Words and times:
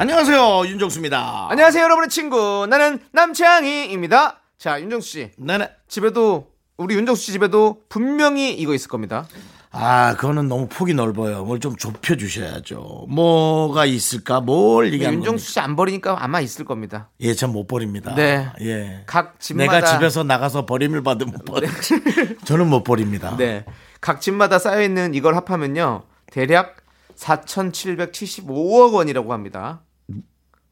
안녕하세요 0.00 0.66
윤정수입니다. 0.68 1.48
안녕하세요, 1.50 1.82
여러분의 1.82 2.08
친구. 2.08 2.66
나는 2.70 3.00
남창희입니다. 3.12 4.38
자, 4.56 4.80
윤정수 4.80 5.08
씨. 5.08 5.30
네네. 5.36 5.70
집에도, 5.88 6.46
우리 6.76 6.94
윤정수 6.94 7.20
씨 7.20 7.32
집에도 7.32 7.80
분명히 7.88 8.52
이거 8.54 8.74
있을 8.74 8.88
겁니다. 8.88 9.26
아 9.72 10.14
그거는 10.16 10.46
너무 10.48 10.68
폭이 10.68 10.94
넓어요. 10.94 11.44
뭘 11.44 11.58
좀 11.58 11.74
좁혀 11.76 12.16
주셔야죠. 12.16 13.06
뭐가 13.10 13.84
있을까? 13.86 14.40
뭘 14.40 14.92
얘기하는 14.94 15.18
윤정수? 15.18 15.50
씨 15.50 15.58
안 15.60 15.74
버리니까 15.76 16.16
아마 16.22 16.40
있을 16.40 16.64
겁니다. 16.64 17.10
예, 17.20 17.34
전 17.34 17.50
못 17.52 17.66
버립니다. 17.66 18.14
네. 18.14 18.48
예. 18.60 19.02
각 19.06 19.40
집마다. 19.40 19.72
내가 19.80 19.86
집에서 19.92 20.22
나가서 20.22 20.64
버림을 20.64 21.02
받으면 21.02 21.34
못 21.34 21.44
버려. 21.44 21.66
저는 22.46 22.68
못 22.70 22.84
버립니다. 22.84 23.36
네. 23.36 23.64
각 24.00 24.20
집마다 24.20 24.60
쌓여 24.60 24.80
있는 24.80 25.12
이걸 25.14 25.34
합하면요. 25.34 26.04
대략 26.30 26.76
4,775억 27.16 28.94
원이라고 28.94 29.32
합니다. 29.32 29.82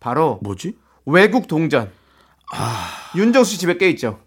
바로 0.00 0.38
뭐지? 0.42 0.76
외국 1.04 1.48
동전. 1.48 1.90
아. 2.52 2.88
윤정수 3.16 3.52
씨 3.52 3.58
집에 3.58 3.76
꽤 3.78 3.88
있죠. 3.90 4.18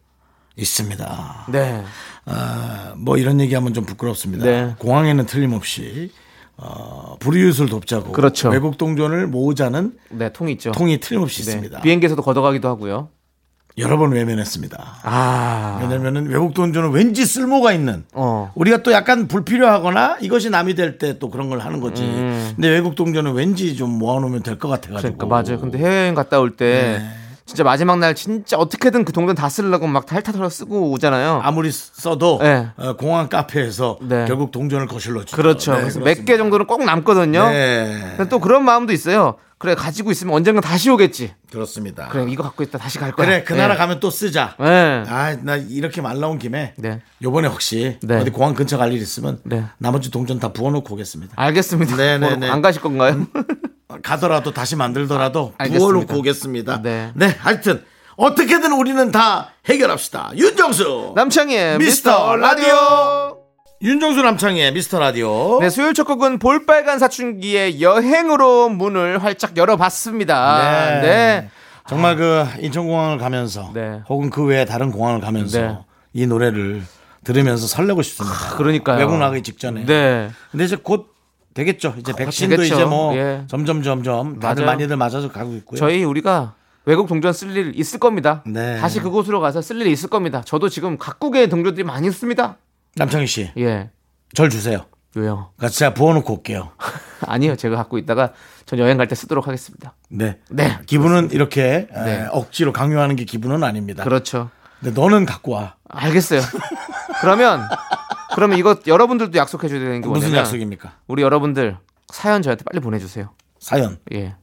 있습니다. 0.56 1.46
네. 1.52 1.84
아, 2.26 2.94
뭐 2.98 3.18
이런 3.18 3.40
얘기하면 3.40 3.74
좀 3.74 3.86
부끄럽습니다. 3.86 4.46
네. 4.46 4.76
공항에는 4.78 5.26
틀림없이 5.26 6.12
어, 6.58 7.16
불이웃을 7.20 7.68
돕자고 7.70 8.12
그렇죠. 8.12 8.50
외국 8.50 8.78
동전을 8.78 9.28
모으자는 9.28 9.98
네, 10.10 10.34
통이 10.34 10.52
있죠. 10.54 10.72
통이 10.72 11.00
틀림없이 11.00 11.44
네. 11.44 11.52
있습니다. 11.52 11.82
비행기에서도 11.82 12.22
걷어가기도 12.22 12.68
하고요. 12.68 13.10
여러 13.80 13.98
번 13.98 14.12
외면했습니다. 14.12 14.78
아. 15.04 15.80
왜냐면은 15.82 16.28
외국 16.28 16.54
돈전은 16.54 16.92
왠지 16.92 17.26
쓸모가 17.26 17.72
있는 17.74 18.04
어. 18.14 18.52
우리가 18.56 18.84
또 18.84 18.92
약간 18.92 19.28
불필요하거나 19.28 20.18
이것이 20.22 20.50
남이 20.50 20.76
될 20.76 20.98
때 20.98 21.18
또 21.20 21.30
그런 21.30 21.50
걸 21.50 21.60
하는 21.60 21.80
거지. 21.80 22.04
음. 22.04 22.52
근데 22.56 22.70
외국 22.70 22.96
동전은 22.96 23.34
왠지 23.34 23.76
좀 23.76 23.90
모아놓으면 23.98 24.44
될 24.44 24.58
것 24.60 24.68
같아가지고. 24.68 25.18
그러니까 25.18 25.26
맞아요. 25.26 25.60
근데 25.62 25.78
해외여행 25.78 26.14
갔다 26.16 26.40
올때 26.40 27.00
네. 27.00 27.10
진짜 27.46 27.64
마지막 27.64 27.98
날 27.98 28.14
진짜 28.16 28.58
어떻게든 28.58 29.06
그 29.06 29.12
동전 29.12 29.36
다 29.36 29.50
쓰려고 29.50 29.88
막 29.88 30.06
탈탈 30.06 30.50
쓰고 30.52 30.92
오잖아요. 30.92 31.42
아무리 31.44 31.72
써도 31.72 32.38
네. 32.42 32.68
어, 32.78 32.94
공항 32.96 33.28
카페에서 33.28 33.98
네. 34.02 34.26
결국 34.28 34.52
동전을 34.52 34.86
거실러 34.88 35.22
주죠. 35.22 35.36
그렇죠. 35.36 35.72
네, 35.72 35.80
그래서 35.82 36.00
그렇습니다. 36.00 36.22
몇개 36.22 36.38
정도는 36.38 36.68
꼭 36.68 36.84
남거든요. 36.84 37.50
네. 37.50 38.18
또 38.30 38.40
그런 38.40 38.64
마음도 38.66 38.94
있어요. 38.94 39.36
그래 39.60 39.76
가지고 39.76 40.10
있으면 40.12 40.34
언젠가 40.34 40.62
다시 40.62 40.90
오겠지. 40.90 41.34
그렇습니다. 41.52 42.08
그래 42.08 42.26
이거 42.30 42.44
갖고 42.44 42.64
있다 42.64 42.78
다시 42.78 42.98
갈 42.98 43.12
거야. 43.12 43.26
그래 43.28 43.44
그 43.44 43.54
나라 43.54 43.74
네. 43.74 43.78
가면 43.78 44.00
또 44.00 44.10
쓰자. 44.10 44.56
네. 44.58 45.04
아, 45.06 45.36
나 45.42 45.58
이렇게 45.58 46.02
말 46.02 46.18
나온 46.20 46.40
김에 46.40 46.74
네. 46.78 47.02
요번에 47.22 47.50
혹시 47.50 47.98
네. 48.02 48.16
어디 48.22 48.30
공항 48.30 48.54
근처 48.54 48.78
갈 48.78 48.90
일 48.94 49.02
있으면 49.02 49.40
네. 49.44 49.66
나머지 49.78 50.10
동전 50.12 50.40
다 50.40 50.54
부어놓고 50.54 50.94
오겠습니다. 50.94 51.34
알겠습니다. 51.36 51.96
네, 51.98 52.18
네, 52.18 52.28
뭐, 52.30 52.36
네. 52.38 52.50
안 52.50 52.62
가실 52.62 52.82
건가요? 52.82 53.28
가더라도 54.02 54.52
다시 54.54 54.76
만들더라도 54.78 55.54
아, 55.58 55.64
알겠습니다. 55.64 55.86
부어놓고 55.86 56.18
오겠습니다. 56.20 56.82
네. 56.82 57.12
하여튼 57.40 57.84
어떻게든 58.16 58.72
우리는 58.72 59.12
다 59.12 59.52
해결합시다. 59.66 60.32
윤정수 60.36 61.14
미스터 61.16 61.78
미스터 61.80 62.36
라디오. 62.38 63.39
윤정수 63.82 64.22
남창의 64.22 64.74
미스터 64.74 65.00
라디오. 65.00 65.58
네, 65.62 65.70
수요일 65.70 65.94
첫 65.94 66.04
곡은 66.04 66.40
볼빨간 66.40 67.00
사춘기의 67.00 67.82
여행으로 67.82 68.68
문을 68.68 69.24
활짝 69.24 69.56
열어봤습니다. 69.56 71.00
네. 71.02 71.50
정말 71.88 72.18
그 72.18 72.46
인천공항을 72.60 73.18
가면서 73.18 73.72
네. 73.74 74.02
혹은 74.10 74.30
그 74.30 74.44
외에 74.44 74.66
다른 74.66 74.92
공항을 74.92 75.22
가면서 75.22 75.62
네. 75.62 75.78
이 76.12 76.28
노래를 76.28 76.84
들으면서 77.24 77.68
설레고 77.68 78.02
싶습니다. 78.02 78.58
그러니까요. 78.58 78.98
외국 79.00 79.18
나가기 79.18 79.44
직전에. 79.44 79.86
네. 79.86 80.30
근데 80.52 80.66
이제 80.66 80.76
곧 80.76 81.16
되겠죠. 81.54 81.96
이제 81.98 82.12
백신도 82.12 82.58
되겠죠. 82.58 82.76
이제 82.76 82.84
뭐 82.84 83.16
예. 83.16 83.44
점점 83.48 83.82
점점 83.82 84.42
다들 84.42 84.66
맞아요. 84.66 84.76
많이들 84.78 84.98
맞아서 84.98 85.32
가고 85.32 85.54
있고요. 85.54 85.80
저희 85.80 86.04
우리가 86.04 86.54
외국 86.84 87.08
동전 87.08 87.32
쓸 87.32 87.56
일 87.56 87.72
있을 87.76 87.98
겁니다. 87.98 88.44
네. 88.46 88.78
다시 88.78 89.00
그곳으로 89.00 89.40
가서 89.40 89.62
쓸 89.62 89.80
일이 89.80 89.90
있을 89.92 90.10
겁니다. 90.10 90.42
저도 90.46 90.68
지금 90.68 90.98
각국의 90.98 91.48
동전들이 91.48 91.86
많이 91.86 92.08
있습니다. 92.08 92.58
남창희 92.96 93.28
씨, 93.28 93.52
예. 93.58 93.90
절 94.34 94.50
주세요. 94.50 94.86
왜요? 95.16 95.52
같이 95.58 95.80
제가 95.80 95.94
부어놓고 95.94 96.34
올게요. 96.34 96.72
아니요. 97.26 97.56
제가 97.56 97.76
갖고 97.76 97.98
있다가 97.98 98.34
전 98.66 98.78
여행 98.80 98.98
갈 98.98 99.08
때 99.08 99.16
쓰도록 99.16 99.48
하겠습니다. 99.48 99.96
네. 100.10 100.38
네. 100.50 100.78
기분은 100.86 101.32
이렇게 101.32 101.88
에, 101.92 102.04
네. 102.06 102.28
억지로 102.32 102.72
강요하는 102.74 103.16
게 103.16 103.24
기분은 103.26 103.64
아닙니다. 103.64 104.04
그렇죠. 104.04 104.50
근데 104.80 105.00
너는 105.00 105.26
갖고 105.26 105.54
와. 105.54 105.76
알겠어요. 105.90 106.42
그러면 107.22 107.62
그러면 108.36 108.60
이거 108.60 108.78
여러분들도 108.86 109.38
약속해 109.38 109.68
줘야 109.68 109.80
되는 109.80 110.02
게 110.02 110.08
무슨 110.08 110.22
뭐냐면 110.30 110.40
약속입니까? 110.40 110.94
우리 111.08 111.24
여러분들 111.24 111.78
사연 112.14 112.42
저한테 112.44 112.64
빨리 112.64 112.80
보내주세요. 112.80 113.32
사연. 113.60 113.98
예. 114.14 114.36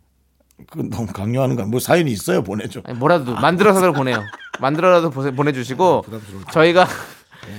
그 0.70 0.80
너무 0.90 1.06
강요하는 1.06 1.54
거야. 1.54 1.66
뭐 1.66 1.78
사연이 1.80 2.10
있어요, 2.10 2.42
보내줘. 2.42 2.80
아니, 2.84 2.98
뭐라도 2.98 3.34
만들어서 3.34 3.92
보내요. 3.92 4.22
만들어라도 4.58 5.10
보내주시고 5.10 6.04
저희가 6.50 6.86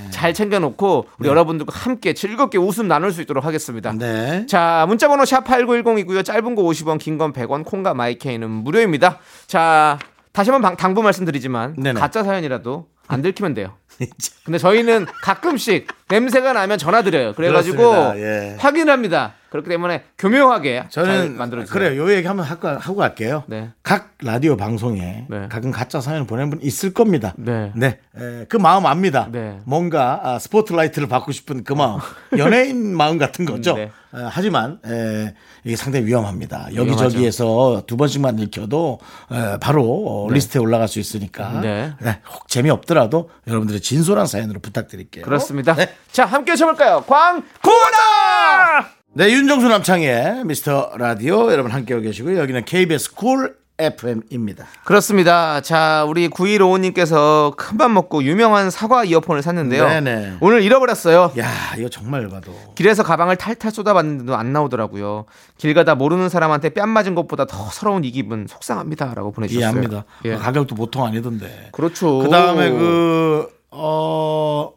잘 0.09 0.33
챙겨놓고 0.33 1.05
우리 1.19 1.29
여러분들과 1.29 1.73
함께 1.77 2.13
즐겁게 2.13 2.57
웃음 2.57 2.87
나눌 2.87 3.11
수 3.11 3.21
있도록 3.21 3.45
하겠습니다. 3.45 3.91
네. 3.93 4.45
자, 4.47 4.85
문자번호 4.87 5.25
샵 5.25 5.43
8910이고요. 5.45 6.23
짧은 6.25 6.55
거 6.55 6.63
50원, 6.63 6.97
긴 6.99 7.17
건 7.17 7.33
100원, 7.33 7.65
콩과 7.65 7.93
마이케이는 7.93 8.49
무료입니다. 8.49 9.19
자, 9.47 9.97
다시 10.31 10.51
한번 10.51 10.69
방- 10.69 10.77
당부 10.77 11.01
말씀드리지만 11.01 11.75
네네. 11.77 11.99
가짜 11.99 12.23
사연이라도 12.23 12.87
안 13.07 13.21
들키면 13.21 13.53
돼요. 13.53 13.73
근데 14.45 14.57
저희는 14.57 15.05
가끔씩 15.21 15.87
냄새가 16.09 16.53
나면 16.53 16.77
전화 16.77 17.01
드려요. 17.01 17.33
그래가지고. 17.33 18.13
예. 18.15 18.55
확인합니다. 18.59 19.33
그렇기 19.49 19.69
때문에 19.69 20.03
교묘하게 20.17 20.85
잘 20.89 21.05
저는 21.05 21.37
만들어주세요. 21.37 21.73
그래요. 21.73 22.03
요 22.03 22.13
얘기 22.13 22.27
한번 22.27 22.45
하고, 22.45 22.67
하고 22.67 22.95
갈게요. 22.95 23.43
네. 23.47 23.69
각 23.81 24.11
라디오 24.21 24.57
방송에 24.57 25.25
네. 25.29 25.47
가끔 25.49 25.71
가짜 25.71 26.01
사연 26.01 26.27
보내는 26.27 26.49
분 26.49 26.59
있을 26.61 26.93
겁니다. 26.93 27.33
네. 27.37 27.71
에, 27.81 28.45
그 28.49 28.57
마음 28.57 28.85
압니다. 28.85 29.29
네. 29.31 29.59
뭔가 29.65 30.19
아, 30.23 30.39
스포트라이트를 30.39 31.07
받고 31.07 31.31
싶은 31.31 31.63
그 31.63 31.73
마음. 31.73 31.99
연예인 32.37 32.95
마음 32.95 33.17
같은 33.17 33.45
거죠. 33.45 33.77
네. 34.17 34.23
에, 34.23 34.27
하지만 34.29 34.79
에, 34.85 35.33
이게 35.63 35.75
상당히 35.75 36.05
위험합니다. 36.05 36.69
여기저기에서 36.75 37.83
두 37.87 37.97
번씩만 37.97 38.39
읽혀도 38.39 38.99
에, 39.31 39.57
바로 39.59 39.83
어, 40.27 40.31
리스트에 40.31 40.59
올라갈 40.59 40.87
수 40.87 40.99
있으니까 40.99 41.61
네. 41.61 41.93
네, 42.01 42.19
혹 42.31 42.47
재미없더라도 42.47 43.29
여러분들의 43.47 43.81
진솔한 43.81 44.27
사연으로 44.27 44.59
부탁드릴게요. 44.59 45.23
그렇습니다. 45.23 45.75
네. 45.75 45.93
자, 46.11 46.25
함께 46.25 46.55
쳐볼까요? 46.55 47.03
광고다! 47.07 48.89
네, 49.13 49.31
윤정수 49.31 49.67
남창희의 49.67 50.45
미스터 50.45 50.91
라디오 50.97 51.51
여러분 51.51 51.71
함께하고 51.71 52.03
계시고요. 52.03 52.37
여기는 52.39 52.65
KBS 52.65 53.15
쿨 53.15 53.55
FM입니다. 53.79 54.65
그렇습니다. 54.85 55.61
자, 55.61 56.03
우리 56.07 56.29
9155님께서 56.29 57.55
큰맘 57.55 57.93
먹고 57.93 58.23
유명한 58.23 58.71
사과 58.71 59.03
이어폰을 59.03 59.43
샀는데요. 59.43 59.87
네네. 59.87 60.37
오늘 60.41 60.63
잃어버렸어요. 60.63 61.31
야, 61.37 61.75
이거 61.77 61.87
정말 61.87 62.27
봐도 62.27 62.51
길에서 62.75 63.03
가방을 63.03 63.35
탈탈 63.35 63.71
쏟아봤는데도 63.71 64.35
안 64.35 64.51
나오더라고요. 64.51 65.25
길 65.57 65.73
가다 65.75 65.95
모르는 65.95 66.29
사람한테 66.29 66.69
뺨 66.69 66.89
맞은 66.89 67.13
것보다 67.13 67.45
더 67.45 67.69
서러운 67.69 68.03
이 68.03 68.11
기분 68.11 68.47
속상합니다 68.47 69.13
라고 69.13 69.31
보내주셨어요. 69.31 69.69
이해합니다. 69.69 70.05
예. 70.25 70.35
가격도 70.35 70.75
보통 70.75 71.05
아니던데. 71.05 71.69
그렇죠. 71.71 72.19
그 72.19 72.29
다음에 72.29 72.71
그, 72.71 73.47
어, 73.69 74.73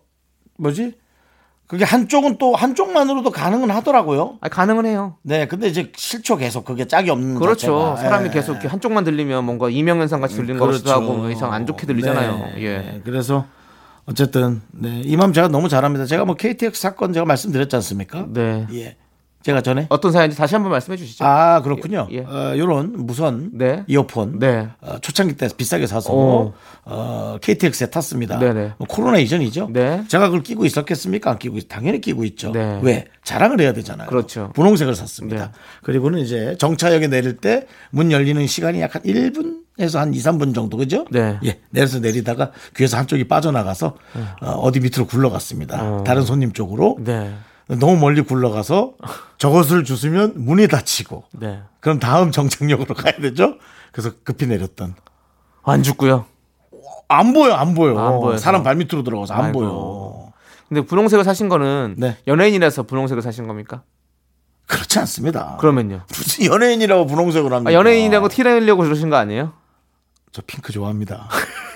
뭐지? 0.58 0.99
그게 1.70 1.84
한쪽은 1.84 2.38
또 2.38 2.56
한쪽만으로도 2.56 3.30
가능은 3.30 3.70
하더라고요. 3.70 4.38
아니, 4.40 4.50
가능은 4.50 4.86
해요. 4.86 5.18
네, 5.22 5.46
근데 5.46 5.68
이제 5.68 5.92
실초 5.94 6.36
계속 6.36 6.64
그게 6.64 6.84
짝이 6.84 7.10
없는 7.10 7.36
그렇죠. 7.36 7.94
자체가. 7.94 7.96
사람이 7.96 8.26
예. 8.26 8.30
계속 8.32 8.54
이렇게 8.54 8.66
한쪽만 8.66 9.04
들리면 9.04 9.44
뭔가 9.44 9.70
이명현상 9.70 10.20
같이 10.20 10.34
들리는 10.34 10.58
것 10.58 10.66
같기도 10.66 10.90
하고 10.90 11.12
뭐 11.14 11.30
이상 11.30 11.52
안 11.52 11.66
좋게 11.66 11.86
들리잖아요. 11.86 12.38
네, 12.38 12.54
예. 12.56 12.78
네, 12.78 13.00
그래서 13.04 13.46
어쨌든 14.04 14.62
네, 14.72 15.00
이맘 15.04 15.32
제가 15.32 15.46
너무 15.46 15.68
잘합니다. 15.68 16.06
제가 16.06 16.24
뭐 16.24 16.34
KTX 16.34 16.80
사건 16.80 17.12
제가 17.12 17.24
말씀드렸지 17.24 17.76
않습니까? 17.76 18.26
네. 18.30 18.66
예. 18.72 18.96
제가 19.42 19.62
전에 19.62 19.86
어떤 19.88 20.12
사연인지 20.12 20.36
다시 20.36 20.54
한번 20.54 20.70
말씀해 20.72 20.96
주시죠. 20.98 21.24
아 21.24 21.62
그렇군요. 21.62 22.06
예, 22.12 22.16
예. 22.16 22.20
어, 22.20 22.54
요런 22.58 23.06
무선 23.06 23.50
네. 23.54 23.84
이어폰 23.86 24.38
네. 24.38 24.68
어, 24.82 24.98
초창기 25.00 25.36
때 25.36 25.48
비싸게 25.56 25.86
사서 25.86 26.12
오. 26.12 26.52
어, 26.84 27.38
KTX에 27.40 27.86
탔습니다. 27.90 28.38
네네. 28.38 28.72
뭐 28.76 28.86
코로나 28.86 29.18
이전이죠. 29.18 29.70
네. 29.72 30.04
제가 30.08 30.26
그걸 30.26 30.42
끼고 30.42 30.66
있었겠습니까? 30.66 31.30
안 31.30 31.38
끼고 31.38 31.56
있- 31.56 31.68
당연히 31.68 32.00
끼고 32.02 32.24
있죠. 32.24 32.52
네. 32.52 32.78
왜 32.82 33.06
자랑을 33.24 33.60
해야 33.60 33.72
되잖아요. 33.72 34.08
그렇죠. 34.08 34.50
분홍색을 34.54 34.94
샀습니다. 34.94 35.46
네. 35.46 35.52
그리고는 35.84 36.18
이제 36.18 36.56
정차역에 36.58 37.06
내릴 37.08 37.38
때 37.38 37.66
문 37.90 38.12
열리는 38.12 38.46
시간이 38.46 38.80
약 38.82 38.94
한 38.94 39.02
1분에서 39.02 39.98
한 39.98 40.12
2, 40.12 40.18
3분 40.18 40.54
정도 40.54 40.76
그죠? 40.76 41.06
네. 41.10 41.38
예. 41.44 41.60
내려서 41.70 41.98
내리다가 42.00 42.50
귀에서 42.76 42.96
한쪽이 42.98 43.26
빠져나가서 43.28 43.94
어, 44.42 44.72
디 44.72 44.80
밑으로 44.80 45.06
굴러갔습니다. 45.06 46.02
다른 46.04 46.22
손님 46.22 46.52
쪽으로. 46.52 46.98
네. 47.00 47.32
너무 47.78 47.96
멀리 47.96 48.22
굴러가서 48.22 48.94
저것을 49.38 49.84
주스면 49.84 50.34
문이 50.36 50.68
닫히고 50.68 51.24
네. 51.32 51.60
그럼 51.80 51.98
다음 51.98 52.30
정착역으로 52.30 52.94
가야 52.94 53.14
되죠? 53.16 53.56
그래서 53.92 54.12
급히 54.24 54.46
내렸던. 54.46 54.94
안 55.62 55.82
죽고요. 55.82 56.26
안 57.08 57.32
보여, 57.32 57.54
안 57.54 57.74
보여. 57.74 57.98
안 57.98 58.20
보여서. 58.20 58.38
사람 58.38 58.62
발 58.62 58.76
밑으로 58.76 59.02
들어가서 59.02 59.34
안 59.34 59.46
아이고. 59.46 59.58
보여. 59.60 60.32
근데 60.68 60.82
분홍색을 60.82 61.24
사신 61.24 61.48
거는 61.48 61.96
네. 61.98 62.16
연예인이라서 62.26 62.84
분홍색을 62.84 63.22
사신 63.22 63.46
겁니까? 63.46 63.82
그렇지 64.66 64.98
않습니다. 65.00 65.56
그러면요. 65.58 66.02
무슨 66.08 66.46
연예인이라고 66.46 67.06
분홍색으로 67.06 67.54
합니까? 67.56 67.70
아, 67.70 67.74
연예인이라고 67.74 68.28
티 68.28 68.44
내려고 68.44 68.82
그러신 68.84 69.10
거 69.10 69.16
아니에요? 69.16 69.52
저 70.32 70.42
핑크 70.46 70.72
좋아합니다. 70.72 71.28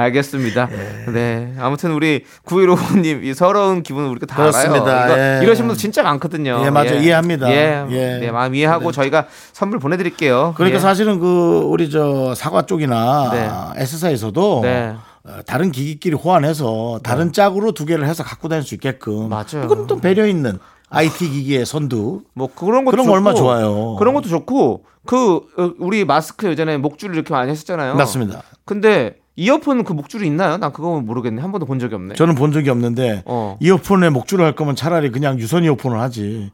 알겠습니다. 0.00 0.68
네. 1.12 1.54
아무튼 1.58 1.92
우리 1.92 2.24
9155님 2.46 3.24
이 3.24 3.34
서러운 3.34 3.82
기분은 3.82 4.08
우리가 4.10 4.26
다 4.26 4.36
그렇습니다. 4.36 5.04
알아요. 5.04 5.40
예. 5.40 5.44
이러신 5.44 5.66
분들 5.66 5.80
진짜 5.80 6.02
많거든요. 6.02 6.62
예, 6.64 6.70
맞아요. 6.70 6.94
이해합니다. 6.94 7.50
예. 7.50 7.84
예. 7.90 8.18
네, 8.18 8.30
마음 8.30 8.54
이해하고 8.54 8.92
저희가 8.92 9.26
선물 9.52 9.78
보내드릴게요. 9.78 10.54
그러니까 10.56 10.76
예. 10.76 10.80
사실은 10.80 11.18
그 11.18 11.62
우리 11.66 11.90
저 11.90 12.34
사과 12.34 12.62
쪽이나 12.66 13.30
네. 13.32 13.82
S사에서도 13.82 14.60
네. 14.62 14.96
어, 15.24 15.40
다른 15.46 15.70
기기끼리 15.70 16.16
호환해서 16.16 17.00
다른 17.02 17.32
짝으로 17.32 17.72
두 17.72 17.84
개를 17.84 18.06
해서 18.06 18.24
갖고 18.24 18.48
다닐 18.48 18.64
수 18.64 18.74
있게끔. 18.74 19.28
맞아요. 19.28 19.64
이건 19.64 19.86
또 19.86 20.00
배려 20.00 20.26
있는 20.26 20.58
IT 20.88 21.30
기기의 21.30 21.66
선두. 21.66 22.22
뭐 22.34 22.48
그런 22.54 22.84
것도 22.84 22.92
그런 22.92 23.04
좋고, 23.04 23.12
거 23.12 23.16
얼마 23.16 23.34
좋아요. 23.34 23.96
그런 23.96 24.14
것도 24.14 24.28
좋고 24.28 24.84
그 25.06 25.36
어, 25.56 25.72
우리 25.78 26.04
마스크 26.04 26.48
예전에 26.48 26.76
목줄을 26.78 27.14
이렇게 27.14 27.32
많이 27.32 27.50
했었잖아요. 27.50 27.94
맞습니다. 27.94 28.42
근데 28.64 29.16
이어폰 29.40 29.84
그 29.84 29.94
목줄이 29.94 30.26
있나요? 30.26 30.58
난 30.58 30.70
그거 30.70 31.00
모르겠네. 31.00 31.40
한 31.40 31.50
번도 31.50 31.64
본 31.64 31.78
적이 31.78 31.94
없네. 31.94 32.14
저는 32.14 32.34
본 32.34 32.52
적이 32.52 32.68
없는데 32.68 33.22
어. 33.24 33.56
이어폰에 33.58 34.10
목줄을 34.10 34.44
할 34.44 34.54
거면 34.54 34.76
차라리 34.76 35.10
그냥 35.10 35.38
유선 35.38 35.64
이어폰을 35.64 35.98
하지. 35.98 36.50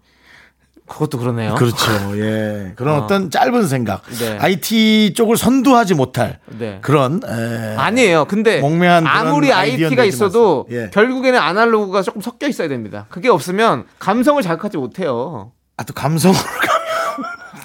그것도 0.86 1.18
그러네요. 1.18 1.56
그렇죠. 1.56 1.84
예. 2.16 2.74
그런 2.76 3.02
어. 3.02 3.06
떤 3.08 3.28
짧은 3.28 3.66
생각. 3.66 4.02
네. 4.20 4.38
IT 4.38 5.14
쪽을 5.16 5.36
선두하지 5.36 5.94
못할 5.94 6.38
네. 6.46 6.78
그런 6.80 7.20
에, 7.26 7.74
아니에요. 7.76 8.26
근데 8.26 8.60
몽매한 8.60 9.04
아무리 9.04 9.52
IT가 9.52 10.04
있어도. 10.04 10.68
예. 10.70 10.88
결국에는 10.92 11.40
아날로그가 11.40 12.02
조금 12.02 12.20
섞여 12.20 12.46
있어야 12.46 12.68
됩니다. 12.68 13.06
그게 13.08 13.28
없으면 13.28 13.86
감성을 13.98 14.40
자극하지 14.42 14.76
못해요. 14.76 15.50
아, 15.76 15.82
또 15.82 15.92
감성으로 15.92 16.38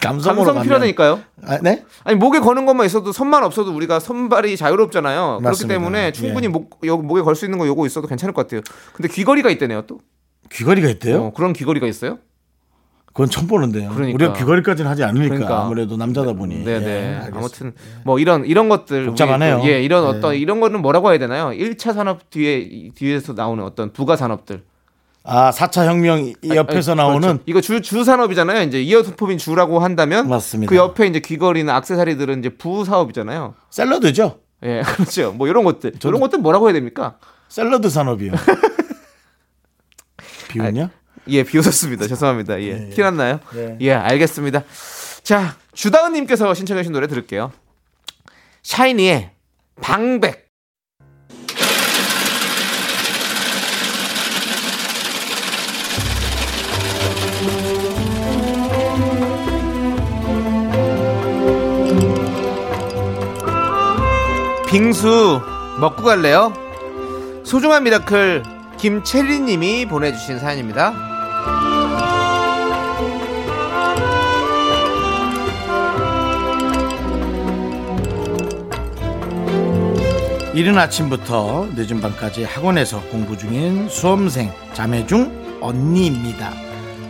감성으로 0.02 0.46
감성 0.46 0.64
필요하니까요. 0.64 1.20
아, 1.46 1.58
네? 1.62 1.84
아니 2.04 2.18
목에 2.18 2.40
거는 2.40 2.66
것만 2.66 2.86
있어도 2.86 3.12
손만 3.12 3.44
없어도 3.44 3.74
우리가 3.76 4.00
손발이 4.00 4.58
자유롭잖아요. 4.58 5.40
맞습니다. 5.42 5.52
그렇기 5.52 5.68
때문에 5.68 6.12
충분히 6.12 6.46
예. 6.46 6.50
목 6.50 6.80
요, 6.86 6.98
목에 6.98 7.22
걸 7.22 7.36
수 7.36 7.46
있는 7.46 7.58
거 7.60 7.68
요거 7.68 7.86
있어도 7.86 8.08
괜찮을 8.08 8.34
것 8.34 8.44
같아요. 8.48 8.62
근데 8.94 9.08
귀걸이가 9.08 9.50
있대네요 9.52 9.84
또. 9.88 10.00
귀걸이가 10.52 10.90
있대요? 10.90 11.26
어, 11.26 11.34
그런 11.34 11.54
귀걸이가 11.54 11.88
있어요? 11.88 12.18
그건 13.14 13.30
처음 13.30 13.48
보는데요. 13.48 13.90
그러니까. 13.94 14.16
우리가 14.16 14.34
귀걸이까지는 14.34 14.90
하지 14.90 15.04
않으니까 15.04 15.36
그러니까. 15.36 15.62
아무래도 15.64 15.98
남자다 15.98 16.34
보니. 16.34 16.64
네네. 16.64 16.86
예, 16.86 17.08
알겠습니다. 17.16 17.38
아무튼 17.40 17.74
뭐 18.06 18.20
이런 18.20 18.46
이런 18.46 18.70
것들 18.70 19.06
복잡하네요. 19.08 19.62
예, 19.66 19.82
이런 19.84 20.04
네. 20.04 20.18
어떤 20.18 20.36
이런 20.36 20.60
거는 20.62 20.82
뭐라고 20.82 21.10
해야 21.12 21.20
되나요? 21.20 21.50
1차 21.50 21.94
산업 21.94 22.30
뒤에 22.30 22.58
이- 22.60 22.92
뒤에서 22.96 23.34
나오는 23.34 23.64
어떤 23.64 23.92
부가 23.92 24.16
산업들. 24.16 24.64
아, 25.24 25.52
4차 25.52 25.86
혁명 25.86 26.34
이 26.42 26.56
옆에서 26.56 26.94
아니, 26.94 26.98
나오는 26.98 27.22
그렇죠. 27.22 27.44
이거 27.46 27.62
주, 27.62 27.82
주 27.82 28.04
산업이잖아요. 28.04 28.64
이제 28.64 28.82
이어폰인 28.82 29.38
주라고 29.38 29.80
한다면 29.80 30.28
맞습니다. 30.28 30.70
그 30.70 30.76
옆에 30.76 31.08
이제 31.08 31.20
귀걸이나 31.20 31.78
액세서리들은 31.78 32.40
이제 32.40 32.50
부 32.50 32.86
사업이잖아요. 32.86 33.54
샐러드죠? 33.70 34.40
예, 34.64 34.82
그렇죠. 34.86 35.32
뭐 35.34 35.48
이런 35.48 35.64
것들. 35.64 35.94
이런 36.04 36.20
것들 36.20 36.40
뭐라고 36.40 36.68
해야 36.68 36.74
됩니까? 36.74 37.18
샐러드 37.50 37.90
산업이요. 37.90 38.34
비웃냐? 40.50 40.90
예, 41.28 41.44
비웃었습니다. 41.44 42.08
죄송합니다. 42.08 42.62
예. 42.62 42.90
티 42.90 43.02
났나요? 43.02 43.40
예. 43.56 43.78
예, 43.82 43.94
알겠습니다. 43.94 44.64
자, 45.24 45.56
주다은 45.74 46.14
님께서 46.14 46.54
신청해 46.54 46.82
주신 46.82 46.94
노래 46.94 47.08
들을게요. 47.08 47.52
샤이니의 48.64 49.32
방백. 49.82 50.51
빙수 64.72 65.42
먹고 65.82 66.02
갈래요? 66.02 66.54
소중한 67.44 67.84
miracle 67.84 68.42
김채리 68.78 69.42
님이 69.42 69.86
보내주신 69.86 70.40
사연입니다. 70.40 70.94
이른 80.54 80.78
아침부터 80.78 81.68
늦은 81.76 82.00
밤까지 82.00 82.46
학원에서 82.46 83.02
공부 83.10 83.38
중인 83.38 83.90
수험생 83.90 84.54
자매 84.74 85.06
중 85.06 85.60
언니입니다. 85.60 86.54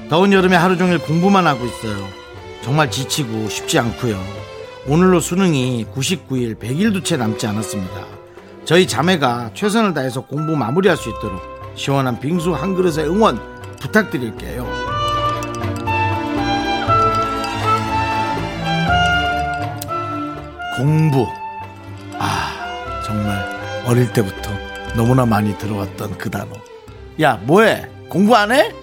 더운 0.09 0.33
여름에 0.33 0.55
하루 0.55 0.77
종일 0.77 0.97
공부만 0.97 1.45
하고 1.45 1.63
있어요. 1.67 2.07
정말 2.63 2.89
지치고 2.89 3.49
쉽지 3.49 3.77
않고요. 3.77 4.40
오늘로 4.87 5.19
수능이 5.19 5.85
99일 5.93 6.57
100일도 6.57 7.05
채 7.05 7.17
남지 7.17 7.45
않았습니다. 7.45 8.05
저희 8.65 8.87
자매가 8.87 9.51
최선을 9.53 9.93
다해서 9.93 10.21
공부 10.21 10.55
마무리할 10.55 10.97
수 10.97 11.09
있도록 11.09 11.39
시원한 11.75 12.19
빙수 12.19 12.53
한 12.53 12.73
그릇의 12.73 13.07
응원 13.07 13.39
부탁드릴게요. 13.79 14.67
공부. 20.77 21.27
아, 22.17 23.01
정말 23.05 23.83
어릴 23.85 24.11
때부터 24.13 24.51
너무나 24.95 25.25
많이 25.25 25.55
들어왔던 25.57 26.17
그 26.17 26.29
단어. 26.29 26.53
야, 27.21 27.39
뭐해? 27.43 27.87
공부 28.09 28.35
안 28.35 28.51
해? 28.51 28.73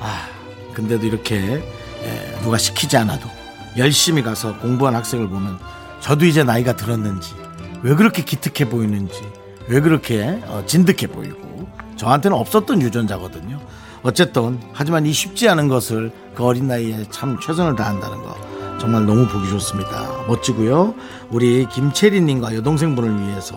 아, 0.00 0.28
근데도 0.72 1.06
이렇게 1.06 1.36
에, 1.36 2.40
누가 2.42 2.58
시키지 2.58 2.96
않아도 2.96 3.28
열심히 3.76 4.22
가서 4.22 4.58
공부한 4.58 4.94
학생을 4.94 5.28
보면 5.28 5.58
저도 6.00 6.26
이제 6.26 6.44
나이가 6.44 6.76
들었는지 6.76 7.34
왜 7.82 7.94
그렇게 7.94 8.24
기특해 8.24 8.68
보이는지 8.68 9.20
왜 9.68 9.80
그렇게 9.80 10.40
어, 10.46 10.62
진득해 10.66 11.08
보이고 11.08 11.68
저한테는 11.96 12.36
없었던 12.36 12.82
유전자거든요. 12.82 13.60
어쨌든 14.02 14.60
하지만 14.72 15.06
이 15.06 15.12
쉽지 15.12 15.48
않은 15.48 15.68
것을 15.68 16.12
그 16.34 16.44
어린 16.44 16.68
나이에 16.68 17.06
참 17.10 17.38
최선을 17.40 17.74
다한다는 17.74 18.22
거 18.22 18.36
정말 18.78 19.06
너무 19.06 19.26
보기 19.26 19.48
좋습니다. 19.48 20.24
멋지고요. 20.28 20.94
우리 21.30 21.66
김채리님과 21.70 22.54
여동생분을 22.56 23.26
위해서 23.26 23.56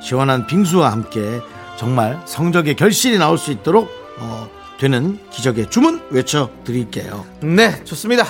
시원한 0.00 0.46
빙수와 0.46 0.92
함께 0.92 1.40
정말 1.76 2.20
성적의 2.26 2.76
결실이 2.76 3.18
나올 3.18 3.38
수 3.38 3.50
있도록 3.50 3.88
어, 4.20 4.48
되는 4.78 5.18
기적의 5.30 5.70
주문 5.70 6.00
외쳐 6.10 6.50
드릴게요. 6.64 7.26
네, 7.40 7.82
좋습니다. 7.84 8.24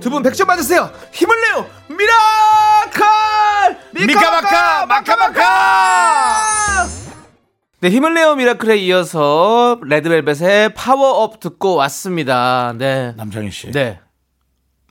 두 0.00 0.10
분 0.10 0.22
100점 0.22 0.46
받으세요. 0.46 0.90
힘을 1.12 1.34
내요. 1.40 1.66
miracle! 1.88 3.06
미카마카 4.06 4.86
마카마카! 4.86 6.36
네, 7.80 7.90
힘을 7.90 8.14
내요 8.14 8.34
miracle에 8.36 8.76
이어서 8.78 9.78
레드벨벳의 9.82 10.74
파워업 10.74 11.40
듣고 11.40 11.74
왔습니다. 11.76 12.72
네. 12.76 13.12
남창희 13.16 13.50
씨. 13.50 13.70
네. 13.72 13.98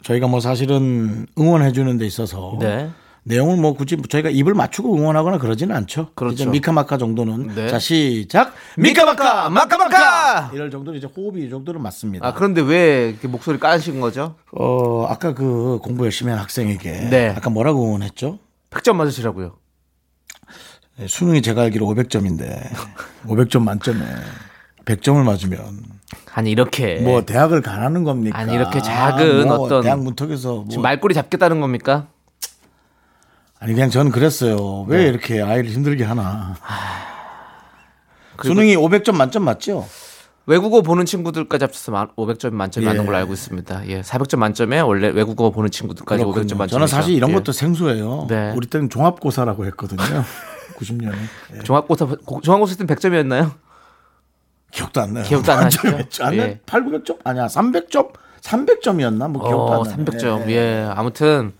저희가 0.03 0.27
뭐 0.27 0.39
사실은 0.39 1.25
응원해 1.37 1.71
주는 1.71 1.97
데 1.97 2.05
있어서 2.05 2.57
네. 2.59 2.89
내용을 3.27 3.57
뭐 3.57 3.73
굳이 3.73 3.97
저희가 4.07 4.29
입을 4.29 4.53
맞추고 4.53 4.95
응원하거나 4.95 5.39
그러지는 5.39 5.75
않죠. 5.75 6.09
그렇죠. 6.13 6.47
미카마카 6.49 6.97
정도는 6.99 7.55
네. 7.55 7.67
자 7.67 7.79
시작 7.79 8.53
미카마카 8.77 9.49
마카마카! 9.49 10.51
이럴 10.53 10.69
정도는 10.69 10.99
이제 10.99 11.07
호흡이 11.07 11.45
이 11.45 11.49
정도는 11.49 11.81
맞습니다. 11.81 12.25
아, 12.27 12.33
그런데 12.35 12.61
왜 12.61 13.17
목소리 13.23 13.59
까신 13.59 13.99
거죠? 13.99 14.35
어 14.51 15.05
아까 15.09 15.33
그 15.33 15.79
공부 15.81 16.03
열심히 16.05 16.31
한 16.31 16.39
학생에게 16.39 16.91
네. 17.09 17.33
아까 17.35 17.49
뭐라고 17.49 17.83
응원했죠? 17.83 18.37
100점 18.69 18.95
맞으시라고요. 18.95 19.55
네, 20.97 21.07
수능이 21.07 21.41
제가 21.41 21.63
알기로 21.63 21.87
500점인데 21.87 22.61
500점 23.25 23.59
만점에 23.63 24.05
100점을 24.85 25.23
맞으면 25.23 25.59
아니 26.35 26.51
이렇게 26.51 26.97
뭐 26.99 27.23
대학을 27.25 27.63
가라는 27.63 28.03
겁니까? 28.03 28.37
아니, 28.37 28.53
이렇게 28.53 28.79
작은 28.81 29.47
뭐 29.47 29.57
어떤- 29.61 29.81
대학 29.81 29.99
문턱에서 30.03 30.53
뭐 30.57 30.65
지금 30.69 30.83
말꼬리 30.83 31.15
잡겠다는 31.15 31.59
겁니까? 31.59 32.07
아니 33.59 33.73
그냥 33.73 33.89
저는 33.89 34.11
그랬어요. 34.11 34.83
왜 34.87 35.03
네. 35.03 35.07
이렇게 35.09 35.41
아이를 35.41 35.69
힘들게 35.69 36.03
하나? 36.03 36.55
수능이 38.43 38.75
500점 38.75 39.15
만점 39.15 39.43
맞죠? 39.43 39.87
외국어 40.47 40.81
보는 40.81 41.05
친구들까지 41.05 41.63
합쳐서 41.63 41.91
500점 42.15 42.51
만점이 42.53 42.85
예. 42.85 42.89
맞는 42.89 43.05
걸로 43.05 43.17
알고 43.17 43.33
있습니다. 43.33 43.87
예, 43.87 44.01
400점 44.01 44.37
만점에 44.37 44.79
원래 44.81 45.07
외국어 45.09 45.49
보는 45.49 45.71
친구들까지 45.71 46.23
500점 46.23 46.33
그렇군요. 46.33 46.57
만점. 46.57 46.67
저는 46.75 46.87
사실 46.87 47.15
이런 47.15 47.33
것도 47.33 47.51
생소해요. 47.51 48.27
네. 48.29 48.51
우리 48.55 48.67
때는 48.67 48.89
종합고사라고 48.89 49.65
했거든요. 49.67 50.03
90년에 50.77 51.15
종합고사 51.63 52.07
종합고사 52.43 52.75
때는 52.75 52.95
100점이었나요? 52.95 53.53
기억도 54.71 55.01
안 55.01 55.13
나요. 55.13 55.23
기억도 55.23 55.51
안 55.53 55.63
나시죠? 55.63 56.23
안 56.25 56.33
예. 56.35 56.59
8, 56.65 56.83
900점 56.83 57.17
아니야 57.23 57.47
300점 57.47 58.11
300점이었나 58.41 59.31
뭐 59.31 59.41
기억도 59.47 59.65
어, 59.65 59.83
안 59.83 59.89
나네. 59.89 60.03
300점. 60.03 60.49
예. 60.49 60.85
아무튼 60.93 61.53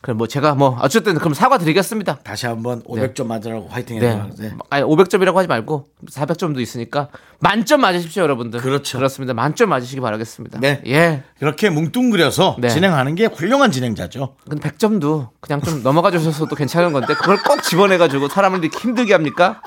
그럼 0.00 0.16
뭐 0.16 0.26
제가 0.26 0.54
뭐 0.54 0.78
어쨌든 0.80 1.14
그럼 1.18 1.34
사과 1.34 1.58
드리겠습니다. 1.58 2.20
다시 2.24 2.46
한번 2.46 2.82
500점 2.84 3.26
맞으라고 3.26 3.68
화이팅 3.68 3.98
네. 3.98 4.08
해요. 4.08 4.30
네. 4.38 4.50
아니 4.70 4.82
500점이라고 4.82 5.34
하지 5.34 5.46
말고 5.46 5.88
400점도 6.10 6.60
있으니까 6.60 7.08
만점 7.38 7.82
맞으십시오, 7.82 8.22
여러분들. 8.22 8.60
그렇죠. 8.60 8.96
그렇습니다. 8.96 9.34
만점 9.34 9.68
맞으시기 9.68 10.00
바라겠습니다. 10.00 10.58
네. 10.60 10.82
예. 10.86 11.22
그렇게 11.38 11.68
뭉뚱그려서 11.68 12.56
네. 12.58 12.68
진행하는 12.68 13.14
게 13.14 13.26
훌륭한 13.26 13.70
진행자죠. 13.70 14.36
근데 14.48 14.68
100점도 14.68 15.28
그냥 15.40 15.60
좀 15.60 15.82
넘어가 15.82 16.10
주셔서도 16.10 16.54
괜찮은 16.56 16.92
건데 16.94 17.12
그걸 17.14 17.36
꼭 17.42 17.62
집어내 17.62 17.98
가지고 17.98 18.28
사람을 18.28 18.60
이렇게 18.60 18.78
힘들게 18.78 19.12
합니까? 19.12 19.60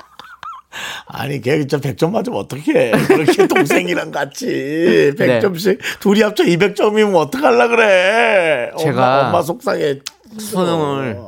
아니, 1.06 1.40
걔 1.40 1.58
진짜 1.58 1.78
100점 1.78 2.10
맞으면 2.10 2.38
어떡해. 2.40 2.90
그렇게 3.06 3.46
동생이랑 3.48 4.10
같이 4.10 5.12
100점씩 5.16 5.78
둘이 6.00 6.22
합쳐 6.22 6.44
200점이면 6.44 7.14
어떡하려 7.16 7.68
그래. 7.68 8.70
제가 8.78 9.18
엄마, 9.20 9.28
엄마 9.28 9.42
속상해. 9.42 10.00
수능을 10.38 11.18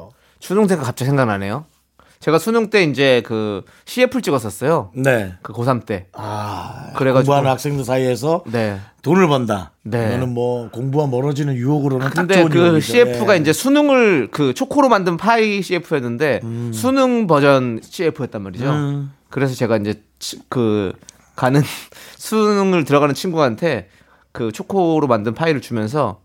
수능 0.41 0.67
때가 0.67 0.83
갑자기 0.83 1.07
생각나네요. 1.09 1.65
제가 2.19 2.38
수능 2.38 2.71
때 2.71 2.83
이제 2.83 3.23
그 3.26 3.62
CF를 3.85 4.23
찍었었어요. 4.23 4.91
네. 4.97 5.35
그 5.43 5.53
고3 5.53 5.85
때. 5.87 6.07
아, 6.15 6.91
그래가지고- 6.97 7.15
공부하는 7.15 7.50
학생들 7.50 7.85
사이에서 7.85 8.43
네. 8.50 8.79
돈을 9.03 9.29
번다. 9.29 9.73
네. 9.83 10.09
이거는 10.09 10.31
뭐 10.35 10.69
공부와 10.71 11.07
멀어지는 11.07 11.55
유혹으로는 11.55 12.07
딱 12.09 12.15
근데 12.26 12.43
그 12.45 12.59
유혹이죠. 12.59 12.81
CF가 12.81 13.35
예. 13.37 13.38
이제 13.41 13.53
수능을 13.53 14.29
그 14.33 14.55
초코로 14.55 14.88
만든 14.88 15.17
파이 15.17 15.62
CF였는데 15.62 16.41
음. 16.43 16.73
수능 16.75 17.26
버전 17.29 17.81
CF였단 17.85 18.43
말이죠. 18.43 18.65
그래서 19.37 19.55
제가 19.55 19.76
이제 19.76 20.02
치- 20.19 20.40
그 20.49 20.95
가는 21.37 21.61
수능을 22.16 22.85
들어가는 22.85 23.14
친구한테 23.14 23.90
그 24.33 24.50
초코로 24.50 25.07
만든 25.07 25.35
파이를 25.35 25.61
주면서 25.61 26.23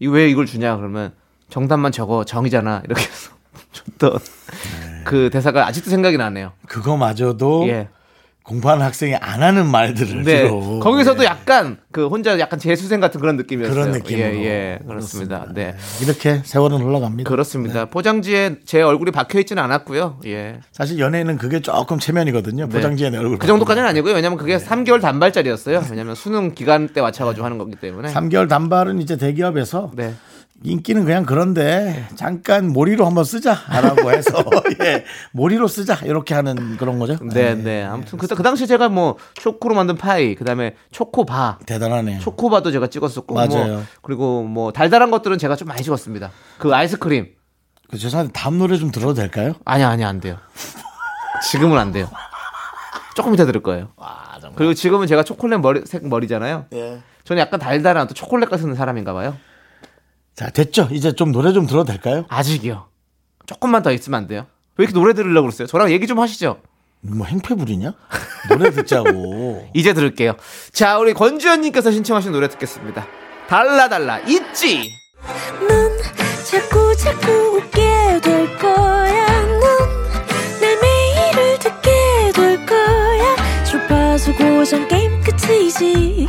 이 0.00 0.06
왜 0.06 0.28
이걸 0.28 0.44
주냐 0.44 0.76
그러면 0.76 1.14
정답만 1.48 1.92
적어 1.92 2.24
정이잖아 2.24 2.82
이렇게 2.84 3.00
해서 3.04 3.30
줬던 3.72 4.18
네. 4.18 5.02
그 5.04 5.30
대사가 5.32 5.66
아직도 5.66 5.88
생각이 5.88 6.18
나네요. 6.18 6.52
그거마저도 6.68 7.64
예. 7.68 7.88
공부하는 8.44 8.84
학생이 8.84 9.14
안 9.14 9.42
하는 9.42 9.66
말들을 9.66 10.24
네. 10.24 10.42
주로. 10.48 10.80
거기서도 10.80 11.22
예. 11.22 11.26
약간 11.26 11.76
그 11.92 12.08
혼자 12.08 12.38
약간 12.40 12.58
재수생 12.58 13.00
같은 13.00 13.20
그런 13.20 13.36
느낌이었어요. 13.36 13.74
그런 13.74 13.92
느낌으로. 13.92 14.24
예, 14.24 14.44
예. 14.44 14.78
그렇습니다. 14.86 15.46
네. 15.54 15.76
이렇게 16.02 16.42
세월은 16.44 16.78
흘러갑니다. 16.78 17.28
그렇습니다. 17.30 17.84
포장지에 17.84 18.56
제 18.64 18.82
얼굴이 18.82 19.12
박혀 19.12 19.38
있지는 19.40 19.62
않았고요. 19.62 20.18
예. 20.26 20.60
사실 20.72 20.98
연애는 20.98 21.38
그게 21.38 21.60
조금 21.60 21.98
체면이거든요. 21.98 22.68
포장지에 22.68 23.10
내 23.10 23.18
얼굴. 23.18 23.38
그 23.38 23.46
정도까지는 23.46 23.88
아니고요. 23.88 24.14
왜냐면 24.14 24.38
그게 24.38 24.58
3개월 24.58 25.00
단발짜리였어요. 25.00 25.84
왜냐면 25.90 26.14
수능 26.14 26.52
기간 26.54 26.88
때 26.88 27.00
맞춰 27.00 27.24
가지고 27.24 27.44
하는 27.44 27.58
거기 27.58 27.76
때문에. 27.76 28.12
3개월 28.12 28.48
단발은 28.48 29.00
이제 29.00 29.16
대기업에서 29.16 29.92
네. 29.94 30.14
인기는 30.64 31.04
그냥 31.04 31.24
그런데 31.24 32.06
잠깐 32.14 32.68
모리로 32.68 33.04
한번 33.06 33.24
쓰자라고 33.24 34.12
해서 34.12 34.44
예, 34.82 35.04
모리로 35.32 35.66
쓰자 35.68 35.98
이렇게 36.04 36.34
하는 36.34 36.76
그런 36.76 36.98
거죠. 36.98 37.18
네, 37.22 37.50
예. 37.50 37.54
네. 37.54 37.82
아무튼 37.82 38.18
그, 38.18 38.26
그 38.26 38.42
당시 38.42 38.66
제가 38.66 38.88
뭐 38.88 39.16
초코로 39.34 39.74
만든 39.74 39.96
파이, 39.96 40.34
그 40.34 40.44
다음에 40.44 40.76
초코바, 40.90 41.58
대단하네요. 41.66 42.20
초코바도 42.20 42.70
제가 42.70 42.88
찍었었고, 42.88 43.34
뭐 43.34 43.46
맞아요. 43.46 43.82
그리고 44.02 44.42
뭐 44.42 44.72
달달한 44.72 45.10
것들은 45.10 45.38
제가 45.38 45.56
좀 45.56 45.68
많이 45.68 45.82
찍었습니다. 45.82 46.30
그 46.58 46.74
아이스크림. 46.74 47.28
그 47.90 47.98
죄송한데 47.98 48.32
다음 48.32 48.58
노래 48.58 48.78
좀 48.78 48.90
들어도 48.90 49.14
될까요? 49.14 49.54
아니, 49.64 49.84
아니, 49.84 50.02
안 50.04 50.20
돼요. 50.20 50.38
지금은 51.50 51.76
안 51.78 51.92
돼요. 51.92 52.08
조금 53.14 53.34
이따 53.34 53.44
들을 53.44 53.62
거예요. 53.62 53.88
그리고 54.54 54.74
지금은 54.74 55.06
제가 55.06 55.22
초콜릿 55.22 55.60
머리, 55.60 55.82
색 55.84 56.06
머리잖아요. 56.06 56.66
예. 56.72 57.02
저는 57.24 57.40
약간 57.40 57.60
달달한 57.60 58.06
또 58.06 58.14
초콜릿 58.14 58.48
같은 58.48 58.74
사람인가 58.74 59.12
봐요. 59.12 59.36
자 60.34 60.50
됐죠. 60.50 60.88
이제 60.90 61.12
좀 61.12 61.32
노래 61.32 61.52
좀 61.52 61.66
들어도 61.66 61.84
될까요? 61.92 62.24
아직이요. 62.28 62.86
조금만 63.46 63.82
더 63.82 63.92
있으면 63.92 64.18
안 64.18 64.26
돼요? 64.26 64.46
왜 64.76 64.84
이렇게 64.84 64.98
노래 64.98 65.12
들으려고 65.14 65.46
그러세요? 65.46 65.66
저랑 65.66 65.90
얘기 65.92 66.06
좀 66.06 66.18
하시죠. 66.20 66.60
뭐 67.00 67.26
행패 67.26 67.54
부리냐? 67.56 67.92
노래 68.48 68.70
듣자고. 68.70 69.68
이제 69.74 69.92
들을게요. 69.92 70.36
자, 70.72 70.98
우리 70.98 71.12
권주현님께서 71.14 71.90
신청하신 71.90 72.32
노래 72.32 72.48
듣겠습니다. 72.48 73.06
달라 73.48 73.88
달라 73.88 74.18
있지. 74.20 74.90
넌 75.68 75.98
자꾸 76.44 76.96
자꾸 76.96 77.30
웃게 77.56 78.20
될 78.22 78.58
거야. 78.58 79.42
넌내 79.46 80.76
매일을 80.80 81.58
듣게 81.58 82.32
될 82.34 82.64
거야. 82.66 83.64
주파수 83.64 84.32
고정 84.34 84.86
게임 84.88 85.20
끝이지. 85.22 86.28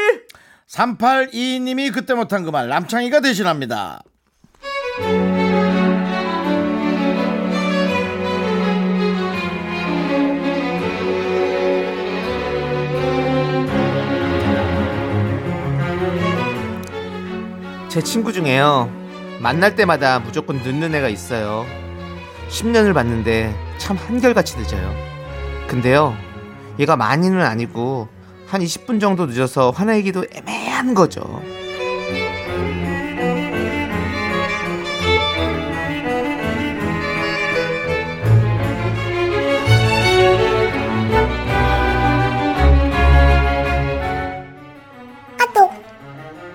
382님이 0.71 1.91
그때 1.93 2.13
못한 2.13 2.43
그 2.45 2.51
말 2.51 2.69
남창희가 2.69 3.19
대신합니다. 3.19 4.01
제 17.89 18.01
친구 18.01 18.31
중에요. 18.31 18.89
만날 19.41 19.75
때마다 19.75 20.19
무조건 20.19 20.57
늦는 20.57 20.95
애가 20.95 21.09
있어요. 21.09 21.65
10년을 22.49 22.93
봤는데 22.93 23.53
참 23.77 23.97
한결같이 23.97 24.57
늦어요. 24.57 24.93
근데요, 25.67 26.15
얘가 26.79 26.95
많이는 26.95 27.41
아니고 27.41 28.07
한 28.51 28.59
20분 28.59 28.99
정도 28.99 29.27
늦어서 29.27 29.71
화내기도 29.71 30.25
애매한 30.29 30.93
거죠. 30.93 31.41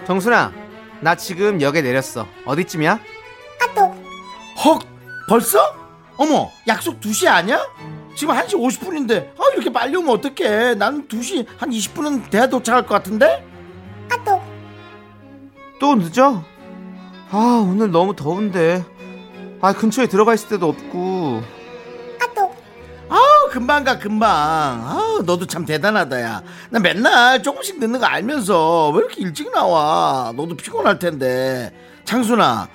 정순아, 0.07 0.53
나 1.01 1.15
지금 1.17 1.61
역에 1.61 1.81
내렸어. 1.81 2.29
어디쯤이야? 2.45 3.01
헉 4.65 4.83
벌써? 5.29 5.59
어머 6.17 6.51
약속 6.69 7.01
2시 7.01 7.27
아니야? 7.27 7.59
지금 8.17 8.35
1시 8.35 8.55
50분인데 8.55 9.29
아 9.39 9.43
이렇게 9.53 9.71
빨리 9.71 9.95
오면 9.97 10.11
어떡해 10.11 10.75
나는 10.75 11.07
2시 11.07 11.47
한 11.59 11.71
20분은 11.71 12.31
돼야 12.31 12.49
도착할 12.49 12.83
것 12.87 12.95
같은데? 12.95 13.45
또 15.79 15.95
늦어? 15.95 16.43
아, 17.31 17.67
오늘 17.69 17.91
너무 17.91 18.17
더운데. 18.17 18.85
아, 19.61 19.73
근처에 19.73 20.07
들어가 20.07 20.33
있을 20.35 20.49
데도 20.49 20.69
없고. 20.69 21.43
아우 23.09 23.49
금방 23.51 23.85
가 23.85 23.99
금방 23.99 24.85
아우 24.85 25.23
너도 25.23 25.47
참 25.47 25.65
대단하다 25.65 26.21
야나 26.21 26.81
맨날 26.83 27.41
조금씩 27.41 27.79
늦는 27.79 28.01
거 28.01 28.07
알면서 28.07 28.91
왜 28.91 28.99
이렇게 28.99 29.23
일찍 29.23 29.53
나와 29.53 30.33
너도 30.37 30.57
피곤할 30.57 30.99
텐데 30.99 31.73
창순아 32.05 32.69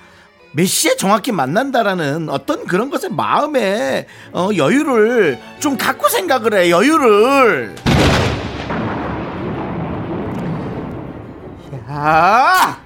몇 0.54 0.66
시에 0.66 0.96
정확히 0.96 1.32
만난다라는 1.32 2.28
어떤 2.28 2.66
그런 2.66 2.90
것에 2.90 3.08
마음에 3.08 4.06
어, 4.32 4.50
여유를 4.54 5.38
좀 5.58 5.76
갖고 5.78 6.08
생각을 6.08 6.54
해 6.54 6.70
여유를 6.70 7.74
야! 11.88 12.80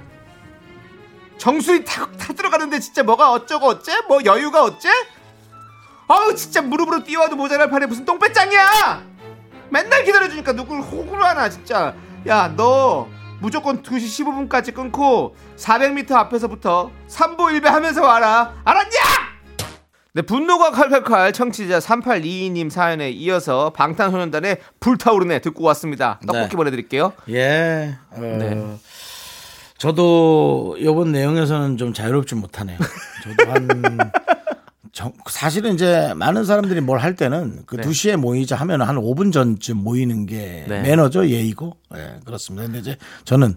정수리 1.37 1.83
타, 1.85 2.09
타 2.17 2.33
들어가는데 2.33 2.79
진짜 2.79 3.03
뭐가 3.03 3.31
어쩌고 3.31 3.67
어째? 3.67 3.91
뭐 4.07 4.19
여유가 4.25 4.63
어째? 4.63 4.89
아우 6.07 6.33
진짜 6.35 6.61
무릎으로 6.61 7.03
뛰어와도 7.03 7.35
모자랄 7.35 7.69
판에 7.69 7.85
무슨 7.85 8.05
똥배짱이야! 8.05 9.03
맨날 9.69 10.03
기다려주니까 10.05 10.53
누굴 10.53 10.79
호구로 10.81 11.23
하나 11.23 11.49
진짜 11.49 11.93
야 12.25 12.53
너 12.55 13.07
무조건 13.39 13.83
2시 13.83 14.49
15분까지 14.49 14.73
끊고 14.73 15.35
400m 15.57 16.11
앞에서부터 16.13 16.91
3보 17.07 17.37
1배 17.37 17.65
하면서 17.65 18.03
와라 18.03 18.53
알았냐? 18.63 18.91
네, 20.13 20.23
분노가 20.23 20.71
칼칼칼 20.71 21.31
청취자 21.31 21.77
3822님 21.77 22.71
사연에 22.71 23.11
이어서 23.11 23.69
방탄소년단의 23.71 24.57
불타오르네 24.79 25.39
듣고 25.41 25.63
왔습니다. 25.65 26.19
떡볶이 26.25 26.49
네. 26.49 26.55
보내드릴게요. 26.57 27.13
예. 27.29 27.95
어, 28.11 28.19
네. 28.19 28.77
저도 29.77 30.75
이번 30.79 31.11
내용에서는 31.11 31.77
좀 31.77 31.93
자유롭지 31.93 32.33
못하네요. 32.33 32.79
저도 33.23 33.51
한 33.51 33.67
정- 33.67 34.11
사실은 35.29 35.73
이제 35.75 36.13
많은 36.15 36.43
사람들이 36.45 36.81
뭘 36.81 36.97
할 36.99 37.15
때는 37.15 37.63
그 37.65 37.75
네. 37.77 37.83
2시에 37.83 38.15
모이자 38.17 38.55
하면 38.57 38.81
한 38.81 38.95
5분 38.97 39.31
전쯤 39.31 39.77
모이는 39.77 40.25
게 40.25 40.65
네. 40.67 40.81
매너죠, 40.81 41.27
예의고. 41.29 41.77
예, 41.95 42.19
그렇습니다. 42.25 42.65
근데 42.65 42.79
이제 42.79 42.97
저는 43.25 43.55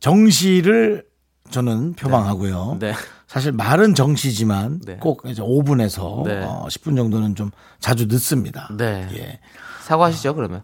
정시를 0.00 1.04
저는 1.50 1.94
표방하고요. 1.94 2.76
네. 2.80 2.92
사실 3.26 3.52
말은 3.52 3.94
정시지만 3.94 4.80
네. 4.84 4.96
꼭 4.96 5.22
이제 5.26 5.42
5분에서 5.42 6.24
네. 6.24 6.40
10분 6.42 6.96
정도는 6.96 7.34
좀 7.34 7.50
자주 7.80 8.06
늦습니다. 8.06 8.68
네. 8.76 9.08
예. 9.14 9.40
사과하시죠 9.82 10.34
그러면. 10.34 10.62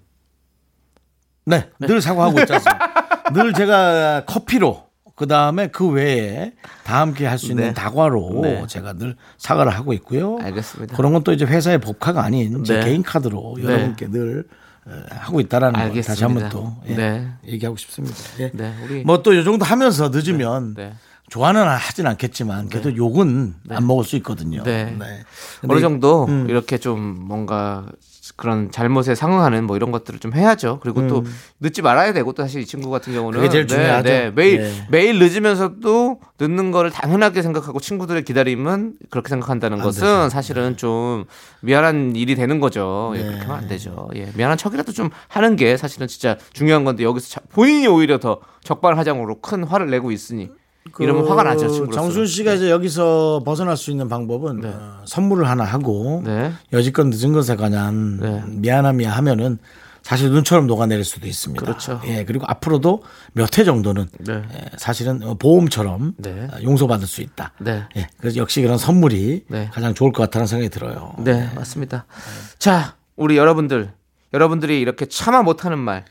네, 1.44 1.68
늘 1.80 2.00
사과하고 2.00 2.40
있지 2.40 2.52
않습니까? 2.54 2.92
늘 3.34 3.52
제가 3.52 4.24
커피로 4.26 4.85
그 5.16 5.26
다음에 5.26 5.68
그 5.68 5.88
외에 5.88 6.52
다 6.84 7.00
함께 7.00 7.26
할 7.26 7.38
수 7.38 7.46
있는 7.46 7.64
네. 7.64 7.74
다과로 7.74 8.40
네. 8.42 8.64
제가 8.68 8.92
늘 8.92 9.16
사과를 9.38 9.72
하고 9.74 9.92
있고요. 9.94 10.38
알겠습니다. 10.42 10.94
그런 10.96 11.12
건 11.12 11.24
또 11.24 11.32
이제 11.32 11.44
회사의 11.44 11.78
법카가 11.80 12.22
아닌 12.22 12.62
제 12.64 12.78
네. 12.78 12.84
개인 12.84 13.02
카드로 13.02 13.54
네. 13.56 13.64
여러분께 13.64 14.10
늘 14.10 14.44
에, 14.86 14.90
하고 15.10 15.40
있다라는 15.40 15.72
걸 15.72 15.82
알겠습니다. 15.88 16.12
다시 16.12 16.22
한번 16.24 16.48
또 16.50 16.76
예, 16.88 16.94
네. 16.94 17.28
얘기하고 17.48 17.76
싶습니다. 17.78 18.14
예. 18.38 18.50
네, 18.52 18.74
우리 18.84 19.02
뭐또이 19.04 19.42
정도 19.42 19.64
하면서 19.64 20.10
늦으면 20.10 20.74
네. 20.74 20.92
좋아는 21.30 21.66
하진 21.66 22.06
않겠지만 22.06 22.68
그래도 22.68 22.94
욕은 22.94 23.54
안 23.70 23.86
먹을 23.86 24.04
수 24.04 24.14
있거든요. 24.16 24.62
네. 24.62 24.96
어느 25.66 25.80
정도 25.80 26.26
음. 26.26 26.46
이렇게 26.48 26.78
좀 26.78 27.00
뭔가 27.00 27.86
그런 28.36 28.70
잘못에 28.70 29.14
상응하는 29.14 29.64
뭐 29.64 29.76
이런 29.76 29.92
것들을 29.92 30.18
좀 30.18 30.34
해야죠. 30.34 30.80
그리고 30.82 31.06
또 31.06 31.24
늦지 31.60 31.82
말아야 31.82 32.12
되고 32.12 32.32
또 32.32 32.42
사실 32.42 32.60
이 32.62 32.66
친구 32.66 32.90
같은 32.90 33.12
경우는 33.12 33.38
음. 33.38 33.42
그게 33.42 33.50
제일 33.52 33.66
중요하죠. 33.66 34.32
매일 34.34 34.60
예. 34.62 34.72
매일 34.90 35.18
늦으면서도 35.18 36.20
늦는 36.40 36.70
거를 36.70 36.90
당연하게 36.90 37.42
생각하고 37.42 37.80
친구들의 37.80 38.24
기다림은 38.24 38.94
그렇게 39.10 39.28
생각한다는 39.28 39.78
것은 39.78 40.00
되죠. 40.02 40.28
사실은 40.30 40.76
좀 40.76 41.24
미안한 41.60 42.16
일이 42.16 42.34
되는 42.34 42.60
거죠. 42.60 43.12
예, 43.14 43.18
네. 43.18 43.24
그렇게 43.26 43.42
하면 43.42 43.56
안 43.58 43.68
되죠. 43.68 44.08
예, 44.16 44.30
미안한 44.34 44.56
척이라도 44.58 44.92
좀 44.92 45.10
하는 45.28 45.56
게 45.56 45.76
사실은 45.76 46.06
진짜 46.08 46.36
중요한 46.52 46.84
건데 46.84 47.04
여기서 47.04 47.28
자- 47.28 47.40
본인이 47.52 47.86
오히려 47.86 48.18
더 48.18 48.40
적반하장으로 48.62 49.40
큰 49.40 49.64
화를 49.64 49.90
내고 49.90 50.10
있으니 50.10 50.50
이러면 51.00 51.26
화가 51.28 51.42
나죠. 51.42 51.68
친구로서. 51.68 51.84
그 51.90 51.94
정순 51.94 52.26
씨가 52.26 52.54
이제 52.54 52.70
여기서 52.70 53.42
벗어날 53.44 53.76
수 53.76 53.90
있는 53.90 54.08
방법은 54.08 54.60
네. 54.60 54.68
어, 54.68 55.02
선물을 55.06 55.48
하나 55.48 55.64
하고 55.64 56.22
네. 56.24 56.52
여지껏 56.72 57.06
늦은 57.08 57.32
것에 57.32 57.56
관한 57.56 58.18
네. 58.18 58.42
미안함이야 58.46 59.10
하면은 59.12 59.58
사실 60.02 60.30
눈처럼 60.30 60.68
녹아내릴 60.68 61.04
수도 61.04 61.26
있습니다. 61.26 61.64
그렇죠. 61.64 62.00
예, 62.06 62.24
그리고 62.24 62.44
앞으로도 62.46 63.02
몇 63.32 63.58
회 63.58 63.64
정도는 63.64 64.06
네. 64.20 64.42
예, 64.54 64.64
사실은 64.76 65.20
어, 65.24 65.34
보험처럼 65.34 66.14
네. 66.18 66.46
어, 66.52 66.62
용서받을 66.62 67.06
수 67.08 67.22
있다. 67.22 67.52
네. 67.58 67.82
예, 67.96 68.06
그래서 68.18 68.36
역시 68.36 68.62
그런 68.62 68.78
선물이 68.78 69.46
네. 69.48 69.68
가장 69.72 69.94
좋을 69.94 70.12
것 70.12 70.22
같다는 70.22 70.46
생각이 70.46 70.68
들어요. 70.68 71.14
네, 71.18 71.50
맞습니다. 71.56 72.04
자, 72.58 72.94
우리 73.16 73.36
여러분들, 73.36 73.90
여러분들이 74.32 74.80
이렇게 74.80 75.06
참아 75.06 75.42
못하는 75.42 75.78
말, 75.78 76.04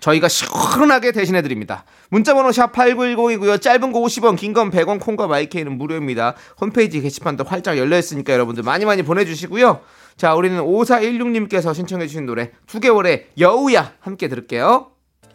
저희가 0.00 0.28
시원하게 0.28 1.12
대신해 1.12 1.42
드립니다. 1.42 1.84
문자 2.08 2.34
번호 2.34 2.50
샵 2.52 2.72
8910이고요. 2.72 3.60
짧은 3.60 3.92
거 3.92 4.00
50원, 4.00 4.36
긴 4.36 4.52
건 4.52 4.70
100원, 4.70 4.98
콩과 5.00 5.26
마이케이는 5.26 5.76
무료입니다. 5.78 6.34
홈페이지 6.60 7.00
게시판도 7.00 7.44
활짝 7.44 7.78
열려 7.78 7.98
있으니까 7.98 8.32
여러분들 8.32 8.62
많이 8.64 8.84
많이 8.84 9.02
보내 9.02 9.24
주시고요. 9.24 9.80
자, 10.16 10.34
우리는 10.34 10.60
5416님께서 10.60 11.74
신청해 11.74 12.06
주신 12.06 12.26
노래 12.26 12.50
두 12.66 12.80
개월의 12.80 13.28
여우야 13.38 13.92
함께 14.00 14.28
들을게요. 14.28 14.88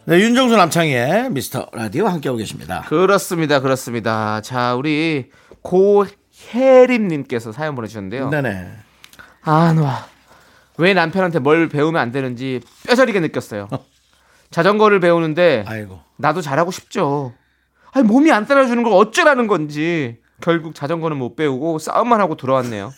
네, 0.04 0.20
윤정수 0.20 0.56
남창희의 0.56 1.30
미스터 1.30 1.68
라디오 1.72 2.06
함께하고 2.06 2.36
계십니다. 2.38 2.84
그렇습니다, 2.88 3.60
그렇습니다. 3.60 4.40
자, 4.42 4.74
우리 4.76 5.30
고혜림님께서 5.62 7.52
사연 7.52 7.74
보내주셨는데요. 7.74 8.28
네네. 8.30 8.68
아, 9.42 9.72
놔. 9.72 10.06
왜 10.78 10.92
남편한테 10.94 11.38
뭘 11.38 11.68
배우면 11.68 12.00
안 12.00 12.12
되는지 12.12 12.60
뼈저리게 12.86 13.20
느꼈어요. 13.20 13.68
자전거를 14.50 15.00
배우는데 15.00 15.64
아이고. 15.66 16.00
나도 16.16 16.40
잘하고 16.40 16.70
싶죠. 16.70 17.32
아니 17.92 18.06
몸이 18.06 18.30
안 18.32 18.46
따라주는 18.46 18.82
걸 18.82 18.92
어쩌라는 18.92 19.46
건지 19.46 20.18
결국 20.40 20.74
자전거는 20.74 21.16
못 21.16 21.36
배우고 21.36 21.78
싸움만 21.78 22.20
하고 22.20 22.36
돌아왔네요. 22.36 22.92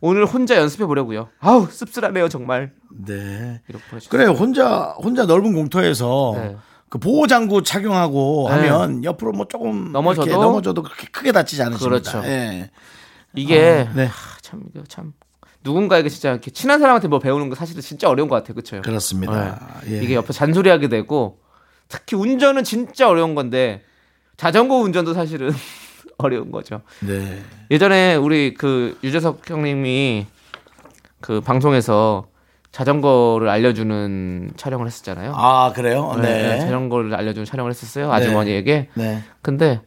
오늘 0.00 0.26
혼자 0.26 0.56
연습해 0.56 0.84
보려고요. 0.84 1.28
아우 1.38 1.68
씁쓸하네요 1.70 2.28
정말. 2.28 2.72
네. 2.90 3.60
그래 4.08 4.26
혼자 4.26 4.94
혼자 4.98 5.24
넓은 5.26 5.52
공터에서 5.52 6.32
네. 6.36 6.56
그 6.88 6.98
보호 6.98 7.26
장구 7.26 7.62
착용하고 7.62 8.48
네. 8.50 8.54
하면 8.56 9.04
옆으로 9.04 9.32
뭐 9.32 9.46
조금 9.48 9.92
넘어져도? 9.92 10.30
넘어져도 10.30 10.82
그렇게 10.82 11.06
크게 11.06 11.32
다치지 11.32 11.62
않으십니다. 11.62 11.88
그렇죠. 11.88 12.28
예. 12.28 12.70
이게 13.34 13.88
네. 13.94 14.06
하, 14.06 14.38
참 14.42 14.64
이거 14.74 14.84
참 14.88 15.14
누군가에게 15.64 16.08
진짜 16.08 16.30
이렇게 16.30 16.50
친한 16.50 16.78
사람한테 16.80 17.08
뭐 17.08 17.18
배우는 17.18 17.48
거 17.48 17.54
사실은 17.54 17.80
진짜 17.82 18.08
어려운 18.08 18.28
것 18.28 18.36
같아요. 18.36 18.54
그렇죠? 18.54 18.80
그렇습니다. 18.82 19.60
예. 19.88 20.02
이게 20.02 20.14
옆에 20.14 20.32
잔소리하게 20.32 20.88
되고 20.88 21.38
특히 21.88 22.16
운전은 22.16 22.64
진짜 22.64 23.08
어려운 23.08 23.34
건데 23.34 23.82
자전거 24.36 24.76
운전도 24.76 25.14
사실은 25.14 25.50
어려운 26.18 26.50
거죠. 26.50 26.82
네. 27.00 27.42
예전에 27.70 28.14
우리 28.16 28.54
그 28.54 28.98
유재석 29.04 29.48
형님이 29.48 30.26
그 31.20 31.40
방송에서 31.40 32.26
자전거를 32.72 33.48
알려주는 33.48 34.52
촬영을 34.56 34.86
했었잖아요. 34.86 35.34
아 35.36 35.72
그래요? 35.74 36.14
네, 36.16 36.48
네. 36.48 36.60
자전거를 36.60 37.14
알려주는 37.14 37.44
촬영을 37.44 37.70
했었어요. 37.70 38.10
아주머니에게. 38.12 38.88
네. 38.94 39.22
근데 39.42 39.82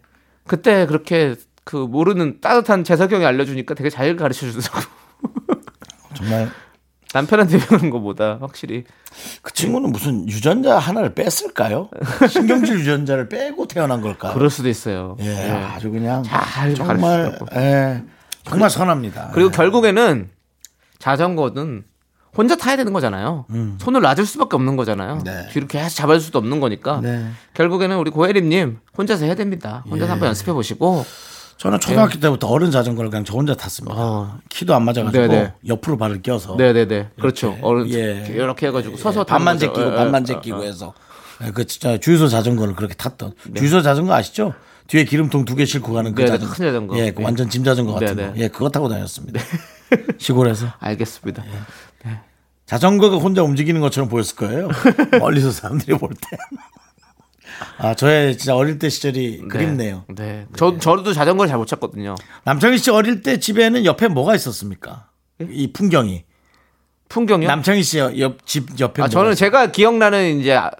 그때 0.45 0.85
그렇게 0.85 1.35
그 1.63 1.75
모르는 1.75 2.39
따뜻한 2.41 2.83
재석 2.83 3.11
형이 3.11 3.25
알려주니까 3.25 3.73
되게 3.73 3.89
잘 3.89 4.15
가르쳐 4.15 4.45
주더라고. 4.45 5.04
정말 6.15 6.49
남편한테 7.13 7.59
배우는 7.59 7.91
것보다 7.91 8.39
확실히 8.41 8.83
그 9.41 9.53
친구는 9.53 9.91
무슨 9.91 10.27
유전자 10.27 10.77
하나를 10.77 11.13
뺐을까요? 11.13 11.89
신경질 12.29 12.79
유전자를 12.79 13.29
빼고 13.29 13.67
태어난 13.67 14.01
걸까요? 14.01 14.33
그럴 14.33 14.49
수도 14.49 14.67
있어요. 14.67 15.15
예, 15.21 15.27
예. 15.27 15.51
아주 15.51 15.91
그냥 15.91 16.23
잘 16.23 16.75
정말. 16.75 17.37
예, 17.55 18.03
정말 18.43 18.69
선합니다. 18.69 19.31
그리고 19.33 19.49
결국에는 19.49 20.29
자전거는 20.99 21.83
혼자 22.37 22.57
타야 22.57 22.75
되는 22.75 22.91
거잖아요. 22.91 23.45
손을 23.79 24.01
놔줄 24.01 24.25
수밖에 24.25 24.57
없는 24.57 24.75
거잖아요. 24.75 25.13
음. 25.13 25.23
네. 25.23 25.47
뒤로 25.51 25.67
계속 25.67 25.95
잡아줄 25.95 26.19
수도 26.19 26.39
없는 26.39 26.59
거니까. 26.59 26.99
네. 27.01 27.29
결국에는 27.53 27.97
우리 27.97 28.11
고혜림님 28.11 28.79
혼자서 28.97 29.23
해야 29.23 29.35
됩니다. 29.35 29.83
혼자서 29.89 30.07
예. 30.07 30.11
한번 30.11 30.27
연습해 30.27 30.51
보시고. 30.51 31.05
저는 31.57 31.79
초등학교 31.79 32.19
때부터 32.19 32.47
어른 32.47 32.69
자전거를 32.69 33.09
그냥 33.09 33.23
저 33.23 33.33
혼자 33.33 33.55
탔습니다. 33.55 33.95
어. 33.97 34.37
키도 34.49 34.75
안 34.75 34.83
맞아가지고 34.83 35.11
네네. 35.27 35.53
옆으로 35.67 35.97
발을 35.97 36.21
껴서 36.21 36.55
네네네. 36.57 37.11
그렇죠. 37.19 37.57
어른 37.61 37.89
예. 37.91 38.25
이렇게 38.29 38.67
해가지고 38.67 38.97
서서 38.97 39.23
반만 39.23 39.57
타는 39.57 39.73
거죠. 39.73 39.79
제끼고 39.81 39.93
예, 39.93 39.95
반만 39.97 40.21
예, 40.23 40.25
제끼고 40.25 40.63
예. 40.63 40.67
해서 40.67 40.93
예, 41.45 41.51
그 41.51 41.65
진짜 41.65 41.97
주유소 41.97 42.27
자전거를 42.27 42.75
그렇게 42.75 42.93
탔던 42.93 43.33
네. 43.51 43.59
주유소 43.59 43.81
자전거 43.81 44.13
아시죠? 44.13 44.53
뒤에 44.87 45.05
기름통 45.05 45.45
두 45.45 45.55
개 45.55 45.65
싣고 45.65 45.93
가는 45.93 46.13
그 46.13 46.21
네네, 46.23 46.31
자전거. 46.37 46.53
큰 46.53 46.65
자전거. 46.65 46.97
예, 46.99 47.11
그 47.11 47.21
예. 47.21 47.25
완전 47.25 47.49
짐 47.49 47.63
자전거 47.63 47.93
같은 47.93 48.15
네네. 48.15 48.31
거. 48.33 48.37
예, 48.37 48.47
그거 48.49 48.69
타고 48.69 48.89
다녔습니다. 48.89 49.39
시골에서 50.19 50.67
알겠습니다. 50.79 51.43
예. 52.05 52.19
자전거가 52.65 53.17
혼자 53.17 53.43
움직이는 53.43 53.79
것처럼 53.79 54.09
보였을 54.09 54.35
거예요. 54.35 54.69
멀리서 55.19 55.51
사람들이 55.51 55.97
볼 55.97 56.09
때. 56.09 56.37
아, 57.77 57.93
저의 57.95 58.37
진짜 58.37 58.55
어릴 58.55 58.79
때 58.79 58.89
시절이 58.89 59.47
그립네요. 59.49 60.05
네. 60.15 60.45
저 60.57 60.77
저도 60.77 61.13
자전거를 61.13 61.49
잘못 61.49 61.65
탔거든요. 61.65 62.15
남창희 62.43 62.77
씨 62.77 62.91
어릴 62.91 63.21
때 63.21 63.39
집에는 63.39 63.85
옆에 63.85 64.07
뭐가 64.07 64.35
있었습니까? 64.35 65.07
예? 65.41 65.47
이 65.49 65.71
풍경이. 65.73 66.23
풍경이요? 67.07 67.47
남창희 67.47 67.83
씨 67.83 67.99
옆 67.99 68.45
집 68.45 68.79
옆에 68.79 69.03
아, 69.03 69.07
저는 69.07 69.31
있어요? 69.31 69.35
제가 69.35 69.71
기억나는 69.71 70.39
이제 70.39 70.53
아- 70.55 70.71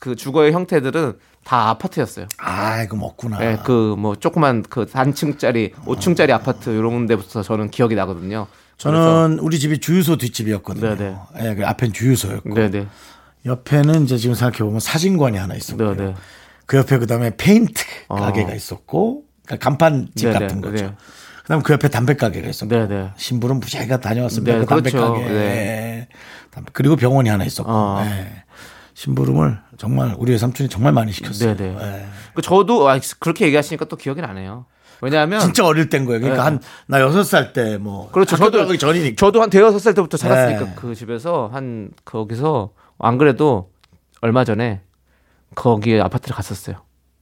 그 0.00 0.14
주거의 0.16 0.52
형태들은 0.52 1.14
다 1.44 1.70
아파트였어요. 1.70 2.26
아, 2.38 2.82
이거 2.82 2.96
먹구나. 2.96 3.38
예, 3.44 3.58
그뭐 3.64 4.16
조그만 4.16 4.62
그 4.68 4.86
단층짜리 4.86 5.72
5층짜리 5.86 6.30
아 6.30 6.38
파트 6.38 6.70
이런 6.70 7.06
데부터 7.06 7.42
저는 7.42 7.70
기억이 7.70 7.94
나거든요. 7.94 8.46
저는 8.76 9.38
우리 9.40 9.58
집이 9.58 9.78
주유소 9.78 10.16
뒷집이었거든요. 10.16 10.96
네네. 10.96 11.16
예, 11.40 11.54
그 11.54 11.66
앞엔 11.66 11.92
주유소였고 11.92 12.54
네네. 12.54 12.86
옆에는 13.46 14.04
이제 14.04 14.16
지금 14.16 14.34
생각해 14.34 14.58
보면 14.58 14.80
사진관이 14.80 15.36
하나 15.38 15.54
있었고요. 15.54 15.96
네네. 15.96 16.14
그 16.66 16.76
옆에 16.76 16.98
그다음에 16.98 17.32
페인트 17.36 17.82
어. 18.08 18.16
가게가 18.16 18.54
있었고 18.54 19.24
그러니까 19.46 19.68
간판집 19.68 20.28
네네, 20.30 20.38
같은 20.38 20.60
거죠. 20.60 20.84
네. 20.86 20.94
그다음 21.42 21.62
그 21.62 21.72
옆에 21.72 21.88
담배 21.88 22.14
가게가 22.14 22.48
있었고 22.48 22.72
네, 22.74 22.86
네. 22.86 23.10
신부름 23.16 23.58
무지하게 23.58 23.98
다녀왔습니다. 24.00 24.52
네, 24.54 24.60
그 24.60 24.66
담배 24.66 24.90
그렇죠. 24.90 25.12
가게. 25.14 25.24
네. 25.28 26.08
그리고 26.72 26.96
병원이 26.96 27.28
하나 27.28 27.44
있었고. 27.44 27.70
어. 27.70 28.02
예. 28.04 28.44
심부름을 28.94 29.58
정말 29.78 30.14
우리 30.18 30.32
외삼촌이 30.32 30.68
정말 30.68 30.92
많이 30.92 31.12
시켰어요. 31.12 31.56
네네. 31.56 31.76
예. 31.80 32.06
그 32.34 32.42
저도 32.42 32.88
아, 32.90 33.00
그렇게 33.18 33.46
얘기하시니까 33.46 33.86
또 33.86 33.96
기억이 33.96 34.20
나네요. 34.20 34.66
왜냐하면 35.00 35.40
진짜 35.40 35.64
어릴 35.66 35.88
때인 35.88 36.04
거예요. 36.04 36.20
그러니까 36.20 36.48
네. 36.50 36.58
한나 36.86 37.02
여섯 37.04 37.24
살 37.24 37.52
때 37.52 37.78
뭐 37.78 38.10
그렇죠. 38.12 38.36
저도 38.36 38.76
전이니까. 38.76 39.16
저도 39.18 39.42
한 39.42 39.50
대여섯 39.50 39.80
살 39.80 39.94
때부터 39.94 40.16
살았으니까 40.16 40.64
네. 40.64 40.72
그 40.76 40.94
집에서 40.94 41.50
한 41.52 41.90
거기서 42.04 42.70
안 43.02 43.18
그래도 43.18 43.70
얼마 44.22 44.44
전에 44.44 44.80
거기 45.54 46.00
아파트를 46.00 46.34
갔었어요. 46.34 46.76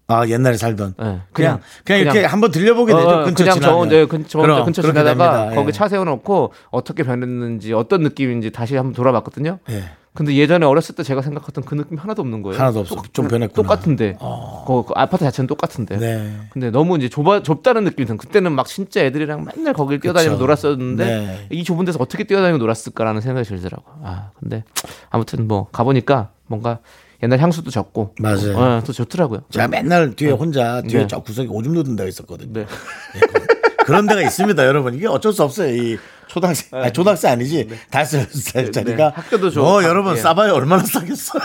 아 0.07 0.27
옛날에 0.27 0.57
살던. 0.57 0.95
네, 0.99 1.05
그냥 1.05 1.23
그냥- 1.33 1.61
그냥, 1.85 2.01
이렇게 2.01 2.19
그냥- 2.19 2.33
한번 2.33 2.51
들려보게 2.51 2.93
되죠. 2.95 3.09
어, 3.09 3.25
근처 3.25 3.45
그냥 3.45 3.61
저. 3.61 3.85
네, 3.87 4.07
근, 4.07 4.25
저 4.29 4.41
그럼, 4.41 4.65
근처 4.65 4.83
지나다가 4.83 5.05
됩니다. 5.45 5.55
거기 5.55 5.69
예. 5.69 5.73
차 5.73 5.89
세워놓고 5.89 6.53
어떻게 6.71 7.03
변했는지 7.05 7.73
어떤 7.73 8.03
느낌인지 8.03 8.51
다시 8.51 8.77
한번 8.77 8.93
돌아봤거든요. 8.93 9.59
예. 9.71 9.85
근데 10.13 10.35
예전에 10.35 10.67
어렸을 10.67 10.97
때 10.97 11.05
제가 11.05 11.23
생각했던 11.23 11.63
그 11.65 11.77
느낌 11.77 11.97
하나도 11.97 12.23
없는 12.23 12.43
거예요. 12.43 12.59
하나도 12.59 12.81
없어. 12.81 13.01
좀 13.13 13.29
변했구나. 13.29 13.63
똑같은데. 13.63 14.17
어. 14.19 14.65
그, 14.67 14.83
그 14.89 14.93
아파트 14.97 15.25
자체는 15.25 15.47
똑같은데. 15.47 15.99
네. 15.99 16.37
근데 16.51 16.71
너무 16.71 16.97
이제 16.99 17.09
좁아 17.09 17.43
좁다는 17.45 17.85
느낌이 17.85 18.07
든. 18.07 18.17
그때는 18.17 18.51
막 18.53 18.67
진짜 18.67 19.05
애들이랑 19.05 19.45
맨날 19.45 19.73
거길 19.73 20.01
뛰어다니고 20.01 20.33
그쵸. 20.35 20.43
놀았었는데 20.45 21.05
네. 21.05 21.47
이 21.53 21.63
좁은 21.63 21.85
데서 21.85 21.99
어떻게 22.01 22.25
뛰어다니고 22.25 22.59
놀았을까라는 22.59 23.21
생각이 23.21 23.47
들더라고. 23.49 23.85
아 24.03 24.31
근데 24.41 24.65
아무튼 25.11 25.47
뭐 25.47 25.69
가 25.71 25.85
보니까 25.85 26.31
뭔가 26.49 26.81
옛날 27.23 27.39
향수도 27.39 27.71
적고. 27.71 28.15
맞아요. 28.19 28.57
어, 28.59 28.83
또 28.85 28.93
좋더라고요. 28.93 29.43
제가 29.51 29.69
맨날 29.69 30.17
뒤에 30.17 30.31
혼자 30.33 30.83
뒤에 30.83 31.03
네. 31.03 31.07
저 31.07 31.21
구석에 31.21 31.47
오줌 31.49 31.73
누는 31.75 31.95
데가 31.95 32.09
있었거든요. 32.09 32.53
네. 32.53 32.61
예, 33.15 33.21
그- 33.21 33.85
그런 33.85 34.07
데가 34.07 34.23
있습니다, 34.23 34.67
여러분. 34.67 34.95
이게 34.95 35.07
어쩔 35.07 35.33
수 35.33 35.43
없어요. 35.45 35.75
이 35.75 35.99
초등학생, 36.31 36.81
아니, 36.81 36.93
초등학생 36.93 37.33
아니지. 37.33 37.69
다섯 37.91 38.31
살짜리가. 38.33 39.09
네. 39.09 39.13
학교도 39.15 39.51
좋고. 39.51 39.67
뭐, 39.67 39.83
여러분, 39.83 40.17
예. 40.17 40.21
싸봐야 40.21 40.53
얼마나 40.53 40.85
싸겠어요. 40.85 41.43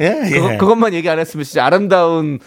예, 0.00 0.22
예. 0.26 0.30
그거, 0.30 0.56
그것만 0.56 0.94
얘기 0.94 1.10
안 1.10 1.18
했으면 1.18 1.44
진짜 1.44 1.64
아름다운 1.66 2.38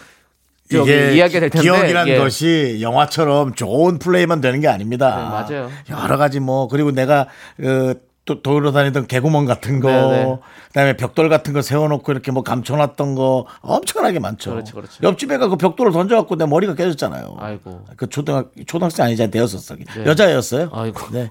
이게 0.70 1.14
이야기가 1.14 1.40
될 1.40 1.50
텐데. 1.50 1.60
기억이란 1.62 2.08
예. 2.08 2.16
것이 2.16 2.78
영화처럼 2.80 3.54
좋은 3.54 3.98
플레이만 3.98 4.40
되는 4.40 4.60
게 4.60 4.68
아닙니다. 4.68 5.44
네, 5.48 5.56
맞아요. 5.56 5.70
여러 5.90 6.16
가지 6.16 6.40
뭐 6.40 6.68
그리고 6.68 6.90
내가 6.90 7.26
그 7.58 8.00
또 8.24 8.40
돌아다니던 8.40 9.08
개구멍 9.08 9.46
같은 9.46 9.80
거, 9.80 9.90
네, 9.90 10.24
네. 10.24 10.38
그다음에 10.68 10.96
벽돌 10.96 11.28
같은 11.28 11.52
거 11.52 11.60
세워놓고 11.60 12.12
이렇게 12.12 12.30
뭐 12.30 12.44
감춰놨던 12.44 13.16
거 13.16 13.46
엄청나게 13.62 14.20
많죠. 14.20 14.52
그렇죠, 14.52 14.76
그렇죠. 14.76 15.02
옆집 15.02 15.32
애가 15.32 15.48
그 15.48 15.56
벽돌을 15.56 15.90
던져갖고 15.90 16.36
내 16.36 16.46
머리가 16.46 16.74
깨졌잖아요. 16.74 17.36
아이고. 17.38 17.84
그 17.96 18.08
초등학 18.08 18.52
초등학생 18.66 19.06
아니잖아 19.06 19.30
대여섯 19.30 19.78
여자였어요. 20.06 20.70
아이고. 20.72 21.10
네. 21.10 21.30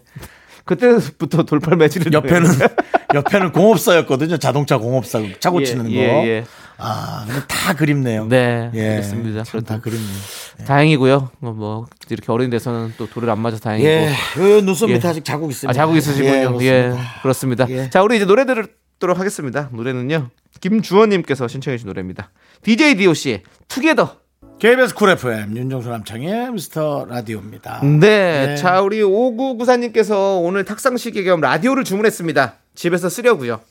그때부터 0.66 1.44
돌팔 1.44 1.78
매질을 1.78 2.14
옆에는 2.14 2.50
옆에는 3.14 3.52
공업사였거든요. 3.52 4.38
자동차 4.38 4.78
공업사 4.78 5.20
차 5.40 5.50
고치는 5.50 5.86
거. 5.86 5.92
예, 5.92 6.00
예. 6.00 6.46
아, 6.78 7.26
근데 7.28 7.42
다 7.48 7.74
그립네요. 7.74 8.26
네, 8.28 8.72
예, 8.74 8.90
알겠습니다. 8.90 9.44
참다 9.44 9.82
그립네요. 9.82 10.18
다행이고요. 10.66 11.30
뭐, 11.40 11.54
뭐 11.54 11.86
이렇게 12.10 12.32
어린 12.32 12.50
데서는 12.50 12.94
또 12.98 13.08
돌을 13.08 13.30
안 13.30 13.40
맞아 13.40 13.58
서 13.58 13.64
다행이고. 13.64 13.88
예, 13.88 14.10
요 14.38 14.62
눈썹 14.62 14.90
밑에 14.90 15.08
예. 15.08 15.12
아직 15.12 15.24
자국 15.24 15.52
있습니다. 15.52 15.70
아, 15.70 15.74
자국 15.74 15.96
있으시군요. 15.98 16.62
예, 16.62 16.66
예, 16.66 16.82
그렇습니다. 16.82 17.22
그렇습니다. 17.22 17.70
예. 17.70 17.90
자, 17.90 18.02
우리 18.02 18.16
이제 18.16 18.26
노래 18.26 18.46
들도록 18.46 19.20
하겠습니다. 19.20 19.70
노래는요. 19.72 20.30
김주원님께서 20.60 21.48
신청해 21.48 21.78
주신 21.78 21.88
노래입니다. 21.88 22.32
DJ 22.64 22.96
DOC의 22.96 23.44
Together. 23.68 24.22
KBS 24.62 24.94
쿨 24.94 25.10
FM 25.10 25.58
윤정수 25.58 25.90
남창희의 25.90 26.52
미스터 26.52 27.08
라디오입니다. 27.10 27.80
네. 27.82 28.46
네. 28.46 28.56
자, 28.58 28.80
우리 28.82 29.02
5994님께서 29.02 30.40
오늘 30.40 30.66
탁상시계 30.66 31.24
겸 31.24 31.42
라디오를 31.42 31.84
주문했습니다. 31.84 32.54
집에서 32.76 33.10
쓰려고요. 33.10 33.62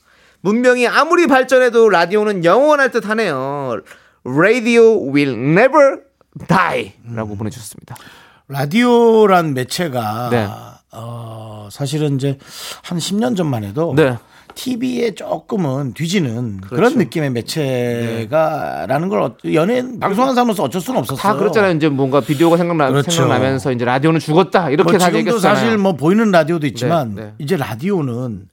문명이 0.41 0.89
아무리 0.89 1.29
발전해도 1.29 1.91
라디오는 1.91 2.45
영원할 2.45 2.91
듯 2.91 3.09
하네요. 3.09 3.83
Radio 4.25 5.13
will 5.13 5.35
never 5.39 6.01
die. 6.49 6.95
라고 7.15 7.37
보내주셨습니다. 7.37 7.95
라디오란 8.49 9.55
매체가 9.55 10.31
네. 10.33 10.49
어, 10.91 11.69
사실은 11.71 12.17
이제 12.17 12.37
한 12.83 12.99
10년 12.99 13.37
전만 13.37 13.63
해도 13.63 13.93
네. 13.95 14.19
TV에 14.65 15.15
조금은 15.15 15.95
뒤지는 15.95 16.61
그런 16.61 16.99
느낌의 16.99 17.31
매체가라는 17.31 19.09
걸 19.09 19.23
어- 19.23 19.35
연예인 19.55 19.99
방송하는 19.99 20.35
사람으로서 20.35 20.65
어쩔 20.65 20.83
수는 20.83 21.01
없었어요. 21.01 21.17
다 21.23 21.35
그랬잖아요. 21.39 21.77
이제 21.77 21.89
뭔가 21.89 22.21
비디오가 22.21 22.59
생각나, 22.59 22.91
그렇죠. 22.91 23.11
생각나면서 23.11 23.73
이제 23.73 23.87
라디오는 23.87 24.21
죽었다. 24.21 24.69
이렇게 24.69 24.91
뭐 24.91 24.99
다 24.99 25.15
얘기했잖아요. 25.15 25.57
사실 25.57 25.79
뭐 25.79 25.95
보이는 25.95 26.31
라디오도 26.31 26.67
있지만 26.67 27.15
네, 27.15 27.23
네. 27.23 27.33
이제 27.39 27.57
라디오는 27.57 28.49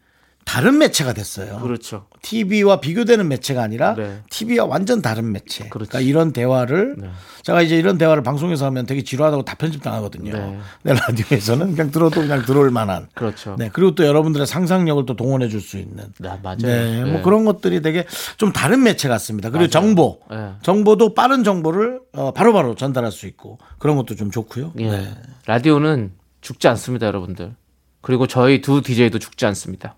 다른 0.46 0.78
매체가 0.78 1.12
됐어요. 1.12 1.60
그렇죠. 1.62 2.06
TV와 2.22 2.80
비교되는 2.80 3.28
매체가 3.28 3.62
아니라 3.62 3.96
네. 3.96 4.22
TV와 4.30 4.66
완전 4.66 5.02
다른 5.02 5.32
매체. 5.32 5.68
그렇지. 5.70 5.90
그러니까 5.90 6.00
이런 6.00 6.34
대화를 6.34 6.96
네. 6.98 7.10
제가 7.44 7.62
이제 7.62 7.78
이런 7.78 7.98
대화를 7.98 8.24
방송에서 8.24 8.66
하면 8.66 8.86
되게 8.86 9.04
지루하다고 9.04 9.44
다 9.46 9.56
편집 9.56 9.82
당하거든요. 9.84 10.34
네. 10.34 10.58
근데 10.84 11.00
라디오에서는 11.00 11.72
그냥 11.76 11.92
들어도 11.92 12.22
그냥 12.22 12.44
들어올 12.46 12.72
만한. 12.72 13.08
그렇죠. 13.14 13.56
네. 13.58 13.70
그리고 13.72 13.96
또 13.96 14.06
여러분들의 14.06 14.46
상상력을 14.48 15.06
또 15.06 15.16
동원해 15.16 15.48
줄 15.50 15.62
수 15.62 15.78
있는. 15.78 16.06
네, 16.20 16.30
맞아요. 16.44 16.58
네. 16.60 17.04
뭐 17.04 17.14
네. 17.14 17.22
그런 17.22 17.46
것들이 17.46 17.82
되게 17.82 18.06
좀 18.38 18.52
다른 18.54 18.84
매체 18.84 19.08
같습니다. 19.10 19.50
그리고 19.50 19.68
정보. 19.70 20.20
네. 20.30 20.52
정보도 20.62 21.14
빠른 21.14 21.44
정보를 21.44 22.00
어, 22.14 22.32
바로 22.32 22.54
바로 22.54 22.76
전달할 22.76 23.12
수 23.12 23.28
있고 23.28 23.58
그런 23.80 23.96
것도 23.98 24.16
좀 24.16 24.32
좋고요. 24.32 24.74
예. 24.80 24.90
네. 24.90 25.16
라디오는 25.46 26.12
죽지 26.42 26.68
않습니다, 26.68 27.08
여러분들. 27.08 27.56
그리고 28.02 28.28
저희 28.28 28.62
두 28.62 28.82
DJ도 28.82 29.20
죽지 29.20 29.46
않습니다. 29.48 29.96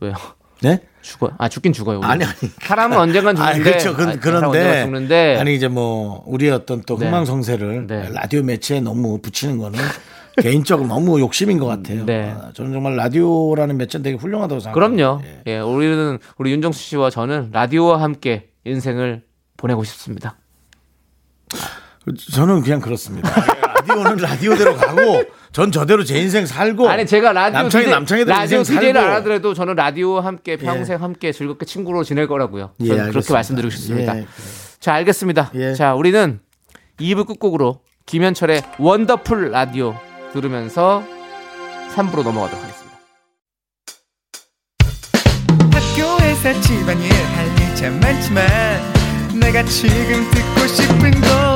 왜요? 0.00 0.14
네? 0.62 0.80
죽어요? 1.02 1.32
아, 1.38 1.48
죽긴 1.48 1.72
죽어요. 1.72 1.98
우리. 1.98 2.06
아니, 2.06 2.24
아니. 2.24 2.34
사람은 2.62 2.96
언젠간 2.96 3.36
죽는데. 3.36 3.54
아니, 3.54 3.62
그렇죠. 3.62 3.94
그, 3.94 4.02
언젠간 4.02 4.20
그런데. 4.20 4.82
죽는데. 4.82 5.36
아니, 5.38 5.54
이제 5.54 5.68
뭐, 5.68 6.24
우리의 6.26 6.52
어떤 6.52 6.82
또 6.82 6.96
네. 6.98 7.04
흥망성쇠를 7.06 7.86
네. 7.86 8.08
라디오 8.12 8.42
매체에 8.42 8.80
너무 8.80 9.18
붙이는 9.20 9.58
거는 9.58 9.78
개인적으로 10.42 10.88
너무 10.88 11.20
욕심인 11.20 11.58
것 11.58 11.66
같아요. 11.66 12.04
네. 12.04 12.34
아, 12.36 12.50
저는 12.54 12.72
정말 12.72 12.96
라디오라는 12.96 13.76
매체는 13.76 14.02
되게 14.02 14.16
훌륭하다고 14.16 14.60
생각합니다. 14.60 15.18
그럼요. 15.18 15.22
예. 15.46 15.58
우리는 15.60 16.18
우리 16.38 16.50
윤정수 16.52 16.78
씨와 16.82 17.10
저는 17.10 17.50
라디오와 17.52 18.02
함께 18.02 18.50
인생을 18.64 19.22
보내고 19.56 19.84
싶습니다. 19.84 20.36
저는 22.32 22.62
그냥 22.62 22.80
그렇습니다. 22.80 23.30
라디오는 23.86 24.16
라디오대로 24.16 24.76
가고, 24.76 25.22
전 25.52 25.70
저대로 25.70 26.04
제 26.04 26.18
인생 26.18 26.44
살고. 26.44 26.88
아니 26.88 27.06
제가 27.06 27.32
라디오 27.32 27.60
남창이 27.62 27.84
DJ 27.84 27.94
남창이대로 27.94 28.36
라디오 28.38 28.58
인생 28.58 28.78
DJ를. 28.78 29.00
안 29.00 29.12
하더라도 29.14 29.54
저는 29.54 29.76
라디오와 29.76 30.24
함께 30.24 30.56
평생 30.56 31.02
함께 31.02 31.32
즐겁게 31.32 31.64
친구로 31.64 32.04
지낼 32.04 32.26
거라고요. 32.26 32.72
예, 32.80 32.88
그렇게. 32.88 33.32
말씀드리고 33.32 33.70
싶습니다. 33.70 34.18
예, 34.18 34.26
자, 34.80 34.94
알겠습니다. 34.94 35.52
예. 35.54 35.74
자, 35.74 35.94
우리는 35.94 36.40
2부 37.00 37.26
끝곡으로 37.26 37.80
김현철의 38.06 38.62
원더풀 38.78 39.50
라디오 39.50 39.96
들으면서 40.32 41.02
3부로 41.94 42.22
넘어가도록 42.22 42.62
하겠습니다. 42.62 42.96
학교에서 45.72 46.60
집안일 46.60 47.12
할일참 47.12 48.00
많지만 48.00 48.44
내가 49.40 49.62
지금 49.64 50.30
듣고 50.30 50.66
싶은 50.66 51.10
건 51.20 51.55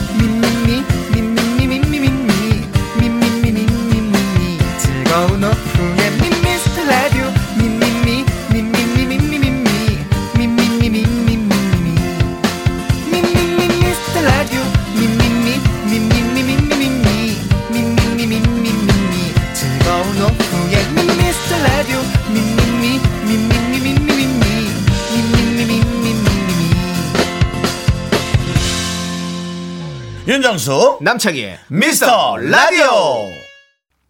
윤정수. 30.31 30.99
남창희의 31.01 31.59
미스터 31.67 32.37
라디오. 32.37 32.85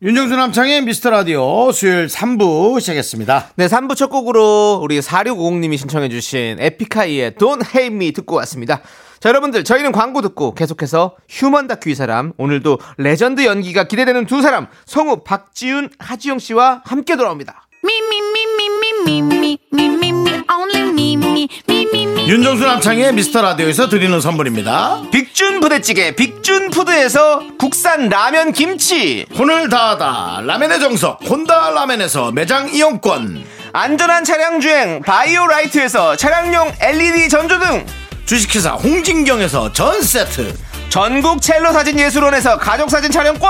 윤정수 0.04 0.36
남창희의 0.36 0.84
미스터 0.84 1.10
라디오 1.10 1.72
수요일 1.72 2.06
3부 2.06 2.80
시작했습니다. 2.80 3.54
네, 3.56 3.66
3부 3.66 3.96
첫 3.96 4.10
곡으로 4.10 4.80
우리 4.84 5.00
4650님이 5.00 5.80
신청해주신 5.80 6.58
에픽하이의 6.60 7.32
Don't 7.32 7.66
Hate 7.66 7.96
Me 7.96 8.12
듣고 8.12 8.36
왔습니다. 8.36 8.84
자, 9.20 9.30
여러분들, 9.30 9.64
저희는 9.64 9.92
광고 9.92 10.22
듣고 10.22 10.54
계속해서 10.54 11.16
휴먼 11.28 11.66
다큐 11.66 11.90
이 11.90 11.96
사람, 11.96 12.34
오늘도 12.38 12.78
레전드 12.98 13.44
연기가 13.44 13.86
기대되는 13.88 14.28
두 14.28 14.44
사람, 14.44 14.68
성우 14.86 15.24
박지훈, 15.24 15.90
하지영 15.98 16.38
씨와 16.38 16.84
함께 16.86 17.16
돌아옵니다. 17.16 17.68
Me, 17.84 17.98
윤정수 22.28 22.66
남창희의 22.66 23.14
미스터 23.14 23.42
라디오에서 23.42 23.90
드리는 23.90 24.22
선물입니다. 24.22 25.02
빅준 25.12 25.60
부대찌개 25.60 26.16
빅준푸드에서 26.16 27.42
국산 27.58 28.10
라면 28.10 28.54
김치. 28.54 29.26
혼을 29.38 29.70
다하다 29.70 30.42
라멘의 30.46 30.80
정석 30.80 31.20
혼다 31.28 31.72
라멘에서 31.72 32.32
매장 32.32 32.70
이용권. 32.74 33.44
안전한 33.74 34.24
차량 34.24 34.60
주행 34.60 35.02
바이오라이트에서 35.02 36.16
차량용 36.16 36.72
LED 36.80 37.30
전조등. 37.30 37.86
주식회사 38.26 38.72
홍진경에서 38.72 39.74
전 39.74 40.02
세트. 40.02 40.54
전국 40.90 41.42
첼로 41.42 41.72
사진 41.72 41.98
예술원에서 41.98 42.58
가족 42.58 42.90
사진 42.90 43.12
촬영권 43.12 43.50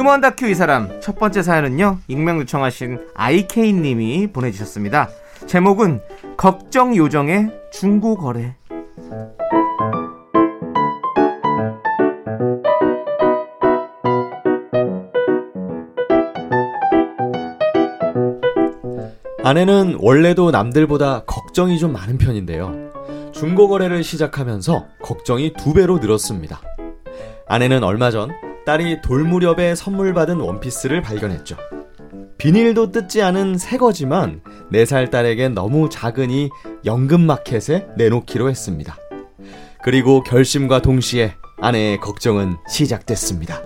휴먼 0.00 0.22
다큐 0.22 0.46
이 0.46 0.54
사람 0.54 0.98
첫 1.02 1.18
번째 1.18 1.42
사연은요 1.42 1.98
익명 2.08 2.40
요청하신 2.40 3.08
IK님이 3.12 4.28
보내주셨습니다 4.32 5.10
제목은 5.46 6.00
걱정 6.38 6.96
요정의 6.96 7.50
중고 7.70 8.16
거래 8.16 8.56
아내는 19.44 19.98
원래도 20.00 20.50
남들보다 20.50 21.24
걱정이 21.26 21.78
좀 21.78 21.92
많은 21.92 22.18
편인데요. 22.18 22.72
중고 23.32 23.68
거래를 23.68 24.04
시작하면서 24.04 24.86
걱정이 25.02 25.54
두 25.54 25.72
배로 25.72 25.98
늘었습니다. 25.98 26.60
아내는 27.48 27.82
얼마 27.82 28.10
전 28.10 28.30
딸이 28.64 29.02
돌 29.02 29.24
무렵에 29.24 29.74
선물 29.74 30.14
받은 30.14 30.36
원피스를 30.36 31.02
발견했죠. 31.02 31.56
비닐도 32.38 32.92
뜯지 32.92 33.22
않은 33.22 33.58
새 33.58 33.76
거지만 33.76 34.40
4살 34.72 35.10
딸에겐 35.10 35.54
너무 35.54 35.88
작으니 35.90 36.50
연금 36.84 37.20
마켓에 37.20 37.86
내놓기로 37.96 38.48
했습니다. 38.48 38.96
그리고 39.82 40.22
결심과 40.22 40.82
동시에 40.82 41.34
아내의 41.60 41.98
걱정은 42.00 42.56
시작됐습니다. 42.68 43.62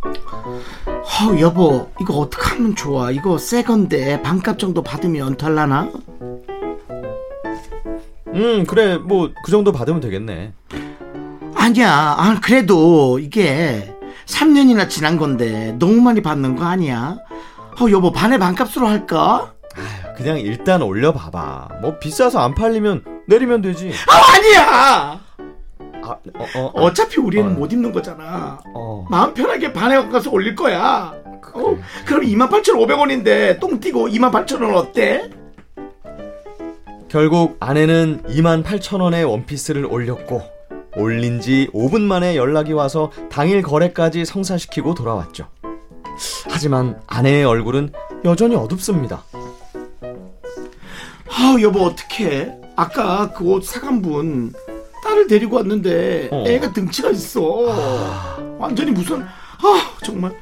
어, 0.00 1.40
여보 1.40 1.90
이거 2.00 2.14
어떻게 2.14 2.54
하면 2.54 2.76
좋아 2.76 3.10
이거 3.10 3.38
새 3.38 3.64
건데 3.64 4.22
반값 4.22 4.58
정도 4.58 4.82
받으면 4.82 5.36
될라나 5.36 5.90
음, 8.38 8.64
그래, 8.66 8.98
뭐, 8.98 9.32
그 9.44 9.50
정도 9.50 9.72
받으면 9.72 10.00
되겠네. 10.00 10.52
아니야 11.68 12.16
아, 12.16 12.40
그래도 12.42 13.18
이게 13.18 13.94
3년이나 14.24 14.88
지난 14.88 15.18
건데 15.18 15.76
너무 15.78 16.00
많이 16.00 16.22
받는 16.22 16.56
거 16.56 16.64
아니야 16.64 17.18
어 17.78 17.90
여보 17.90 18.10
반에 18.10 18.38
반값으로 18.38 18.86
할까 18.86 19.52
그냥 20.16 20.40
일단 20.40 20.82
올려봐봐. 20.82 21.68
뭐, 21.80 21.96
비싸서 22.00 22.40
안 22.40 22.52
팔리면 22.56 23.04
내리면 23.28 23.62
되지. 23.62 23.92
아 24.08 24.36
아니야 24.36 25.20
아, 26.02 26.08
어, 26.08 26.20
어, 26.56 26.60
어. 26.64 26.82
어차피 26.82 27.20
우리는 27.20 27.46
어. 27.46 27.50
못 27.50 27.70
입는 27.72 27.92
거잖아 27.92 28.58
어. 28.74 29.06
마음 29.10 29.34
편하게 29.34 29.72
반에 29.72 30.08
가서 30.08 30.30
올릴 30.30 30.56
거야 30.56 31.12
어, 31.52 31.78
그럼 32.06 32.22
28,500원인데 32.22 33.60
똥 33.60 33.78
띠고 33.78 34.08
28,000원 34.08 34.74
어때? 34.74 35.28
결국 37.08 37.56
아내는 37.60 38.22
2만 38.24 38.64
8천 38.64 39.00
원의 39.02 39.24
원피스를 39.24 39.84
올렸고 39.84 40.57
올린 40.98 41.40
지 41.40 41.68
5분 41.72 42.00
만에 42.02 42.36
연락이 42.36 42.72
와서 42.72 43.10
당일 43.30 43.62
거래까지 43.62 44.24
성사시키고 44.24 44.94
돌아왔죠. 44.94 45.48
하지만 46.50 47.00
아내의 47.06 47.44
얼굴은 47.44 47.92
여전히 48.24 48.56
어둡습니다. 48.56 49.22
아 51.30 51.56
여보 51.62 51.84
어떡해 51.84 52.50
아까 52.76 53.30
그 53.32 53.44
옷 53.48 53.64
사간 53.64 54.02
분 54.02 54.52
딸을 55.04 55.28
데리고 55.28 55.56
왔는데 55.56 56.28
어. 56.32 56.44
애가 56.46 56.72
등치가 56.72 57.10
있어 57.10 58.36
완전히 58.58 58.90
무슨 58.90 59.22
아 59.22 59.96
정말 60.02 60.32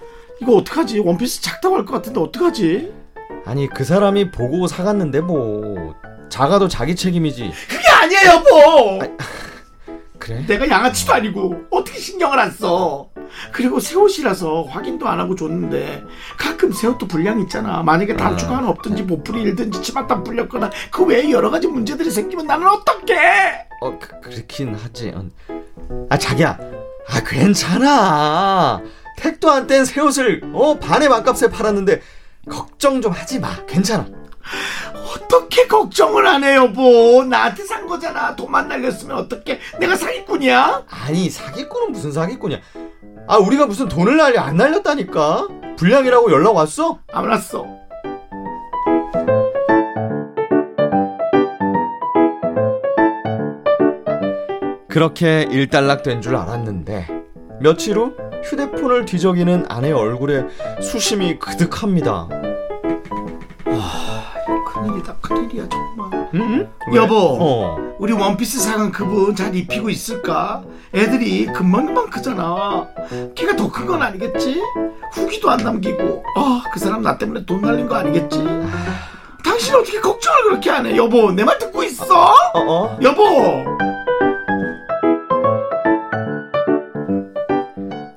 이거 0.40 0.56
어떡하지 0.56 1.00
원피스 1.00 1.42
작다고 1.42 1.76
할 1.76 1.84
것 1.84 1.92
같은데 1.94 2.20
어떡하지 2.20 2.92
아니 3.44 3.68
그 3.68 3.84
사람이 3.84 4.30
보고 4.30 4.66
사갔는데 4.66 5.20
뭐 5.20 5.94
작아도 6.30 6.66
자기 6.68 6.96
책임이지. 6.96 7.52
그게 7.68 7.88
아니야 7.88 8.34
여보 8.34 8.98
그래? 10.26 10.44
내가 10.46 10.68
양아치도 10.68 11.12
아니고 11.12 11.66
어떻게 11.70 11.98
신경을 11.98 12.38
안 12.38 12.50
써 12.50 13.08
그리고 13.52 13.78
새 13.80 13.96
옷이라서 13.96 14.62
확인도 14.64 15.06
안 15.08 15.20
하고 15.20 15.34
줬는데 15.34 16.02
가끔 16.38 16.72
새 16.72 16.86
옷도 16.86 17.06
불량 17.06 17.40
있잖아 17.40 17.82
만약에 17.82 18.16
단추가 18.16 18.56
하나 18.58 18.68
없든지 18.70 19.06
보풀이 19.06 19.42
일든지 19.42 19.82
치맛단 19.82 20.24
풀렸거나 20.24 20.70
그 20.90 21.04
외에 21.04 21.30
여러 21.30 21.50
가지 21.50 21.66
문제들이 21.66 22.10
생기면 22.10 22.46
나는 22.46 22.66
어떡해 22.68 23.66
어 23.82 23.98
그, 23.98 24.20
그렇긴 24.20 24.74
하지. 24.74 25.12
어. 25.14 25.26
아 26.08 26.16
자기야, 26.16 26.58
아 27.08 27.20
괜찮아. 27.26 28.80
택도 29.18 29.50
안 29.50 29.66
뗀 29.66 29.84
새 29.84 30.00
옷을 30.00 30.40
어 30.54 30.78
반의 30.78 31.08
반값에 31.08 31.50
팔았는데 31.50 32.00
걱정 32.48 33.02
좀 33.02 33.12
하지 33.12 33.38
마. 33.38 33.64
괜찮아. 33.66 34.06
어떻게 35.16 35.66
걱정을 35.66 36.26
안해 36.26 36.56
여보 36.56 37.24
나한테 37.24 37.64
산 37.64 37.86
거잖아 37.86 38.36
돈만 38.36 38.68
날렸으면 38.68 39.16
어떡해 39.16 39.58
내가 39.80 39.96
사기꾼이야 39.96 40.84
아니 40.88 41.30
사기꾼은 41.30 41.92
무슨 41.92 42.12
사기꾼이야? 42.12 42.58
아 43.28 43.36
우리가 43.38 43.66
무슨 43.66 43.88
돈을 43.88 44.16
날려 44.16 44.40
안 44.40 44.56
날렸다니까. 44.56 45.48
불량이라고 45.76 46.30
연락 46.30 46.54
왔어? 46.54 47.00
안 47.12 47.28
왔어 47.28 47.66
그렇게 54.88 55.46
일단락된 55.50 56.22
줄 56.22 56.36
알았는데 56.36 57.06
며칠 57.60 57.98
후 57.98 58.14
휴대폰을 58.44 59.04
뒤적이는 59.04 59.66
아내 59.68 59.90
얼굴에 59.92 60.44
수심이 60.80 61.38
그득합니다. 61.38 62.28
큰일이다 64.86 65.14
큰일이야 65.20 65.68
정말. 65.68 66.30
응? 66.34 66.68
여보 66.94 67.14
어. 67.40 67.76
우리 67.98 68.12
원피스 68.12 68.60
사간 68.60 68.92
그분 68.92 69.34
잘 69.34 69.54
입히고 69.54 69.90
있을까? 69.90 70.62
애들이 70.94 71.46
금방금방 71.46 72.10
크잖아. 72.10 72.86
걔가 73.34 73.56
더 73.56 73.68
큰 73.70 73.86
건 73.86 74.02
아니겠지? 74.02 74.60
후기도 75.12 75.50
안 75.50 75.58
남기고. 75.58 76.24
아그 76.36 76.78
사람 76.78 77.02
나 77.02 77.16
때문에 77.18 77.44
돈 77.44 77.60
날린 77.62 77.86
거 77.88 77.96
아니겠지? 77.96 78.44
당신 79.44 79.74
어떻게 79.74 80.00
걱정을 80.00 80.42
그렇게 80.44 80.70
하네 80.70 80.96
여보 80.96 81.30
내 81.32 81.44
말 81.44 81.58
듣고 81.58 81.82
있어? 81.84 82.04
어 82.54 82.60
어. 82.60 82.98
여보! 83.02 83.64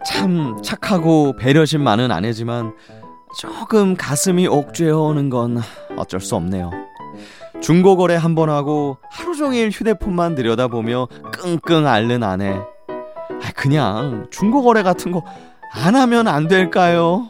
참 0.05 0.57
착하고 0.63 1.35
배려심 1.37 1.81
많은 1.83 2.11
아내지만 2.11 2.73
조금 3.37 3.95
가슴이 3.95 4.47
옥죄어오는 4.47 5.29
건 5.29 5.61
어쩔 5.99 6.19
수 6.21 6.35
없네요. 6.35 6.71
중고 7.61 7.95
거래 7.97 8.15
한 8.15 8.35
번 8.35 8.49
하고 8.49 8.97
하루 9.11 9.35
종일 9.35 9.69
휴대폰만 9.69 10.35
들여다보며 10.35 11.07
끙끙 11.33 11.87
앓는 11.87 12.23
아내. 12.23 12.51
아, 12.51 13.51
그냥 13.55 14.27
중고 14.31 14.63
거래 14.63 14.81
같은 14.83 15.11
거 15.11 15.23
안 15.71 15.95
하면 15.95 16.27
안 16.27 16.47
될까요? 16.47 17.29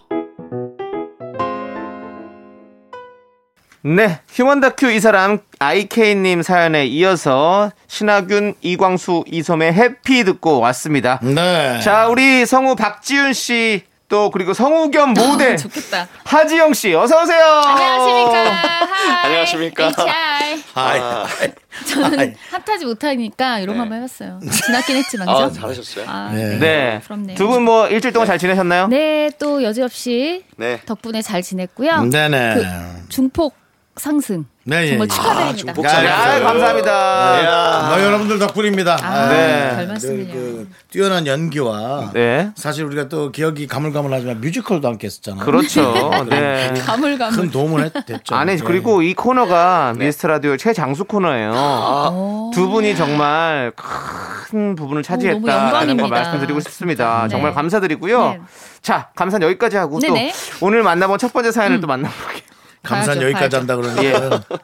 네, 3.81 4.19
휴먼 4.29 4.59
다큐 4.59 4.91
이 4.91 4.99
사람 4.99 5.39
IK님 5.59 6.41
사연에 6.41 6.85
이어서 6.85 7.71
신하균, 7.87 8.55
이광수, 8.61 9.23
이솜의 9.27 9.73
해피 9.73 10.25
듣고 10.25 10.59
왔습니다. 10.59 11.19
네 11.23 11.79
자, 11.81 12.07
우리 12.07 12.45
성우 12.45 12.75
박지윤 12.75 13.31
씨, 13.33 13.83
또 14.09 14.31
그리고 14.31 14.53
성우 14.53 14.89
겸 14.89 15.13
모델 15.13 15.55
좋겠다. 15.55 16.07
하지영 16.25 16.73
씨, 16.73 16.93
어서 16.95 17.21
오세요. 17.21 17.45
안녕하십니까. 17.45 18.49
하이. 18.89 19.25
안녕하십니까. 19.25 19.91
HI. 19.99 20.63
아이, 20.73 21.51
저는 21.87 22.35
핫하지 22.51 22.85
못하니까 22.85 23.59
이런 23.59 23.75
거 23.75 23.83
한번 23.83 23.99
해봤어요. 23.99 24.39
지났긴 24.65 24.95
했지만 24.97 25.27
그죠? 25.27 25.43
아, 25.43 25.51
잘하셨어요. 25.51 26.05
아, 26.07 26.31
네. 26.33 26.43
네. 26.43 26.57
네. 26.57 26.99
부럽네요. 27.01 27.37
두분 27.37 27.63
뭐 27.63 27.87
일주일 27.87 28.11
동안 28.11 28.25
잘 28.25 28.39
지내셨나요? 28.39 28.87
네, 28.87 29.29
또 29.37 29.61
여지없이 29.63 30.43
네. 30.57 30.81
덕분에 30.87 31.21
잘 31.21 31.43
지냈고요. 31.43 32.05
네네 32.05 32.53
그 32.55 32.65
중폭 33.09 33.58
상승 33.99 34.45
네, 34.63 34.83
예, 34.83 34.89
정말 34.89 35.07
예. 35.09 35.15
축하드립니다. 35.15 35.57
중복 35.57 35.85
야, 35.85 35.89
잘 35.89 36.05
야, 36.05 36.15
아, 36.15 36.39
감사합니다. 36.39 36.91
아, 36.91 38.01
여러분들 38.01 38.37
덕분입니다. 38.39 38.97
아, 39.01 39.29
네. 39.29 39.73
별 39.75 39.87
말씀을요. 39.87 40.33
그 40.33 40.69
뛰어난 40.91 41.25
연기와 41.25 42.11
네. 42.13 42.51
사실 42.55 42.85
우리가 42.85 43.09
또 43.09 43.31
기억이 43.31 43.65
가물가물하지만 43.67 44.41
뮤지컬도 44.41 44.87
함께 44.87 45.07
했었잖아요. 45.07 45.43
그렇죠. 45.43 46.11
네. 46.29 46.73
가물가물. 46.85 47.39
큰 47.39 47.51
도움을 47.51 47.85
했, 47.85 48.05
됐죠. 48.05 48.35
아니 48.35 48.57
네. 48.57 48.63
그리고 48.63 49.01
이 49.01 49.13
코너가 49.13 49.93
미스터 49.97 50.27
라디오 50.27 50.55
최장수 50.55 51.05
코너예요. 51.05 51.51
어. 51.55 52.51
두 52.53 52.69
분이 52.69 52.95
정말 52.95 53.71
큰 53.75 54.75
부분을 54.75 55.01
차지했다는 55.03 55.45
거 55.45 55.51
영광입니다. 55.51 56.09
말씀드리고 56.09 56.59
싶습니다. 56.61 57.23
네. 57.23 57.29
정말 57.29 57.53
감사드리고요. 57.53 58.29
네. 58.31 58.41
자, 58.81 59.09
감사는 59.15 59.45
여기까지 59.47 59.77
하고 59.77 59.99
네네. 59.99 60.31
또 60.59 60.65
오늘 60.65 60.83
만나본 60.83 61.17
첫 61.17 61.33
번째 61.33 61.51
사연을 61.51 61.81
또 61.81 61.87
만나볼게요. 61.87 62.48
가야죠, 62.83 63.23
여기까지. 63.23 63.55
한다 63.55 63.75
그러니까 63.75 64.41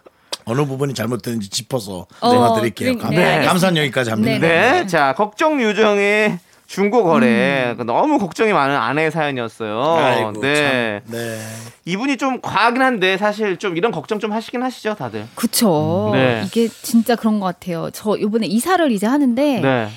어느 0.45 0.65
부분이 0.65 0.93
잘못됐는지 0.93 1.49
짚어서 1.49 2.05
어, 2.21 2.29
전화 2.29 2.53
드릴게요. 2.53 2.97
그러니까, 2.97 3.07
감, 3.07 3.15
네. 3.15 3.45
감사한 3.45 3.77
여기까지 3.77 4.11
합니다. 4.11 4.37
네. 4.39 4.39
네, 4.81 4.87
자 4.87 5.13
걱정 5.13 5.61
유정의 5.61 6.39
중고 6.67 7.03
거래 7.03 7.75
너무 7.85 8.17
걱정이 8.17 8.51
많은 8.51 8.75
아내의 8.75 9.11
사연이었어요. 9.11 9.81
아이고, 9.97 10.41
네, 10.41 11.01
참. 11.05 11.13
네. 11.15 11.39
이분이 11.85 12.17
좀 12.17 12.41
과하긴 12.41 12.81
한데 12.81 13.17
사실 13.17 13.57
좀 13.57 13.77
이런 13.77 13.91
걱정 13.91 14.19
좀 14.19 14.31
하시긴 14.31 14.63
하시죠, 14.63 14.95
다들. 14.95 15.27
그쵸. 15.35 16.09
네. 16.13 16.43
이게 16.45 16.67
진짜 16.67 17.15
그런 17.15 17.39
것 17.39 17.45
같아요. 17.45 17.89
저 17.93 18.15
이번에 18.17 18.47
이사를 18.47 18.91
이제 18.91 19.05
하는데 19.05 19.59
네. 19.61 19.89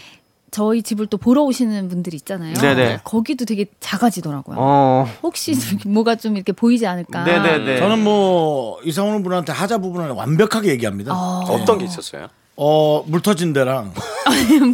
저희 0.51 0.83
집을 0.83 1.07
또 1.07 1.19
보러 1.19 1.43
오시는 1.43 1.89
분들이 1.89 2.17
있잖아요. 2.17 2.55
네네. 2.55 3.01
거기도 3.05 3.45
되게 3.45 3.67
작아지더라고요. 3.81 4.57
어, 4.59 5.07
혹시 5.23 5.55
뭐가 5.87 6.17
좀 6.17 6.37
이렇게 6.37 6.53
보이지 6.53 6.87
않을까? 6.87 7.25
네네네. 7.25 7.79
저는 7.79 8.03
뭐 8.03 8.79
오는 8.81 9.23
분한테 9.23 9.53
하자 9.53 9.79
부분을 9.79 10.11
완벽하게 10.11 10.71
얘기합니다. 10.71 11.13
아. 11.13 11.45
어떤 11.49 11.79
게 11.79 11.85
있었어요? 11.85 12.29
어, 12.57 13.05
물 13.07 13.21
터진 13.21 13.53
데랑 13.53 13.93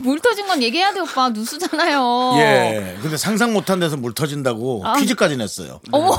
물 0.02 0.18
터진 0.20 0.46
건 0.46 0.62
얘기해야 0.62 0.94
돼 0.94 1.00
오빠 1.00 1.28
누수잖아요. 1.28 2.32
예. 2.38 2.96
근데 3.02 3.16
상상 3.18 3.52
못한 3.52 3.78
데서 3.78 3.96
물 3.96 4.14
터진다고 4.14 4.82
아. 4.84 4.94
퀴즈까지 4.94 5.36
냈어요. 5.36 5.80
어머. 5.92 6.18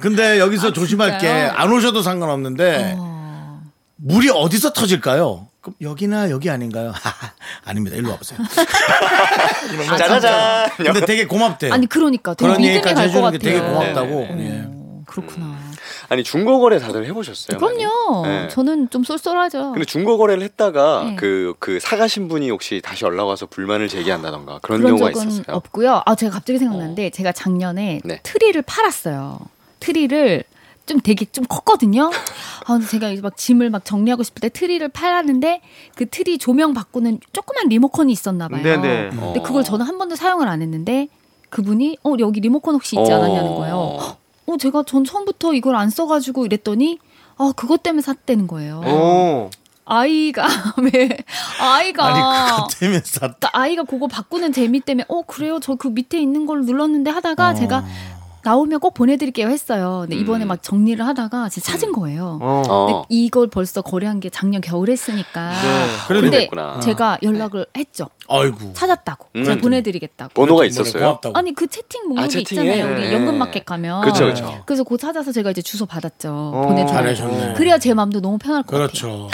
근데 0.00 0.38
여기서 0.38 0.72
조심할 0.72 1.18
게? 1.18 1.28
안 1.28 1.70
오셔도 1.70 2.02
상관없는데 2.02 2.94
어. 2.96 3.62
물이 3.96 4.30
어디서 4.30 4.72
터질까요? 4.72 5.48
그럼 5.62 5.76
여기나 5.80 6.28
여기 6.30 6.50
아닌가요? 6.50 6.92
아닙니다. 7.64 7.96
일로 7.96 8.10
와보세요. 8.10 8.38
아, 9.90 9.96
짜자잔. 9.96 10.70
근데 10.76 11.06
되게 11.06 11.24
고맙대요. 11.26 11.72
아니 11.72 11.86
그러니까 11.86 12.34
되게 12.34 12.48
그런 12.48 12.60
믿음이 12.60 12.74
얘기까지 12.76 12.94
갈것 12.96 13.08
해주는 13.08 13.22
같아요. 13.24 13.38
게 13.38 13.48
되게 13.48 13.60
네, 13.60 13.68
고맙다고. 13.72 14.08
네, 14.34 14.44
예. 14.44 14.64
어, 14.66 15.02
그렇구나. 15.06 15.56
아니 16.08 16.24
중고 16.24 16.58
거래 16.60 16.78
다들 16.80 17.06
해보셨어요? 17.06 17.58
그럼요. 17.58 18.22
많이? 18.22 18.34
네. 18.42 18.48
저는 18.48 18.90
좀 18.90 19.04
쏠쏠하죠. 19.04 19.72
근데 19.72 19.84
중고 19.84 20.18
거래를 20.18 20.42
했다가 20.42 21.04
네. 21.04 21.16
그, 21.16 21.54
그 21.60 21.78
사가신 21.78 22.26
분이 22.28 22.50
혹시 22.50 22.80
다시 22.84 23.04
연락 23.04 23.26
와서 23.26 23.46
불만을 23.46 23.86
제기한다던가 23.88 24.58
그런, 24.62 24.80
그런 24.80 24.96
경우가 24.96 25.12
적은 25.14 25.28
있었어요. 25.28 25.56
없고요. 25.56 26.02
아 26.04 26.14
제가 26.16 26.32
갑자기 26.32 26.58
생각났는데 26.58 27.10
제가 27.10 27.30
작년에 27.30 28.00
네. 28.04 28.20
트리를 28.24 28.60
팔았어요. 28.62 29.38
트리를 29.78 30.42
좀 30.92 31.00
되게 31.00 31.24
좀 31.26 31.44
컸거든요. 31.46 32.10
아, 32.64 32.72
근데 32.72 32.86
제가 32.86 33.08
이제 33.10 33.22
막 33.22 33.36
짐을 33.36 33.70
막 33.70 33.84
정리하고 33.84 34.22
싶을 34.22 34.40
때 34.40 34.48
트리를 34.48 34.86
팔았는데 34.88 35.60
그 35.94 36.08
트리 36.08 36.38
조명 36.38 36.74
바꾸는 36.74 37.20
조그만 37.32 37.68
리모컨이 37.68 38.12
있었나 38.12 38.48
봐요. 38.48 38.62
네네. 38.62 39.10
근데 39.10 39.40
그걸 39.40 39.64
저는 39.64 39.86
한 39.86 39.98
번도 39.98 40.16
사용을 40.16 40.48
안 40.48 40.62
했는데 40.62 41.08
그분이 41.50 41.98
어 42.04 42.14
여기 42.20 42.40
리모컨 42.40 42.74
혹시 42.74 42.96
있지 42.98 43.10
않았냐는 43.12 43.54
거예요. 43.54 43.98
어 44.46 44.56
제가 44.58 44.82
전 44.86 45.04
처음부터 45.04 45.54
이걸 45.54 45.76
안 45.76 45.90
써가지고 45.90 46.46
이랬더니 46.46 46.98
아 47.38 47.52
그것 47.56 47.82
때문에 47.82 48.02
샀다는 48.02 48.46
거예요. 48.46 48.80
오, 48.84 49.50
아이가 49.84 50.46
왜 50.92 51.08
아이가 51.60 52.06
아니 52.06 52.50
그것 52.56 52.78
때문에 52.78 53.00
샀다. 53.04 53.20
그러니까 53.38 53.50
아이가 53.52 53.82
그거 53.84 54.06
바꾸는 54.08 54.52
재미 54.52 54.80
때문에 54.80 55.04
어 55.08 55.22
그래요 55.22 55.58
저 55.60 55.74
그 55.76 55.88
밑에 55.88 56.20
있는 56.20 56.46
걸 56.46 56.62
눌렀는데 56.64 57.10
하다가 57.10 57.54
제가 57.54 57.84
나오면 58.44 58.80
꼭 58.80 58.94
보내드릴게요 58.94 59.48
했어요. 59.48 60.00
근데 60.02 60.16
이번에 60.16 60.44
막 60.44 60.62
정리를 60.62 61.04
하다가 61.04 61.48
진짜 61.48 61.72
찾은 61.72 61.92
거예요. 61.92 62.38
어. 62.40 62.62
근데 62.66 62.92
어. 62.94 63.04
이걸 63.08 63.48
벌써 63.48 63.82
거래한 63.82 64.20
게 64.20 64.30
작년 64.30 64.60
겨울에 64.60 64.92
했으니까. 64.92 65.50
네. 65.50 65.86
그래도 66.08 66.22
근데 66.22 66.36
그랬구나. 66.38 66.80
제가 66.80 67.18
연락을 67.22 67.66
했죠. 67.76 68.08
아이고. 68.28 68.72
찾았다고. 68.74 69.28
음. 69.36 69.44
제가 69.44 69.60
보내드리겠다고. 69.60 70.32
번호가 70.34 70.64
있었어요? 70.64 71.02
고맙다고. 71.02 71.38
아니 71.38 71.54
그 71.54 71.66
채팅 71.66 72.08
목록이 72.08 72.36
아? 72.36 72.40
있잖아요. 72.40 72.92
우리 72.94 73.00
네. 73.02 73.12
연금마켓 73.14 73.64
가면. 73.64 74.02
그쵸, 74.02 74.26
그쵸. 74.26 74.62
그래서 74.66 74.84
그거 74.84 74.96
찾아서 74.96 75.32
제가 75.32 75.50
이제 75.50 75.62
주소 75.62 75.86
받았죠. 75.86 76.30
어, 76.54 76.66
보내줘요. 76.66 77.54
그래야 77.54 77.78
제 77.78 77.94
마음도 77.94 78.20
너무 78.20 78.38
편할 78.38 78.62
것 78.62 78.72
같아요. 78.76 78.88
그렇죠. 78.88 79.28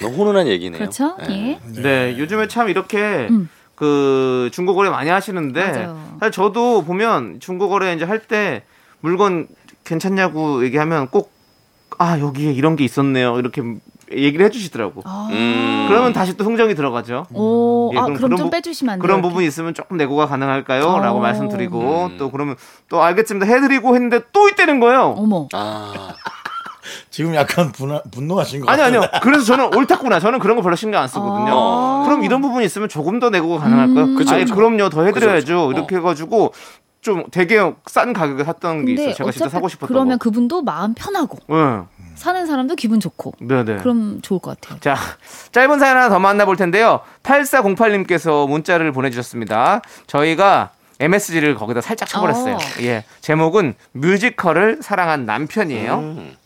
너무 0.00 0.16
훈훈한 0.16 0.46
얘기네요. 0.48 0.78
그렇죠? 0.78 1.16
네. 1.28 1.60
예. 1.76 1.80
네, 1.82 2.18
요즘에 2.18 2.48
참 2.48 2.68
이렇게 2.68 2.98
음. 3.30 3.48
그 3.80 4.50
중고 4.52 4.74
거래 4.74 4.90
많이 4.90 5.08
하시는데 5.08 5.72
맞아요. 5.72 5.98
사실 6.20 6.32
저도 6.32 6.84
보면 6.84 7.40
중고 7.40 7.70
거래 7.70 7.94
이제 7.94 8.04
할 8.04 8.20
때 8.28 8.62
물건 9.00 9.48
괜찮냐고 9.84 10.62
얘기하면 10.64 11.08
꼭 11.08 11.32
아 11.98 12.18
여기에 12.20 12.52
이런 12.52 12.76
게 12.76 12.84
있었네요 12.84 13.38
이렇게 13.38 13.62
얘기를 14.12 14.46
해주시더라고. 14.46 15.02
아. 15.04 15.28
음. 15.32 15.86
그러면 15.88 16.12
다시 16.12 16.36
또 16.36 16.44
흥정이 16.44 16.74
들어가죠. 16.74 17.26
오, 17.34 17.90
예, 17.92 17.98
아, 17.98 18.02
그럼 18.04 18.16
그럼 18.16 18.28
그런 18.28 18.36
좀 18.38 18.46
부- 18.46 18.50
빼주시면 18.52 18.92
안 18.94 18.98
돼요? 18.98 19.02
그런? 19.02 19.20
부분이 19.22 19.46
있으면 19.46 19.74
조금 19.74 19.96
내고가 19.98 20.26
가능할까요? 20.26 20.98
라고 21.00 21.18
어. 21.18 21.20
말씀드리고 21.20 22.06
음. 22.12 22.16
또 22.16 22.30
그러면 22.30 22.56
또 22.88 23.02
알겠습니다 23.02 23.44
해드리고 23.52 23.94
했는데 23.96 24.20
또 24.32 24.48
있다는 24.48 24.78
거예요. 24.80 25.14
어머. 25.18 25.48
아, 25.52 26.14
지금 27.10 27.34
약간 27.34 27.72
분하, 27.72 28.02
분노하신 28.10 28.60
것 28.60 28.68
아니 28.70 28.80
같아요. 28.82 29.00
아니요. 29.02 29.10
그래서 29.22 29.44
저는 29.44 29.74
옳다구나. 29.76 30.20
저는 30.20 30.38
그런 30.38 30.56
거 30.56 30.62
별로 30.62 30.76
신경 30.76 31.02
안 31.02 31.08
쓰거든요. 31.08 31.52
아. 31.54 32.02
그럼 32.06 32.24
이런 32.24 32.40
부분이 32.40 32.64
있으면 32.64 32.88
조금 32.88 33.18
더 33.20 33.30
내고가 33.30 33.58
가능할까요? 33.64 34.04
음. 34.04 34.16
그쵸, 34.16 34.34
아니 34.34 34.44
그쵸. 34.44 34.54
그럼요. 34.54 34.88
더 34.90 35.04
해드려야죠. 35.04 35.40
그쵸, 35.46 35.66
그쵸. 35.68 35.78
이렇게 35.78 35.96
해가지고 35.96 36.52
좀 37.00 37.24
되게 37.30 37.58
싼 37.86 38.12
가격에 38.12 38.44
샀던 38.44 38.84
게 38.84 38.92
있어요. 38.92 39.14
제가 39.14 39.30
진짜 39.30 39.48
사고 39.48 39.68
싶었던 39.68 39.88
그러면 39.88 40.18
거. 40.18 40.24
그분도 40.24 40.62
마음 40.62 40.92
편하고 40.94 41.38
네. 41.48 41.80
사는 42.14 42.44
사람도 42.46 42.74
기분 42.76 43.00
좋고 43.00 43.32
네네. 43.40 43.76
그럼 43.78 44.20
좋을 44.20 44.38
것 44.40 44.60
같아요. 44.60 44.78
자, 44.80 44.96
짧은 45.52 45.78
사연 45.78 45.96
하나 45.96 46.10
더 46.10 46.18
만나볼 46.18 46.56
텐데요. 46.56 47.00
8408님께서 47.22 48.46
문자를 48.48 48.92
보내주셨습니다. 48.92 49.80
저희가 50.06 50.70
MSG를 51.00 51.54
거기다 51.54 51.80
살짝 51.80 52.08
쳐버렸어요. 52.10 52.56
어. 52.56 52.58
예. 52.82 53.04
제목은 53.22 53.74
뮤지컬을 53.92 54.80
사랑한 54.82 55.24
남편이에요. 55.24 55.94
음. 55.94 56.36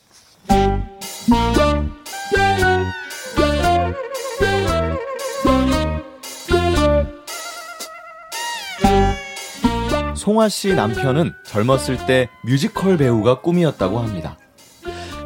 송아 10.16 10.48
씨 10.48 10.74
남편은 10.74 11.34
젊었을 11.44 12.06
때 12.06 12.28
뮤지컬 12.44 12.96
배우가 12.96 13.40
꿈이었다고 13.40 13.98
합니다. 13.98 14.38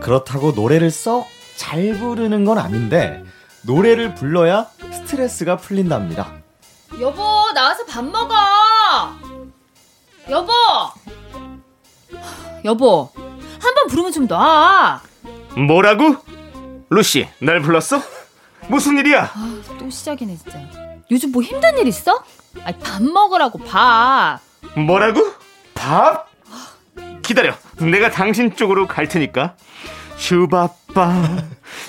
그렇다고 0.00 0.52
노래를 0.52 0.90
썩 0.90 1.26
잘 1.56 1.92
부르는 1.98 2.44
건 2.44 2.58
아닌데 2.58 3.24
노래를 3.62 4.14
불러야 4.14 4.66
스트레스가 4.92 5.56
풀린답니다. 5.56 6.32
여보 7.00 7.22
나와서 7.52 7.84
밥 7.84 8.04
먹어. 8.04 8.34
여보. 10.30 10.52
여보 12.64 13.10
한 13.60 13.74
번 13.74 13.86
부르면 13.88 14.12
좀 14.12 14.26
놔. 14.26 15.00
뭐라고? 15.66 16.16
루시, 16.90 17.28
날 17.40 17.60
불렀어? 17.60 18.00
무슨 18.68 18.98
일이야? 18.98 19.30
아, 19.34 19.62
또 19.78 19.90
시작이네 19.90 20.36
진짜. 20.36 20.58
요즘 21.10 21.32
뭐 21.32 21.42
힘든 21.42 21.78
일 21.78 21.86
있어? 21.88 22.22
아니 22.64 22.78
밥 22.78 23.02
먹으라고 23.02 23.58
밥. 23.58 24.40
뭐라고? 24.76 25.32
밥? 25.74 26.28
기다려. 27.22 27.54
내가 27.80 28.10
당신 28.10 28.54
쪽으로 28.54 28.86
갈 28.86 29.08
테니까. 29.08 29.56
슈바빠, 30.16 31.12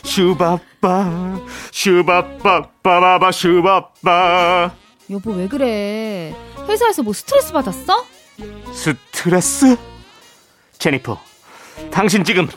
슈바빠, 0.03 1.39
슈바빠 1.71 2.69
빠바바 2.83 3.31
슈바빠. 3.31 4.71
여보 5.09 5.31
왜 5.31 5.47
그래? 5.47 6.35
회사에서 6.67 7.01
뭐 7.01 7.13
스트레스 7.13 7.51
받았어? 7.51 8.05
스트레스? 8.71 9.75
제니퍼, 10.77 11.19
당신 11.91 12.23
지금 12.23 12.47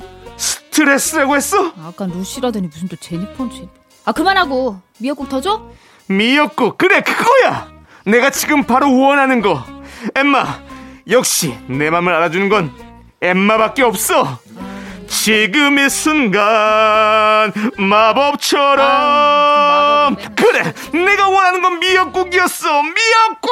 스트레스라고 0.73 1.37
했어? 1.37 1.67
아, 1.79 1.89
아까 1.93 2.07
루시라더니 2.07 2.67
무슨 2.69 2.89
또 2.89 2.97
제니폰 2.97 3.51
제니. 3.51 3.69
아 4.07 4.13
그만하고 4.13 4.81
미역국 4.99 5.29
더 5.29 5.41
줘? 5.41 5.71
미역국, 6.07 6.79
그래, 6.79 7.03
그거야! 7.03 7.71
내가 8.05 8.31
지금 8.31 8.65
바로 8.65 8.99
원하는 8.99 9.41
거. 9.43 9.63
엠마, 10.17 10.61
역시 11.11 11.57
내 11.69 11.91
맘을 11.91 12.13
알아주는 12.15 12.49
건 12.49 12.73
엠마밖에 13.21 13.83
없어. 13.83 14.39
지금 15.07 15.79
이 15.79 15.89
순간 15.91 17.53
마법처럼 17.77 18.79
아, 18.81 20.11
마법이네. 20.11 20.35
그래 20.35 20.73
내가 21.05 21.29
원하는 21.29 21.61
건 21.61 21.79
미역국이었어 21.81 22.83
미역국 22.83 23.51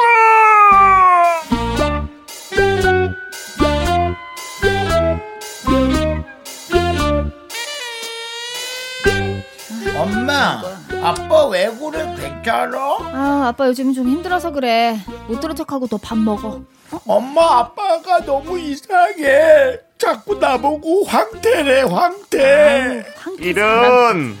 엄마, 9.97 10.61
아빠 11.03 11.47
왜 11.47 11.67
그래? 11.69 12.15
괜찮아? 12.17 12.77
아 13.13 13.45
아빠 13.49 13.67
요즘 13.67 13.93
좀 13.93 14.07
힘들어서 14.07 14.51
그래. 14.51 14.97
못 15.27 15.39
들은 15.39 15.55
척하고 15.55 15.87
너 15.87 15.97
밥 15.97 16.17
먹어. 16.17 16.61
엄마, 17.05 17.59
아빠가 17.59 18.23
너무 18.25 18.57
이상해. 18.57 19.77
자꾸 19.97 20.35
나보고 20.35 21.05
황태래, 21.05 21.83
황태. 21.83 23.05
황태 23.17 23.43
이런 23.43 24.37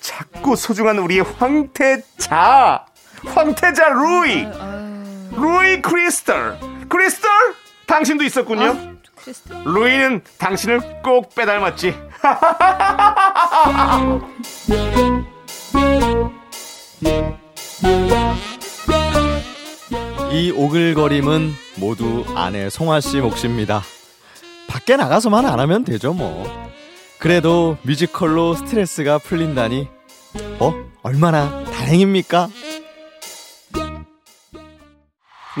자꾸 0.00 0.56
소중한 0.56 0.98
우리의 0.98 1.22
황태자 1.38 2.84
황태자 3.26 3.88
루이 3.90 4.46
루이 5.32 5.80
크리스털 5.82 6.58
크리스털 6.88 7.30
당신도 7.86 8.24
있었군요 8.24 8.76
크리스탈. 9.16 9.62
루이는 9.64 10.22
당신을 10.38 11.02
꼭 11.02 11.34
빼닮았지 11.34 11.94
이 20.32 20.52
오글거림은 20.52 21.52
모두 21.76 22.24
아내 22.36 22.70
송아 22.70 23.00
씨 23.00 23.20
몫입니다. 23.20 23.82
밖에 24.68 24.96
나가서만 24.96 25.44
안 25.46 25.58
하면 25.60 25.84
되죠, 25.84 26.12
뭐. 26.12 26.46
그래도 27.18 27.76
뮤지컬로 27.82 28.54
스트레스가 28.54 29.18
풀린다니, 29.18 29.88
어? 30.60 30.74
얼마나 31.02 31.64
다행입니까? 31.64 32.48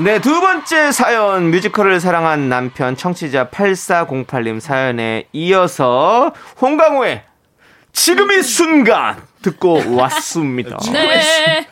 네 0.04 0.20
두 0.20 0.40
번째 0.40 0.92
사연 0.92 1.50
뮤지컬을 1.50 2.00
사랑한 2.00 2.48
남편 2.48 2.96
청취자 2.96 3.48
8408님 3.50 4.60
사연에 4.60 5.26
이어서 5.32 6.32
홍강호의 6.62 7.24
지금 7.92 8.30
이 8.32 8.42
순간 8.42 9.16
듣고 9.42 9.94
왔습니다 9.96 10.76
네. 10.92 11.66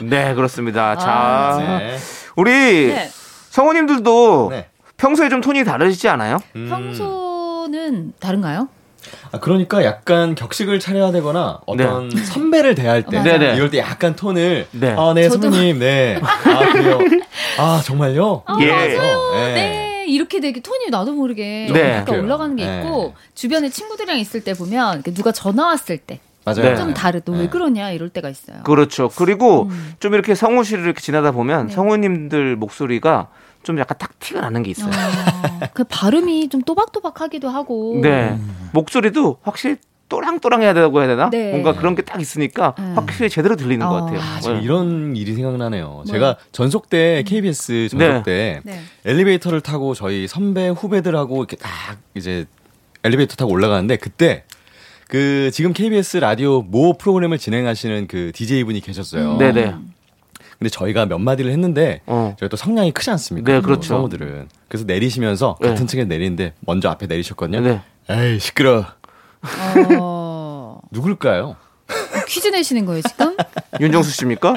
네 0.00 0.34
그렇습니다 0.34 0.96
자 0.96 1.10
아, 1.10 1.78
네. 1.78 1.96
우리 2.36 2.50
네. 2.88 3.08
성우님들도 3.50 4.48
네. 4.50 4.68
평소에 4.96 5.28
좀 5.28 5.40
톤이 5.40 5.64
다르시지 5.64 6.08
않아요? 6.08 6.38
음. 6.56 6.68
평소는 6.68 8.12
다른가요? 8.20 8.68
아, 9.32 9.40
그러니까 9.40 9.84
약간 9.84 10.34
격식을 10.36 10.78
차려야 10.78 11.10
되거나 11.12 11.58
어떤 11.66 12.08
선배를 12.10 12.76
대할 12.76 13.02
때. 13.02 13.20
네네. 13.20 13.56
이럴 13.56 13.68
때 13.70 13.78
약간 13.78 14.14
톤을 14.14 14.68
네. 14.70 14.94
아, 14.96 15.12
네, 15.12 15.28
저도- 15.28 15.42
선배님, 15.42 15.80
네. 15.80 16.20
아, 16.22 16.72
그래요. 16.72 16.98
아, 17.58 17.82
정말요? 17.84 18.44
아, 18.46 18.56
예. 18.60 18.70
맞아요. 18.70 19.32
네. 19.54 19.91
네. 20.02 20.06
이렇게 20.06 20.40
되게 20.40 20.60
톤이 20.60 20.90
나도 20.90 21.12
모르게 21.12 21.68
네. 21.72 21.90
약간 21.90 22.04
그래요. 22.06 22.22
올라가는 22.22 22.56
게 22.56 22.66
네. 22.66 22.78
있고 22.78 23.14
주변에 23.34 23.68
친구들이랑 23.68 24.18
있을 24.18 24.42
때 24.42 24.54
보면 24.54 25.02
누가 25.14 25.32
전화 25.32 25.66
왔을 25.66 25.98
때좀 25.98 26.20
맞아요. 26.44 26.86
네. 26.86 26.94
다르. 26.94 27.20
너왜 27.24 27.38
네. 27.42 27.48
그러냐 27.48 27.90
이럴 27.92 28.08
때가 28.08 28.28
있어요. 28.28 28.62
그렇죠. 28.64 29.08
그리고 29.14 29.64
음. 29.64 29.94
좀 30.00 30.14
이렇게 30.14 30.34
성우실을 30.34 30.84
이렇게 30.84 31.00
지나다 31.00 31.30
보면 31.30 31.68
네. 31.68 31.72
성우님들 31.72 32.56
목소리가 32.56 33.28
좀 33.62 33.78
약간 33.78 33.96
딱 33.98 34.18
티가 34.18 34.40
나는 34.40 34.62
게 34.64 34.70
있어요. 34.70 34.90
어, 34.90 35.68
그 35.72 35.84
발음이 35.84 36.48
좀 36.48 36.62
또박또박하기도 36.62 37.48
하고. 37.48 38.00
네. 38.02 38.36
목소리도 38.72 39.38
확실히 39.42 39.76
또랑또랑해야 40.12 40.74
되고 40.74 41.00
해야 41.00 41.08
되나? 41.08 41.30
네. 41.30 41.50
뭔가 41.50 41.72
그런 41.74 41.94
게 41.94 42.02
딱 42.02 42.20
있으니까 42.20 42.74
음. 42.78 42.92
확실히 42.96 43.30
제대로 43.30 43.56
들리는 43.56 43.86
것 43.86 43.94
어. 43.94 44.00
같아요. 44.04 44.20
아, 44.20 44.34
네. 44.36 44.40
저 44.42 44.56
이런 44.56 45.16
일이 45.16 45.34
생각나네요. 45.34 46.04
제가 46.06 46.36
전속 46.52 46.90
때 46.90 47.22
KBS 47.26 47.88
전속 47.90 48.24
때 48.24 48.60
네. 48.64 48.80
엘리베이터를 49.06 49.60
타고 49.62 49.94
저희 49.94 50.26
선배 50.28 50.68
후배들하고 50.68 51.36
이렇게 51.38 51.56
딱 51.56 51.70
이제 52.14 52.44
엘리베이터 53.04 53.36
타고 53.36 53.50
올라가는데 53.52 53.96
그때 53.96 54.44
그 55.08 55.50
지금 55.52 55.72
KBS 55.72 56.18
라디오 56.18 56.60
모 56.62 56.98
프로그램을 56.98 57.38
진행하시는 57.38 58.06
그 58.08 58.32
DJ 58.34 58.64
분이 58.64 58.80
계셨어요. 58.80 59.38
네네. 59.38 59.74
근데 60.58 60.68
저희가 60.70 61.06
몇 61.06 61.18
마디를 61.18 61.50
했는데 61.52 62.00
어. 62.06 62.36
저희 62.38 62.48
또 62.50 62.56
성량이 62.58 62.92
크지 62.92 63.10
않습니까? 63.10 63.50
네, 63.52 63.60
그렇죠. 63.62 63.88
성우들은. 63.88 64.48
그래서 64.68 64.84
내리시면서 64.86 65.56
네. 65.60 65.68
같은 65.68 65.86
층에 65.86 66.04
내리는데 66.04 66.52
먼저 66.60 66.90
앞에 66.90 67.06
내리셨거든요. 67.06 67.60
네. 67.60 67.80
에이 68.10 68.38
시끄러. 68.38 68.84
어, 69.98 70.80
누굴까요? 70.90 71.56
퀴즈 72.26 72.48
내시는 72.48 72.86
거예요 72.86 73.02
지금? 73.02 73.36
윤정수 73.80 74.10
씨입니까? 74.12 74.54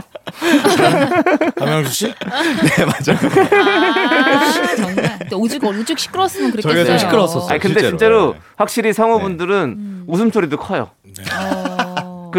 강명수 1.57 1.91
씨? 1.91 2.05
네 2.07 2.85
맞아요. 2.85 3.19
아 3.51 4.75
정말. 4.75 5.19
근데 5.19 5.35
오죽 5.35 5.63
오죽 5.63 5.99
시끄러웠으면 5.99 6.51
그랬겠어요. 6.51 6.73
저희가 6.83 6.89
좀 6.89 6.97
시끄러웠었어요. 6.99 7.49
아니 7.49 7.59
근데 7.59 7.79
실제로. 7.81 7.89
진짜로 7.97 8.33
네. 8.33 8.39
확실히 8.55 8.93
성우분들은 8.93 10.03
웃음소리도 10.07 10.57
커요. 10.57 10.91
어. 11.33 11.74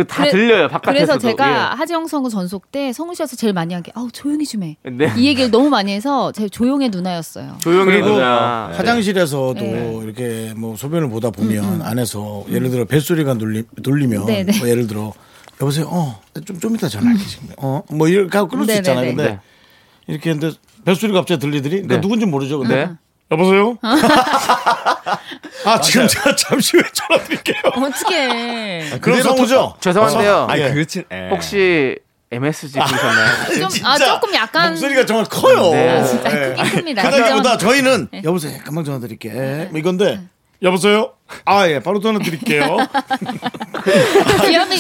그다 0.03 0.17
그래- 0.23 0.31
들려요 0.31 0.69
바깥에서도. 0.69 0.93
그래서 0.93 1.19
제가 1.19 1.75
하지영 1.75 2.07
성우 2.07 2.29
전속 2.31 2.71
때 2.73 2.93
성우셔서 2.93 3.37
제일 3.37 3.53
많이 3.53 3.75
한 3.75 3.83
게 3.83 3.93
아우 3.95 4.11
조용히 4.13 4.45
좀 4.47 4.63
해. 4.63 4.77
예. 4.85 4.91
네. 4.91 5.13
이 5.17 5.27
얘기를 5.27 5.51
너무 5.51 5.69
많이 5.69 5.93
해서 5.93 6.33
제 6.33 6.49
조용의 6.49 6.91
누나였어요. 6.91 7.59
그리고 7.63 8.07
누나. 8.09 8.71
화장실에서도 8.75 9.55
네. 9.55 10.01
이렇게 10.05 10.53
뭐 10.57 10.77
소변을 10.77 11.09
보다 11.11 11.31
보면 11.31 11.83
안에서 11.83 12.45
예를 12.51 12.71
들어 12.71 12.85
뱃소리가 12.85 13.35
눌리, 13.35 13.65
눌리면 13.77 14.27
네, 14.27 14.43
네. 14.45 14.59
뭐 14.59 14.69
예를 14.69 14.87
들어 14.87 15.13
여보세요 15.61 15.87
어좀 16.37 16.59
좀 16.61 16.75
이따 16.75 16.89
전화할게 16.89 17.25
지금 17.25 17.49
어뭐 17.57 18.09
이렇게 18.09 18.37
하고 18.37 18.49
끊을 18.51 18.67
네, 18.67 18.75
수 18.75 18.79
있잖아요 18.81 19.01
네, 19.03 19.07
네. 19.11 19.15
근데 19.17 19.31
네. 19.31 19.39
이렇게 20.07 20.31
했는데 20.31 20.57
뱃소리가 20.85 21.21
갑자기 21.21 21.41
들리더니 21.41 21.71
그러니까 21.77 21.95
네. 21.97 22.01
누군지 22.03 22.27
모르죠 22.27 22.59
근데 22.59 22.75
네. 22.87 22.91
여보세요 23.31 23.77
아 25.65 25.81
지금 25.83 26.07
제가 26.07 26.35
잠시 26.37 26.77
후에 26.77 26.85
전화 26.93 27.23
드릴게요 27.25 27.57
어떻게? 27.75 28.99
그런 29.01 29.23
성우죠 29.23 29.77
죄송한데요. 29.81 30.47
아니 30.49 30.63
예. 30.63 30.71
그렇진. 30.73 31.05
예. 31.11 31.29
혹시 31.31 31.97
MSG 32.31 32.79
부르셨나요? 32.79 33.69
좀, 33.69 33.87
아, 33.87 33.99
조금 33.99 34.35
약간- 34.35 34.71
목소리가 34.71 35.07
정말 35.07 35.25
커요 35.27 35.71
네. 35.73 35.99
아, 35.99 36.05
진짜 36.05 36.31
크긴 36.31 36.65
큽니다. 36.71 37.03
그다기보다 37.11 37.57
저희는 37.59 38.09
네. 38.13 38.23
여보세요 38.25 38.53
잠깐만 38.53 38.85
전화 38.85 38.99
드릴게 39.01 39.31
뭐 39.71 39.79
이건데 39.79 40.21
여보세요 40.63 41.13
아 41.45 41.69
예 41.69 41.81
바로 41.81 41.99
전화 42.01 42.19
드릴게요 42.21 42.77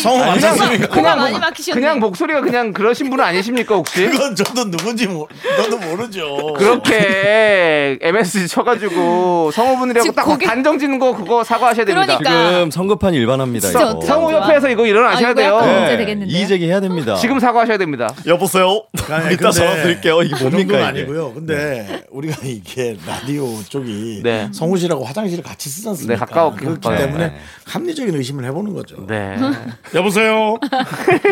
성우 0.02 0.18
맞았습니까? 0.18 0.88
그냥 0.88 1.18
많이 1.18 1.38
막히셨네. 1.38 1.80
그냥 1.80 1.98
목소리가 2.00 2.40
그냥 2.40 2.72
그러신 2.72 3.10
분은 3.10 3.24
아니십니까 3.24 3.74
혹시? 3.74 4.06
그건 4.08 4.34
저도 4.34 4.70
누군지 4.70 5.06
모, 5.06 5.28
저도 5.56 5.78
모르죠. 5.78 6.54
그렇게 6.58 7.98
MSG 8.00 8.48
쳐가지고 8.48 9.50
성우분들하고 9.52 10.02
지금 10.04 10.14
딱 10.14 10.24
고개- 10.24 10.46
단정 10.46 10.78
짓는 10.78 10.98
거 10.98 11.14
그거 11.16 11.42
사과하셔야 11.44 11.84
됩니다. 11.84 12.18
그러니까. 12.18 12.50
지금 12.50 12.70
성급한 12.70 13.14
일반합니다. 13.14 13.68
진짜 13.68 13.80
이거. 13.80 13.90
어떡하죠? 13.90 14.06
성우 14.06 14.32
협회에서 14.32 14.68
이거 14.70 14.86
일어나셔야 14.86 15.28
아, 15.28 15.30
이거 15.30 15.40
돼요. 15.40 15.54
약간 15.56 15.66
네. 15.68 15.78
문제 15.80 15.96
되겠는데요? 15.96 16.36
이의 16.36 16.48
제기해야 16.48 16.80
됩니다. 16.80 17.14
지금 17.16 17.38
사과하셔야 17.38 17.78
됩니다. 17.78 18.12
여보세요. 18.26 18.82
아니, 19.10 19.34
이따 19.34 19.50
근데 19.50 19.52
전화 19.52 19.74
드릴게요. 19.82 20.22
이게 20.22 20.34
그 20.36 20.42
뭡니까 20.44 20.72
정도는 20.78 20.90
이게? 20.94 21.00
아니고요. 21.00 21.32
근데 21.34 22.02
우리가 22.10 22.36
이게 22.44 22.96
라디오 23.06 23.46
쪽이 23.68 24.20
네. 24.22 24.48
성우실하고 24.52 25.04
화장실을 25.04 25.42
같이 25.44 25.68
쓰지 25.68 25.88
않습니까? 25.88 26.14
네, 26.14 26.18
가까웠기 26.36 26.64
그렇기 26.64 26.80
때문에. 26.80 26.98
때문에 27.06 27.26
네. 27.28 27.38
합리적인 27.66 28.14
의심을 28.14 28.44
해보는 28.44 28.74
거죠. 28.74 29.04
네. 29.08 29.36
여보세요. 29.94 30.56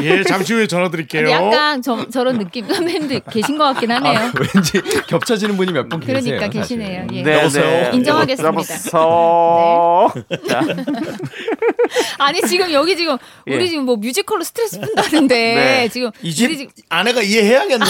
예, 0.03 0.25
잠시 0.25 0.53
후에 0.55 0.67
전화 0.67 0.91
드릴게요. 0.91 1.23
근데 1.23 1.33
약간 1.33 1.81
저, 1.81 2.09
저런 2.11 2.39
느낌 2.39 2.67
선배님들 2.67 3.21
계신 3.31 3.57
것 3.57 3.65
같긴 3.65 3.93
하네요. 3.93 4.19
아, 4.19 4.33
왠지 4.55 4.81
겹쳐지는 5.07 5.57
분이 5.57 5.73
몇 5.73 5.89
분 5.89 6.01
계세요. 6.01 6.23
그러니까. 6.37 6.49
계시네요. 6.49 7.07
예. 7.13 7.23
네, 7.23 7.39
여보세요? 7.39 7.65
네. 7.65 7.91
인정하겠습니다. 7.95 8.49
여보세요. 8.49 10.13
자, 10.49 10.61
아니 12.19 12.41
지금 12.43 12.73
여기 12.73 12.97
지금 12.97 13.17
우리 13.47 13.65
예. 13.65 13.69
지금 13.69 13.85
뭐 13.85 13.97
뮤지컬로 13.97 14.43
스트레스 14.43 14.81
푼다는데 14.81 15.35
네. 15.55 15.89
지금 15.89 16.11
이 16.23 16.29
우리 16.29 16.33
집 16.35 16.57
지금 16.57 16.71
아내가 16.89 17.23
이해해야겠네. 17.23 17.85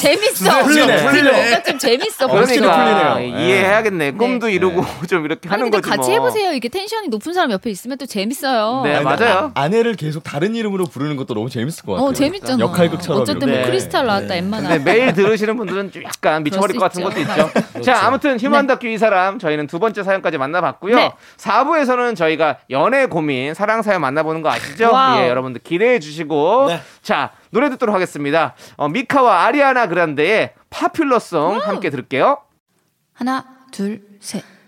재밌어. 0.00 0.62
풀리네, 0.64 1.02
풀리네. 1.04 1.62
좀 1.64 1.78
재밌어. 1.78 2.26
그러니까 2.26 3.14
풀리네요. 3.14 3.38
이해해야겠네. 3.40 4.10
꿈도 4.12 4.46
네. 4.46 4.54
이루고 4.54 4.84
좀 5.08 5.24
이렇게 5.24 5.48
아니 5.48 5.60
하는 5.60 5.70
거지 5.70 5.88
같이 5.88 6.10
뭐. 6.18 6.21
해보세요. 6.22 6.52
이게 6.52 6.68
텐션이 6.68 7.08
높은 7.08 7.32
사람 7.32 7.50
옆에 7.50 7.70
있으면 7.70 7.98
또 7.98 8.06
재밌어요. 8.06 8.82
네, 8.84 8.94
아니, 8.96 9.04
맞아요. 9.04 9.52
아, 9.54 9.62
아내를 9.62 9.94
계속 9.96 10.22
다른 10.22 10.54
이름으로 10.54 10.86
부르는 10.86 11.16
것도 11.16 11.34
너무 11.34 11.48
재밌을 11.50 11.84
것 11.84 11.92
같아요. 11.92 12.08
어 12.08 12.12
재밌잖아. 12.12 12.58
역할극처럼. 12.64 13.22
어쨌든. 13.22 13.50
뭐 13.50 13.62
크리스탈 13.64 14.06
나왔다 14.06 14.28
네. 14.28 14.38
엠마 14.38 14.58
근데 14.58 14.74
나왔다. 14.78 14.84
매일 14.90 15.12
들으시는 15.12 15.56
분들은 15.56 15.92
좀 15.92 16.02
약간 16.04 16.42
미쳐버릴 16.44 16.78
것 16.78 16.84
같은 16.84 17.02
것도 17.02 17.14
수 17.14 17.20
있죠. 17.20 17.32
있죠. 17.32 17.82
자, 17.82 18.06
아무튼 18.06 18.38
휴먼 18.38 18.66
다큐 18.66 18.86
이 18.88 18.98
사람 18.98 19.38
저희는 19.38 19.66
두 19.66 19.78
번째 19.78 20.02
사연까지 20.02 20.38
만나봤고요. 20.38 20.94
네. 20.96 21.12
4부에서는 21.36 22.16
저희가 22.16 22.58
연애 22.70 23.06
고민, 23.06 23.54
사랑 23.54 23.82
사연 23.82 24.00
만나보는 24.00 24.42
거 24.42 24.50
아시죠? 24.50 24.92
와우. 24.92 25.20
예, 25.22 25.28
여러분들 25.28 25.62
기대해 25.62 25.98
주시고. 25.98 26.66
네. 26.68 26.80
자, 27.02 27.30
노래 27.50 27.68
듣도록 27.70 27.94
하겠습니다. 27.94 28.54
어, 28.76 28.88
미카와 28.88 29.44
아리아나 29.44 29.86
그란데의 29.88 30.52
Popular 30.70 31.26
Song 31.26 31.58
함께 31.60 31.90
들을게요. 31.90 32.38
하나 33.12 33.44
둘 33.70 34.02
셋. 34.20 34.42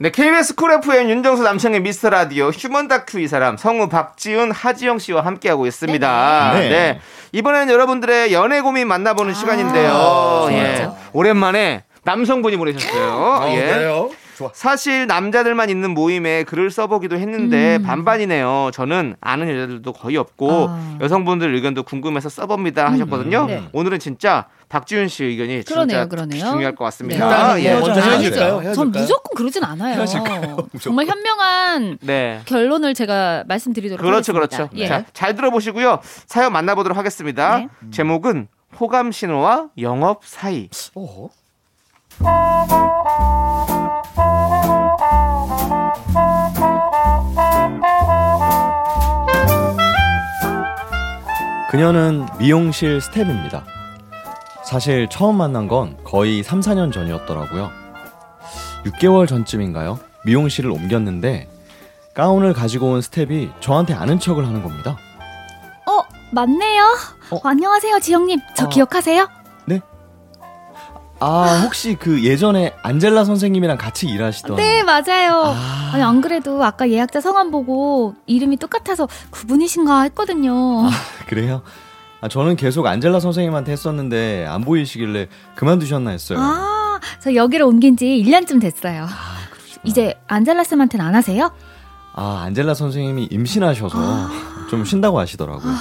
네, 0.00 0.10
KBS 0.10 0.54
쿨 0.54 0.70
FM 0.70 1.10
윤정수 1.10 1.42
남창희 1.42 1.80
미스터 1.80 2.10
라디오 2.10 2.50
휴먼 2.50 2.86
다큐 2.86 3.18
이 3.18 3.26
사람 3.26 3.56
성우 3.56 3.88
박지훈 3.88 4.52
하지영 4.52 5.00
씨와 5.00 5.24
함께하고 5.26 5.66
있습니다. 5.66 6.50
네. 6.54 6.68
네. 6.68 7.00
이번에는 7.32 7.74
여러분들의 7.74 8.32
연애 8.32 8.60
고민 8.60 8.86
만나보는 8.86 9.34
시간인데요. 9.34 10.46
예. 10.52 10.88
오랜만에 11.12 11.82
남성분이 12.04 12.56
보내셨어요. 12.58 13.56
예. 13.56 13.56
그래요? 13.56 14.10
사실 14.54 15.06
남자들만 15.06 15.70
있는 15.70 15.90
모임에 15.92 16.44
글을 16.44 16.70
써보기도 16.70 17.16
했는데 17.16 17.78
반반이네요. 17.82 18.70
저는 18.72 19.16
아는 19.20 19.48
여자들도 19.48 19.92
거의 19.92 20.16
없고 20.16 20.66
아. 20.68 20.98
여성분들 21.00 21.54
의견도 21.54 21.82
궁금해서 21.82 22.28
써봅니다 22.28 22.90
하셨거든요. 22.92 23.46
네. 23.46 23.68
오늘은 23.72 23.98
진짜 23.98 24.46
박지훈 24.68 25.08
씨 25.08 25.24
의견이 25.24 25.64
그러네요, 25.64 25.86
진짜 26.02 26.08
그러네요. 26.08 26.44
중요할 26.44 26.74
것 26.74 26.84
같습니다. 26.84 27.24
일단은 27.24 27.62
예. 27.64 27.72
뭐 27.74 27.88
먼저. 27.88 28.00
헤어질까요? 28.00 28.50
전 28.50 28.62
헤어질까요? 28.64 29.02
무조건 29.02 29.36
그러진 29.36 29.64
않아요. 29.64 30.04
정말 30.80 31.06
현명한 31.06 31.98
네. 32.02 32.40
결론을 32.44 32.94
제가 32.94 33.44
말씀드리도록 33.48 34.00
그렇죠, 34.04 34.34
하겠습니다. 34.34 34.68
그렇죠. 34.68 34.76
예. 34.76 34.88
자, 34.88 35.04
잘 35.12 35.34
들어보시고요. 35.34 36.00
사연 36.26 36.52
만나보도록 36.52 36.98
하겠습니다. 36.98 37.58
네. 37.58 37.68
제목은 37.90 38.48
호감 38.78 39.12
신호와 39.12 39.68
영업 39.80 40.24
사이. 40.26 40.68
그녀는 51.70 52.26
미용실 52.38 53.00
스텝입니다. 53.00 53.64
사실 54.64 55.08
처음 55.10 55.36
만난 55.36 55.68
건 55.68 55.96
거의 56.04 56.42
3, 56.42 56.60
4년 56.60 56.92
전이었더라고요. 56.92 57.70
6개월 58.86 59.28
전쯤인가요? 59.28 59.98
미용실을 60.24 60.70
옮겼는데 60.70 61.48
가운을 62.14 62.52
가지고 62.52 62.92
온 62.92 63.02
스텝이 63.02 63.50
저한테 63.60 63.94
아는 63.94 64.18
척을 64.18 64.46
하는 64.46 64.62
겁니다. 64.62 64.96
어, 65.86 66.02
맞네요. 66.32 66.84
어? 67.30 67.40
안녕하세요, 67.44 68.00
지영님. 68.00 68.40
저 68.56 68.64
어. 68.66 68.68
기억하세요? 68.68 69.28
아, 71.20 71.62
혹시 71.64 71.96
그 71.98 72.22
예전에 72.22 72.74
안젤라 72.82 73.24
선생님이랑 73.24 73.76
같이 73.76 74.06
일하시던 74.06 74.56
네, 74.56 74.82
맞아요. 74.82 75.42
아. 75.46 75.90
아니, 75.92 76.02
안 76.02 76.20
그래도 76.20 76.62
아까 76.64 76.88
예약자 76.88 77.20
성함 77.20 77.50
보고 77.50 78.14
이름이 78.26 78.56
똑같아서 78.58 79.08
그분이신가 79.30 80.02
했거든요. 80.02 80.88
그래요? 81.26 81.62
아, 82.20 82.28
저는 82.28 82.56
계속 82.56 82.86
안젤라 82.86 83.20
선생님한테 83.20 83.72
했었는데 83.72 84.46
안 84.46 84.62
보이시길래 84.62 85.28
그만두셨나 85.54 86.10
했어요. 86.10 86.38
아, 86.40 87.00
저 87.20 87.34
여기로 87.34 87.66
옮긴 87.68 87.96
지 87.96 88.06
1년쯤 88.06 88.60
됐어요. 88.60 89.04
아. 89.04 89.38
이제 89.84 90.14
안젤라 90.26 90.64
쌤한테는 90.64 91.04
안 91.04 91.14
하세요? 91.14 91.50
아, 92.14 92.42
안젤라 92.46 92.74
선생님이 92.74 93.28
임신하셔서 93.30 94.28
좀 94.70 94.84
쉰다고 94.84 95.18
하시더라고요. 95.20 95.72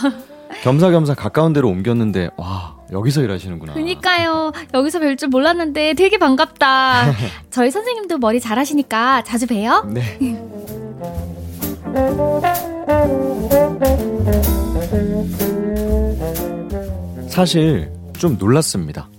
겸사겸사 0.61 1.15
가까운 1.15 1.53
데로 1.53 1.69
옮겼는데 1.69 2.29
와, 2.37 2.75
여기서 2.91 3.21
일하시는구나. 3.21 3.73
그니까요. 3.73 4.51
여기서 4.73 4.99
뵐 4.99 5.17
줄 5.17 5.29
몰랐는데 5.29 5.93
되게 5.93 6.17
반갑다. 6.17 7.11
저희 7.51 7.71
선생님도 7.71 8.17
머리 8.19 8.39
잘하시니까 8.39 9.23
자주 9.23 9.47
봬요. 9.47 9.85
네. 9.89 10.17
사실 17.29 17.91
좀 18.17 18.37
놀랐습니다. 18.39 19.09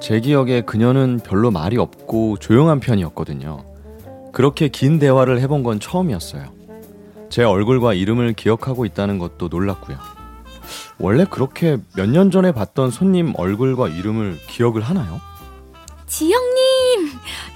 제 0.00 0.20
기억에 0.20 0.62
그녀는 0.62 1.20
별로 1.24 1.50
말이 1.50 1.76
없고 1.76 2.38
조용한 2.38 2.80
편이었거든요. 2.80 3.64
그렇게 4.32 4.68
긴 4.68 4.98
대화를 4.98 5.40
해본 5.40 5.62
건 5.62 5.80
처음이었어요. 5.80 6.44
제 7.30 7.44
얼굴과 7.44 7.94
이름을 7.94 8.34
기억하고 8.34 8.84
있다는 8.84 9.18
것도 9.18 9.48
놀랐고요. 9.48 9.96
원래 11.02 11.24
그렇게 11.24 11.78
몇 11.96 12.06
년 12.08 12.30
전에 12.30 12.52
봤던 12.52 12.90
손님 12.90 13.32
얼굴과 13.36 13.88
이름을 13.88 14.38
기억을 14.48 14.82
하나요? 14.82 15.20
지영님! 16.06 17.10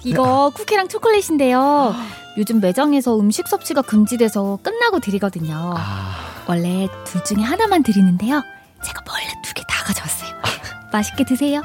이거 0.04 0.50
쿠키랑 0.54 0.88
초콜릿인데요. 0.88 1.94
요즘 2.38 2.60
매장에서 2.60 3.18
음식 3.20 3.46
섭취가 3.48 3.82
금지돼서 3.82 4.58
끝나고 4.62 4.98
드리거든요. 5.00 5.74
아, 5.76 6.14
원래 6.48 6.88
둘 7.04 7.22
중에 7.24 7.42
하나만 7.42 7.82
드리는데요. 7.82 8.42
제가 8.84 9.02
몰래 9.06 9.24
두 9.42 9.54
개 9.54 9.62
다 9.68 9.84
가져왔어요. 9.84 10.30
맛있게 10.92 11.24
드세요. 11.24 11.62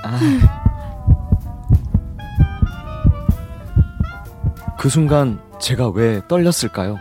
그 4.78 4.90
순간 4.90 5.40
제가 5.60 5.90
왜 5.90 6.22
떨렸을까요? 6.28 6.98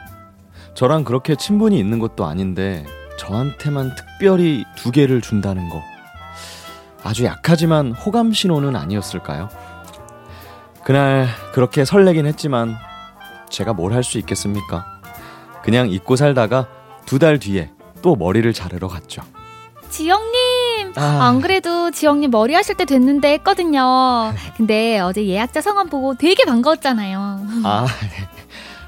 저랑 0.74 1.05
그렇게 1.05 1.35
친분이 1.37 1.78
있는 1.78 1.99
것도 1.99 2.24
아닌데 2.26 2.85
저한테만 3.20 3.94
특별히 3.96 4.64
두 4.76 4.90
개를 4.90 5.20
준다는 5.20 5.68
거. 5.68 5.82
아주 7.04 7.24
약하지만 7.24 7.92
호감 7.92 8.32
신호는 8.32 8.74
아니었을까요? 8.76 9.50
그날 10.84 11.28
그렇게 11.52 11.84
설레긴 11.84 12.24
했지만 12.26 12.76
제가 13.50 13.74
뭘 13.74 13.92
할 13.92 14.02
수 14.02 14.16
있겠습니까? 14.18 14.86
그냥 15.62 15.90
잊고 15.90 16.16
살다가 16.16 16.66
두 17.04 17.18
달 17.18 17.38
뒤에 17.38 17.70
또 18.00 18.16
머리를 18.16 18.50
자르러 18.54 18.88
갔죠. 18.88 19.20
지영님! 19.90 20.94
아. 20.96 21.18
안 21.28 21.42
그래도 21.42 21.90
지영님 21.90 22.30
머리 22.30 22.54
하실 22.54 22.74
때 22.76 22.86
됐는데 22.86 23.32
했거든요. 23.34 24.32
근데 24.56 24.98
어제 25.00 25.26
예약자 25.26 25.60
성함 25.60 25.90
보고 25.90 26.14
되게 26.14 26.44
반가웠잖아요. 26.46 27.18
아, 27.64 27.86
네. 28.00 28.28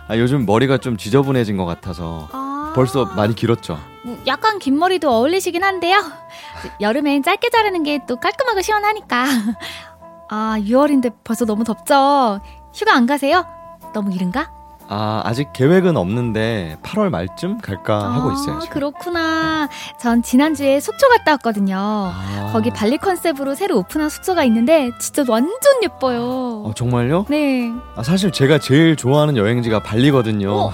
아, 0.09 0.17
요즘 0.17 0.47
머리가 0.47 0.79
좀 0.79 0.97
지저분해진 0.97 1.59
것 1.59 1.67
같아서 1.67 2.29
아. 2.33 2.49
벌써 2.75 3.05
많이 3.17 3.35
길었죠. 3.35 3.79
뭐 4.05 4.19
약간 4.27 4.59
긴 4.59 4.79
머리도 4.79 5.11
어울리시긴 5.11 5.63
한데요. 5.63 6.03
여름엔 6.81 7.23
짧게 7.23 7.51
자르는 7.51 7.83
게 7.85 8.01
또 8.07 8.17
깔끔하고 8.17 8.61
시원하니까. 8.63 9.27
아, 10.29 10.57
6월인데 10.59 11.13
벌써 11.25 11.45
너무 11.45 11.63
덥죠? 11.65 12.41
휴가 12.75 12.95
안 12.95 13.07
가세요? 13.07 13.45
너무 13.93 14.13
이른가? 14.15 14.51
아, 14.89 15.23
아직 15.25 15.53
계획은 15.53 15.97
없는데 15.97 16.77
8월 16.83 17.09
말쯤 17.11 17.59
갈까 17.59 18.13
하고 18.13 18.33
있어요. 18.33 18.57
아, 18.57 18.61
지금. 18.61 18.75
그렇구나. 18.75 19.69
전 19.99 20.23
지난주에 20.23 20.81
속초 20.81 21.09
갔다 21.09 21.33
왔거든요. 21.33 21.77
아. 21.79 22.51
거기 22.53 22.71
발리 22.71 22.99
컨셉으로 22.99 23.55
새로 23.55 23.79
오픈한 23.79 24.09
숙소가 24.11 24.45
있는데 24.45 24.91
진짜 25.01 25.25
완전 25.29 25.83
예뻐요. 25.83 26.63
어, 26.67 26.73
정말요? 26.75 27.27
네. 27.29 27.71
아, 27.97 28.03
사실 28.03 28.33
제가 28.33 28.59
제일 28.59 28.97
좋아하는 28.97 29.37
여행지가 29.37 29.81
발리거든요. 29.83 30.51
어. 30.53 30.73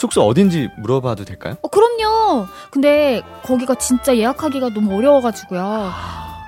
숙소 0.00 0.22
어딘지 0.22 0.70
물어봐도 0.78 1.26
될까요? 1.26 1.56
어, 1.60 1.68
그럼요. 1.68 2.46
근데 2.70 3.20
거기가 3.42 3.74
진짜 3.74 4.16
예약하기가 4.16 4.70
너무 4.70 4.96
어려워가지고요. 4.96 5.92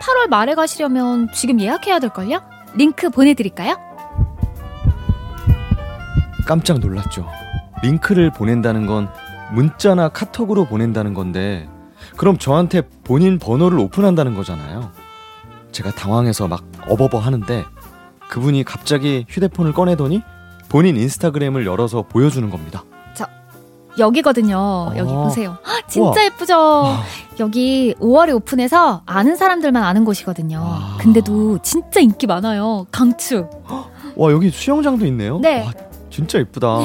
8월 0.01 0.29
말에 0.31 0.55
가시려면 0.55 1.29
지금 1.35 1.61
예약해야 1.61 1.99
될걸요? 1.99 2.41
링크 2.73 3.11
보내드릴까요? 3.11 3.77
깜짝 6.47 6.79
놀랐죠. 6.79 7.29
링크를 7.83 8.33
보낸다는 8.33 8.87
건 8.87 9.11
문자나 9.53 10.09
카톡으로 10.09 10.65
보낸다는 10.65 11.13
건데 11.13 11.69
그럼 12.17 12.39
저한테 12.39 12.81
본인 13.05 13.39
번호를 13.39 13.79
오픈한다는 13.81 14.35
거잖아요. 14.35 14.93
제가 15.73 15.91
당황해서 15.91 16.49
막 16.49 16.65
어버버 16.89 17.19
하는데 17.19 17.65
그분이 18.31 18.65
갑자기 18.65 19.27
휴대폰을 19.29 19.75
꺼내더니 19.75 20.23
본인 20.71 20.97
인스타그램을 20.97 21.67
열어서 21.67 22.01
보여주는 22.01 22.49
겁니다. 22.49 22.83
여기거든요. 23.99 24.93
여기 24.97 25.13
어. 25.13 25.25
보세요. 25.25 25.57
헉, 25.67 25.89
진짜 25.89 26.09
우와. 26.09 26.25
예쁘죠? 26.25 26.85
여기 27.41 27.95
5월에 28.01 28.35
오픈해서 28.35 29.03
아는 29.07 29.37
사람들만 29.37 29.83
아는 29.83 30.05
곳이거든요. 30.05 30.61
아. 30.63 30.97
근데도 31.01 31.59
진짜 31.63 32.01
인기 32.01 32.27
많아요. 32.27 32.87
강추. 32.91 33.49
와 34.17 34.33
여기 34.33 34.51
수영장도 34.51 35.07
있네요. 35.07 35.39
네. 35.39 35.65
와, 35.65 35.73
진짜 36.11 36.39
예쁘다. 36.39 36.79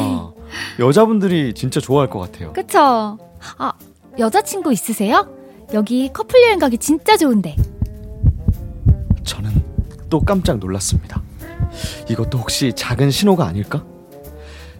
여자분들이 0.79 1.53
진짜 1.53 1.79
좋아할 1.79 2.09
것 2.09 2.19
같아요. 2.19 2.53
그쵸? 2.53 3.17
아, 3.57 3.73
여자친구 4.17 4.71
있으세요? 4.71 5.27
여기 5.73 6.09
커플 6.13 6.41
여행 6.43 6.59
가기 6.59 6.77
진짜 6.77 7.17
좋은데. 7.17 7.55
저는 9.23 9.51
또 10.09 10.21
깜짝 10.21 10.57
놀랐습니다. 10.59 11.21
이것도 12.09 12.37
혹시 12.37 12.71
작은 12.73 13.11
신호가 13.11 13.45
아닐까? 13.45 13.83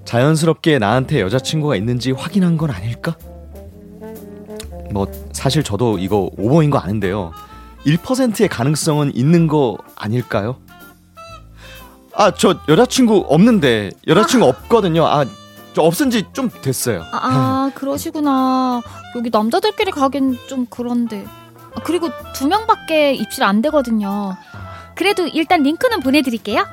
자연스럽게 0.08 0.80
나한테 0.80 1.20
여자친구가 1.20 1.76
있는지 1.76 2.12
확인한 2.14 2.55
건 2.58 2.72
아닐까? 2.72 3.18
뭐 4.91 5.05
사실 5.34 5.64
저도 5.64 5.97
이거 5.97 6.30
오버인 6.38 6.70
거 6.70 6.78
아는데요. 6.78 7.34
1%의 7.86 8.47
가능성은 8.47 9.12
있는 9.16 9.47
거 9.47 9.78
아닐까요? 9.97 10.55
아, 12.16 12.32
저 12.32 12.55
여자친구 12.70 13.26
없는데 13.28 13.91
여자친구 14.08 14.45
없거든요. 14.47 15.05
아, 15.05 15.26
저 15.74 15.82
없은 15.82 16.10
지 16.10 16.24
좀 16.32 16.49
됐어요. 16.49 17.01
아, 17.12 17.20
아, 17.22 17.72
그러시구나. 17.76 18.82
여기 19.18 19.30
남자들끼리 19.30 19.91
가긴 19.91 20.38
좀 20.47 20.66
그런데. 20.70 21.26
아, 21.76 21.82
그리고 21.84 22.10
두 22.34 22.47
명밖에 22.47 23.14
입실 23.14 23.43
안 23.43 23.62
되거든요. 23.62 24.38
그래도 24.95 25.28
일단 25.28 25.64
링크는 25.64 25.99
보내드릴게요. 25.99 26.66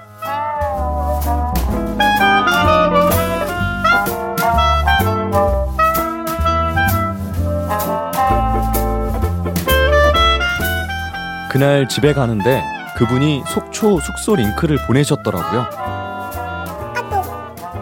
그날 11.54 11.88
집에 11.88 12.12
가는데 12.12 12.64
그분이 12.96 13.44
속초 13.46 14.00
숙소 14.00 14.34
링크를 14.34 14.76
보내셨더라고요. 14.88 15.70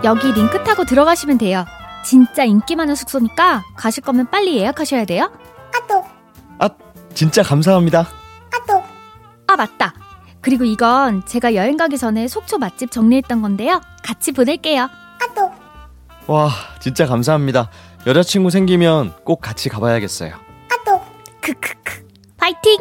여기 0.05 0.31
링크 0.33 0.63
타고 0.63 0.85
들어가시면 0.85 1.39
돼요. 1.39 1.65
진짜 2.05 2.45
인기 2.45 2.77
많은 2.77 2.95
숙소니까 2.95 3.65
가실 3.75 4.03
거면 4.03 4.29
빨리 4.31 4.59
예약하셔야 4.59 5.07
돼요. 5.07 5.33
아, 6.59 6.69
진짜 7.15 7.43
감사합니다. 7.43 8.07
아, 9.47 9.57
맞다. 9.57 9.95
그리고 10.43 10.65
이건 10.65 11.25
제가 11.25 11.55
여행 11.55 11.79
가기 11.79 11.97
전에 11.97 12.29
속초 12.29 12.59
맛집 12.59 12.91
정리했던 12.91 13.41
건데요. 13.41 13.81
같이 14.03 14.33
보낼게요. 14.33 14.91
와, 16.27 16.51
진짜 16.79 17.07
감사합니다. 17.07 17.71
여자친구 18.07 18.51
생기면 18.51 19.15
꼭 19.25 19.41
같이 19.41 19.71
가봐야겠어요. 19.71 20.35
크크크. 21.41 22.07
파이팅! 22.37 22.77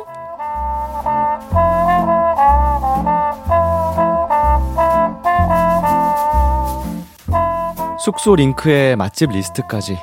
숙소 8.04 8.36
링크에 8.36 8.95
맛집 8.95 9.32
리스트까지. 9.32 9.99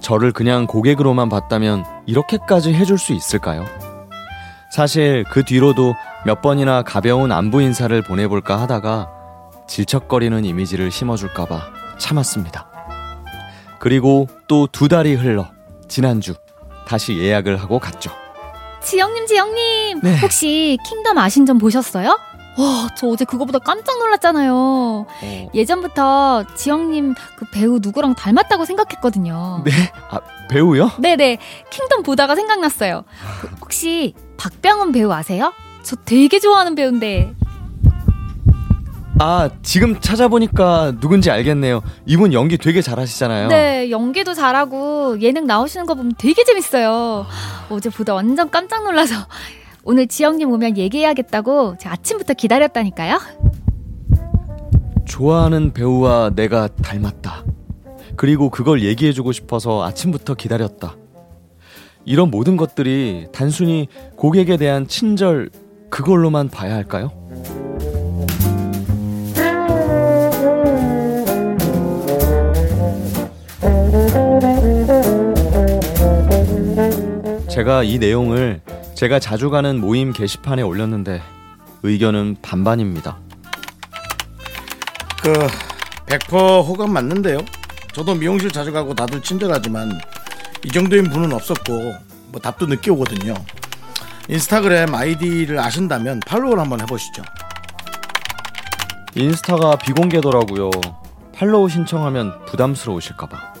저를 0.00 0.32
그냥 0.32 0.66
고객으로만 0.66 1.28
봤다면 1.28 1.84
이렇게까지 2.06 2.72
해줄 2.74 2.98
수 2.98 3.12
있을까요? 3.12 3.64
사실 4.70 5.24
그 5.30 5.44
뒤로도 5.44 5.94
몇 6.24 6.42
번이나 6.42 6.82
가벼운 6.82 7.32
안부 7.32 7.62
인사를 7.62 8.00
보내볼까 8.02 8.60
하다가 8.60 9.08
질척거리는 9.66 10.44
이미지를 10.44 10.90
심어줄까봐 10.90 11.60
참았습니다. 11.98 12.68
그리고 13.78 14.28
또 14.48 14.66
두 14.70 14.88
달이 14.88 15.14
흘러 15.14 15.46
지난주 15.88 16.34
다시 16.86 17.16
예약을 17.18 17.56
하고 17.56 17.78
갔죠. 17.78 18.10
지영님, 18.82 19.26
지영님. 19.26 20.00
네. 20.02 20.18
혹시 20.20 20.78
킹덤 20.88 21.18
아신전 21.18 21.58
보셨어요? 21.58 22.18
와, 22.58 22.88
저 22.96 23.08
어제 23.08 23.24
그거보다 23.24 23.58
깜짝 23.58 23.98
놀랐잖아요. 23.98 25.06
예전부터 25.54 26.44
지영님 26.54 27.14
그 27.36 27.44
배우 27.52 27.78
누구랑 27.80 28.14
닮았다고 28.14 28.64
생각했거든요. 28.64 29.62
네? 29.64 29.72
아, 30.10 30.20
배우요? 30.48 30.92
네네. 30.98 31.38
킹덤 31.70 32.02
보다가 32.02 32.34
생각났어요. 32.34 33.04
그 33.40 33.48
혹시 33.60 34.14
박병은 34.36 34.92
배우 34.92 35.12
아세요? 35.12 35.52
저 35.82 35.96
되게 35.96 36.38
좋아하는 36.38 36.74
배우인데. 36.74 37.34
아, 39.18 39.48
지금 39.62 39.98
찾아보니까 39.98 40.94
누군지 41.00 41.30
알겠네요. 41.30 41.82
이분 42.04 42.34
연기 42.34 42.58
되게 42.58 42.82
잘하시잖아요. 42.82 43.48
네, 43.48 43.90
연기도 43.90 44.34
잘하고 44.34 45.20
예능 45.20 45.46
나오시는 45.46 45.86
거 45.86 45.94
보면 45.94 46.12
되게 46.18 46.44
재밌어요. 46.44 47.26
어제 47.70 47.88
보다 47.88 48.12
완전 48.14 48.50
깜짝 48.50 48.84
놀라서 48.84 49.14
오늘 49.88 50.08
지영님 50.08 50.50
오면 50.50 50.78
얘기해야겠다고 50.78 51.76
제가 51.78 51.92
아침부터 51.92 52.34
기다렸다니까요. 52.34 53.20
좋아하는 55.04 55.72
배우와 55.72 56.32
내가 56.34 56.66
닮았다. 56.66 57.44
그리고 58.16 58.50
그걸 58.50 58.82
얘기해주고 58.82 59.30
싶어서 59.30 59.84
아침부터 59.84 60.34
기다렸다. 60.34 60.96
이런 62.04 62.32
모든 62.32 62.56
것들이 62.56 63.28
단순히 63.30 63.86
고객에 64.16 64.56
대한 64.56 64.88
친절, 64.88 65.50
그걸로만 65.88 66.48
봐야 66.48 66.74
할까요? 66.74 67.12
제가 77.48 77.84
이 77.84 77.98
내용을 78.00 78.60
제가 78.96 79.18
자주 79.18 79.50
가는 79.50 79.78
모임 79.78 80.10
게시판에 80.10 80.62
올렸는데 80.62 81.22
의견은 81.82 82.36
반반입니다. 82.40 83.18
그 85.22 85.32
100% 86.06 86.66
호감 86.66 86.92
맞는데요. 86.92 87.40
저도 87.92 88.14
미용실 88.14 88.50
자주 88.50 88.72
가고 88.72 88.94
다들 88.94 89.20
친절하지만 89.20 90.00
이 90.64 90.68
정도인 90.70 91.10
분은 91.10 91.30
없었고 91.34 91.94
뭐 92.28 92.40
답도 92.40 92.66
늦게 92.66 92.90
오거든요. 92.92 93.34
인스타그램 94.28 94.94
아이디를 94.94 95.58
아신다면 95.58 96.18
팔로우를 96.26 96.58
한번 96.58 96.80
해보시죠. 96.80 97.22
인스타가 99.14 99.76
비공개더라고요. 99.76 100.70
팔로우 101.34 101.68
신청하면 101.68 102.46
부담스러우실까봐. 102.46 103.55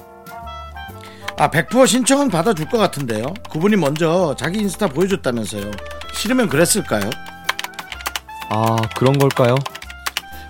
아, 1.38 1.50
100% 1.50 1.86
신청은 1.86 2.30
받아줄 2.30 2.66
것 2.68 2.78
같은데요. 2.78 3.34
그분이 3.50 3.76
먼저 3.76 4.34
자기 4.38 4.58
인스타 4.60 4.88
보여줬다면서요. 4.88 5.70
싫으면 6.14 6.48
그랬을까요? 6.48 7.10
아, 8.48 8.76
그런 8.96 9.18
걸까요? 9.18 9.54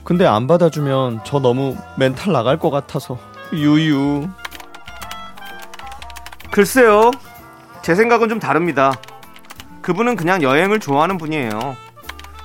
근데 0.05 0.25
안 0.25 0.47
받아주면 0.47 1.23
저 1.25 1.41
너무 1.41 1.77
멘탈 1.97 2.33
나갈 2.33 2.57
것 2.59 2.71
같아서. 2.71 3.19
유유. 3.53 4.29
글쎄요. 6.53 7.11
제 7.83 7.97
생각은 7.97 8.29
좀 8.29 8.39
다릅니다. 8.39 8.93
그분은 9.83 10.15
그냥 10.15 10.41
여행을 10.43 10.79
좋아하는 10.79 11.19
분이에요. 11.19 11.77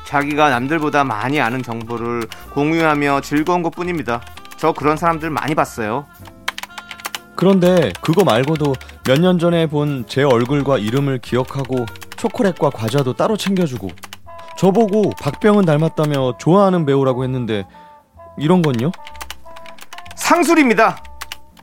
자기가 0.08 0.50
남들보다 0.50 1.04
많이 1.04 1.40
아는 1.40 1.62
정보를 1.62 2.28
공유하며 2.54 3.22
즐거운 3.22 3.62
것 3.62 3.70
뿐입니다. 3.70 4.22
저 4.58 4.74
그런 4.74 4.98
사람들 4.98 5.30
많이 5.30 5.54
봤어요. 5.54 6.08
그런데 7.36 7.92
그거 8.02 8.24
말고도 8.24 8.74
몇 9.08 9.20
년 9.20 9.40
전에 9.40 9.68
본 9.68 10.06
제 10.08 10.24
얼굴과 10.24 10.78
이름을 10.78 11.20
기억하고 11.20 11.86
초콜릿과 12.18 12.70
과자도 12.70 13.14
따로 13.14 13.38
챙겨주고 13.38 13.90
저보고 14.58 15.12
박병은 15.22 15.66
닮았다며 15.66 16.38
좋아하는 16.38 16.86
배우라고 16.86 17.24
했는데 17.24 17.66
이런 18.38 18.62
건요? 18.62 18.92
상술입니다. 20.16 21.02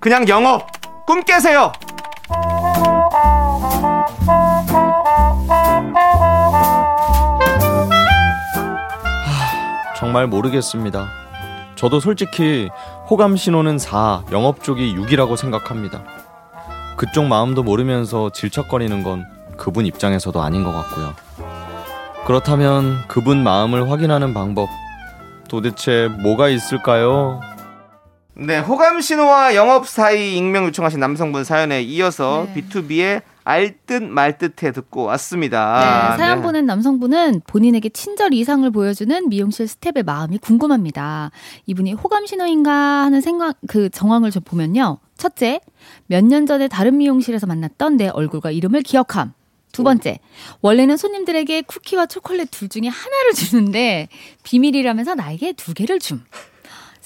그냥 0.00 0.26
영업. 0.28 0.66
꿈 1.06 1.22
깨세요. 1.24 1.72
정말 9.96 10.26
모르겠습니다. 10.26 11.06
저도 11.74 12.00
솔직히 12.00 12.68
호감 13.10 13.38
신호는 13.38 13.78
4, 13.78 14.24
영업 14.32 14.62
쪽이 14.62 14.94
6이라고 14.94 15.34
생각합니다. 15.34 16.04
그쪽 16.98 17.24
마음도 17.24 17.62
모르면서 17.62 18.28
질척거리는 18.28 19.02
건 19.02 19.24
그분 19.56 19.86
입장에서도 19.86 20.42
아닌 20.42 20.62
것 20.62 20.72
같고요. 20.72 21.14
그렇다면 22.26 22.98
그분 23.08 23.42
마음을 23.42 23.90
확인하는 23.90 24.34
방법 24.34 24.68
도대체 25.48 26.08
뭐가 26.22 26.50
있을까요? 26.50 27.40
네, 28.40 28.60
호감 28.60 29.00
신호와 29.00 29.56
영업 29.56 29.88
사이 29.88 30.36
익명 30.36 30.64
요청하신 30.66 31.00
남성분 31.00 31.42
사연에 31.42 31.82
이어서 31.82 32.46
네. 32.54 32.62
B2B의 32.62 33.22
알듯 33.42 34.04
말듯해 34.04 34.70
듣고 34.72 35.02
왔습니다. 35.04 36.12
네, 36.12 36.22
사연 36.22 36.38
네. 36.38 36.42
보낸 36.44 36.64
남성분은 36.66 37.42
본인에게 37.48 37.88
친절 37.88 38.32
이상을 38.34 38.70
보여주는 38.70 39.28
미용실 39.28 39.66
스텝의 39.66 40.04
마음이 40.04 40.38
궁금합니다. 40.38 41.32
이분이 41.66 41.94
호감 41.94 42.26
신호인가 42.26 42.70
하는 42.72 43.20
생각 43.20 43.56
그 43.66 43.88
정황을 43.90 44.30
좀 44.30 44.42
보면요. 44.44 44.98
첫째, 45.16 45.60
몇 46.06 46.22
년 46.24 46.46
전에 46.46 46.68
다른 46.68 46.98
미용실에서 46.98 47.46
만났던 47.46 47.96
내 47.96 48.08
얼굴과 48.08 48.52
이름을 48.52 48.82
기억함. 48.82 49.32
두 49.72 49.82
번째, 49.82 50.18
원래는 50.60 50.96
손님들에게 50.96 51.62
쿠키와 51.62 52.06
초콜릿 52.06 52.50
둘 52.50 52.68
중에 52.68 52.88
하나를 52.88 53.32
주는데 53.34 54.08
비밀이라면서 54.44 55.14
나에게 55.16 55.52
두 55.54 55.74
개를 55.74 55.98
줌. 55.98 56.22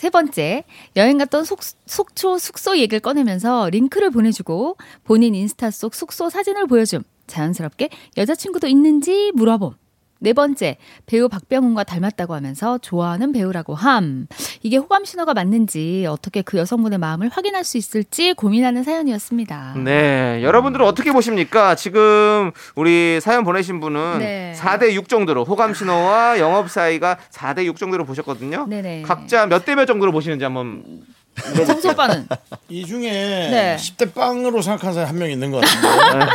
세 0.02 0.10
번째, 0.10 0.64
여행 0.96 1.16
갔던 1.16 1.44
속, 1.44 1.60
속초 1.62 2.36
숙소 2.36 2.76
얘기를 2.76 2.98
꺼내면서 2.98 3.68
링크를 3.70 4.10
보내주고 4.10 4.76
본인 5.04 5.32
인스타 5.36 5.70
속 5.70 5.94
숙소 5.94 6.28
사진을 6.28 6.66
보여줌. 6.66 7.04
자연스럽게 7.28 7.88
여자친구도 8.16 8.66
있는지 8.66 9.30
물어봄. 9.36 9.76
네 10.22 10.32
번째, 10.32 10.76
배우 11.06 11.28
박병훈과 11.28 11.82
닮았다고 11.82 12.32
하면서 12.32 12.78
좋아하는 12.78 13.32
배우라고 13.32 13.74
함. 13.74 14.28
이게 14.62 14.76
호감 14.76 15.04
신호가 15.04 15.34
맞는지 15.34 16.06
어떻게 16.08 16.42
그 16.42 16.58
여성분의 16.58 17.00
마음을 17.00 17.28
확인할 17.28 17.64
수 17.64 17.76
있을지 17.76 18.32
고민하는 18.32 18.84
사연이었습니다. 18.84 19.74
네, 19.84 20.40
여러분들은 20.44 20.86
어떻게 20.86 21.10
보십니까? 21.10 21.74
지금 21.74 22.52
우리 22.76 23.18
사연 23.20 23.42
보내신 23.42 23.80
분은 23.80 24.20
네. 24.20 24.54
4대 24.56 24.92
6 24.92 25.08
정도로 25.08 25.44
호감 25.44 25.74
신호와 25.74 26.38
영업 26.38 26.70
사이가 26.70 27.18
4대 27.32 27.64
6 27.64 27.76
정도로 27.76 28.04
보셨거든요. 28.04 28.66
네네. 28.68 29.02
각자 29.02 29.46
몇 29.46 29.64
대 29.64 29.74
몇 29.74 29.86
정도로 29.86 30.12
보시는지 30.12 30.44
한번 30.44 30.84
정수 31.66 31.90
오빠는 31.90 32.28
이 32.68 32.86
중에 32.86 33.10
네. 33.10 33.76
10대 33.76 34.14
빵으로 34.14 34.62
생각하는 34.62 34.94
사람 34.94 35.08
한명 35.08 35.30
있는 35.30 35.50
것 35.50 35.62
같은데. 35.64 36.32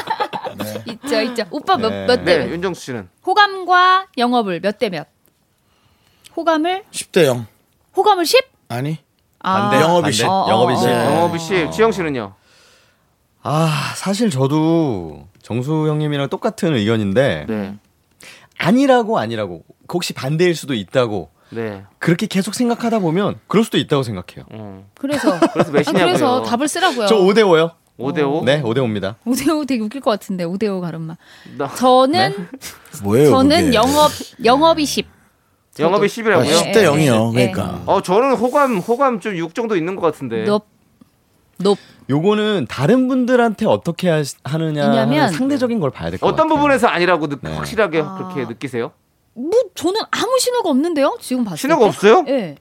네. 0.57 0.83
있죠, 0.93 1.21
있죠. 1.21 1.43
오빠 1.51 1.77
몇, 1.77 1.89
네. 1.89 2.05
몇 2.05 2.25
대? 2.25 2.37
네, 2.37 2.45
몇? 2.45 2.51
윤정수 2.51 2.81
씨는 2.81 3.09
호감과 3.25 4.07
영업을 4.17 4.59
몇 4.61 4.77
대 4.79 4.89
몇? 4.89 5.07
호감을 6.35 6.83
10대 6.91 7.25
0. 7.25 7.47
호감을 7.95 8.25
10? 8.25 8.39
아니. 8.69 8.97
아, 9.39 9.69
반대, 9.69 9.77
영업이 9.83 10.01
반대. 10.03 10.11
십. 10.11 10.25
어, 10.27 10.31
어, 10.45 10.49
영업이 10.49 10.73
어. 10.73 10.77
십. 10.77 10.87
네. 10.87 11.05
영업이 11.05 11.39
씨, 11.39 11.71
지영 11.71 11.91
씨는요? 11.91 12.33
아, 13.43 13.93
사실 13.95 14.29
저도 14.29 15.27
정수 15.41 15.87
형님이랑 15.87 16.29
똑같은 16.29 16.75
의견인데 16.75 17.45
네. 17.47 17.75
아니라고 18.59 19.19
아니라고 19.19 19.63
혹시 19.91 20.13
반대일 20.13 20.53
수도 20.55 20.73
있다고 20.73 21.29
네. 21.51 21.83
그렇게 21.99 22.27
계속 22.27 22.53
생각하다 22.55 22.99
보면 22.99 23.39
그럴 23.47 23.63
수도 23.63 23.77
있다고 23.77 24.03
생각해요. 24.03 24.45
음. 24.51 24.85
그래서 24.95 25.39
그래서 25.71 25.91
아? 25.91 25.93
그래서 25.93 26.43
답을 26.43 26.67
쓰라고요. 26.67 27.07
저 27.07 27.15
5대 27.15 27.37
5요. 27.43 27.71
5대 27.99 28.23
5? 28.27 28.43
네, 28.45 28.61
5대 28.61 28.77
5입니다. 28.77 29.15
5대5 29.25 29.67
되게 29.67 29.81
웃길 29.83 30.01
것 30.01 30.11
같은데 30.11 30.45
5대5 30.45 30.81
가름마. 30.81 31.17
나- 31.57 31.67
저는 31.75 32.33
뭐예요? 33.03 33.29
저는 33.31 33.65
그게? 33.65 33.73
영업 33.73 34.11
영업이 34.43 34.85
10. 34.85 35.07
영업이 35.79 36.05
아, 36.05 36.07
10이라고요? 36.07 36.41
네. 36.43 36.71
10대 36.71 36.75
0이요. 36.83 37.33
네. 37.33 37.51
그러니까. 37.51 37.81
어, 37.85 38.01
저는 38.01 38.33
호감, 38.35 38.77
호감 38.77 39.19
좀 39.19 39.35
6 39.35 39.53
정도 39.55 39.75
있는 39.75 39.95
것 39.95 40.01
같은데. 40.01 40.43
높. 40.45 40.65
높. 41.59 41.77
요거는 42.09 42.67
다른 42.69 43.07
분들한테 43.07 43.65
어떻게 43.65 44.09
하, 44.09 44.23
하느냐 44.43 44.89
왜냐면- 44.89 45.19
하는 45.23 45.33
상대적인 45.33 45.79
걸 45.79 45.89
봐야 45.89 46.09
될 46.11 46.19
것 46.19 46.27
같아요. 46.27 46.33
어떤 46.45 46.47
부분에서 46.55 46.87
아니라고 46.87 47.27
느- 47.27 47.35
네. 47.41 47.53
확실하게 47.55 48.01
아. 48.05 48.15
그렇게 48.17 48.45
느끼세요? 48.45 48.91
뭐 49.33 49.51
저는 49.75 50.01
아무 50.11 50.37
신호가 50.39 50.69
없는데요. 50.69 51.17
지금 51.19 51.43
봤을 51.43 51.57
신호가 51.57 51.81
때. 51.85 51.87
없어요? 51.89 52.25
예. 52.27 52.55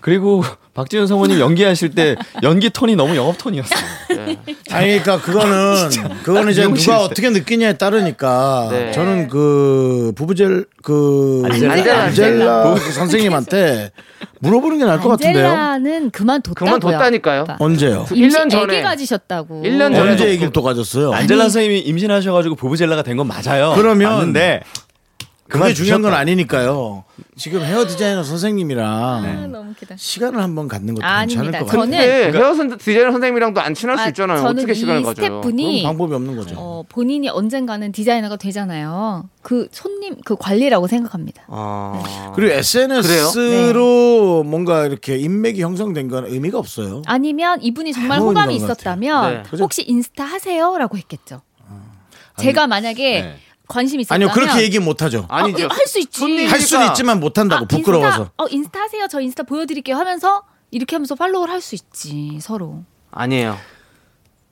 그리고 0.00 0.42
박지윤 0.74 1.08
성우님 1.08 1.40
연기하실 1.40 1.90
때 1.96 2.14
연기 2.44 2.70
톤이 2.70 2.94
너무 2.94 3.16
영업 3.16 3.36
톤이었어요. 3.36 3.80
네. 4.10 4.38
아니 4.70 4.86
그러니까 5.02 5.20
그거는 5.20 5.90
그거는 6.22 6.52
이제 6.52 6.62
누가 6.62 6.76
때. 6.76 6.92
어떻게 7.04 7.30
느끼냐에 7.30 7.72
따르니까 7.78 8.68
네. 8.70 8.92
저는 8.92 9.26
그 9.26 10.12
부부젤 10.14 10.66
그 10.82 11.42
안젤라. 11.50 11.72
안젤라, 11.74 12.02
안젤라. 12.04 12.74
그 12.74 12.92
선생님한테 12.92 13.90
물어보는 14.38 14.78
게 14.78 14.84
나을 14.84 15.00
것 15.00 15.08
같은데요. 15.08 15.48
안젤라는 15.48 16.10
그만뒀다고요. 16.10 16.78
그만뒀다니까요. 16.78 17.42
오빠. 17.42 17.56
언제요? 17.58 18.04
그 18.08 18.14
1년 18.14 18.18
임신 18.24 18.48
전에. 18.48 18.74
애기 18.74 18.82
가지셨다고. 18.84 19.62
1년 19.64 19.92
전에 19.96 19.98
언제 20.12 20.26
그- 20.26 20.30
얘기를 20.30 20.52
또 20.52 20.62
가졌어요? 20.62 21.12
안젤라 21.12 21.42
선생님이 21.44 21.80
임신하셔 21.80 22.32
가지고 22.32 22.54
보브젤라가 22.54 23.02
된 23.02 23.16
건 23.16 23.26
맞아요. 23.26 23.72
그러면- 23.74 24.12
맞는데 24.12 24.60
그게 25.48 25.72
중요한 25.74 26.02
건. 26.02 26.12
아니니까요. 26.14 27.04
지금 27.36 27.62
헤어 27.62 27.86
디자이너 27.86 28.22
선생님이랑 28.22 28.86
아, 28.86 29.46
너무 29.46 29.70
웃기다. 29.70 29.96
시간을 29.96 30.40
한번 30.40 30.68
갖는 30.68 30.94
것도 30.94 31.06
아닙니다. 31.06 31.42
괜찮을 31.42 31.60
것 31.60 31.66
같아요. 31.66 31.82
저는- 31.82 31.90
근데 31.90 32.38
헤어 32.38 32.54
선 32.54 32.76
디자이너 32.78 33.12
선생님이랑도 33.12 33.60
안 33.60 33.74
친할 33.74 33.96
수 33.96 34.04
아, 34.04 34.08
있잖아요. 34.08 34.38
저는 34.38 34.50
어떻게 34.52 34.72
이 34.72 34.74
시간을 34.74 35.02
가져요? 35.02 35.14
그럼 35.14 35.42
스태프분이 35.42 35.82
방법이 35.84 36.14
없는 36.14 36.36
거죠. 36.36 36.54
어, 36.58 36.84
본인이 36.88 37.28
언젠가는 37.28 37.90
디자이너가 37.92 38.36
되잖아요. 38.36 39.28
그 39.42 39.68
손님 39.72 40.16
그 40.24 40.36
관리라고 40.36 40.86
생각합니다. 40.86 41.44
아... 41.48 42.32
그리고 42.34 42.52
SNS로 42.54 44.42
뭔가 44.44 44.84
이렇게 44.86 45.16
인맥이 45.16 45.62
형성된 45.62 46.08
건 46.08 46.26
의미가 46.26 46.58
없어요. 46.58 47.02
아니면 47.06 47.60
이분이 47.62 47.92
정말 47.92 48.20
호감이 48.20 48.54
있었다면 48.56 49.34
네. 49.34 49.42
그죠? 49.50 49.64
혹시 49.64 49.82
인스타 49.86 50.24
하세요라고 50.24 50.96
했겠죠. 50.98 51.40
제가 52.38 52.66
만약에 52.68 53.22
네. 53.22 53.36
관심 53.68 54.00
있었다면 54.00 54.28
아니요 54.30 54.34
그렇게 54.34 54.62
얘기 54.62 54.78
못 54.78 55.02
하죠. 55.02 55.26
아니죠. 55.28 55.68
할 55.70 55.86
수 55.86 55.98
있지. 56.00 56.18
손님- 56.20 56.48
할 56.50 56.58
수는 56.60 56.80
그러니까- 56.80 56.92
있지만 56.92 57.20
못 57.20 57.38
한다고 57.38 57.64
아, 57.64 57.68
부끄러워서. 57.68 58.22
인스타, 58.22 58.32
어 58.42 58.46
인스타 58.50 58.80
하세요. 58.80 59.06
저 59.08 59.20
인스타 59.20 59.42
보여드릴게요 59.44 59.96
하면서 59.96 60.42
이렇게 60.70 60.96
하면서 60.96 61.14
팔로우를 61.14 61.52
할 61.52 61.60
수 61.60 61.74
있지 61.74 62.38
서로. 62.40 62.82
아니에요. 63.10 63.56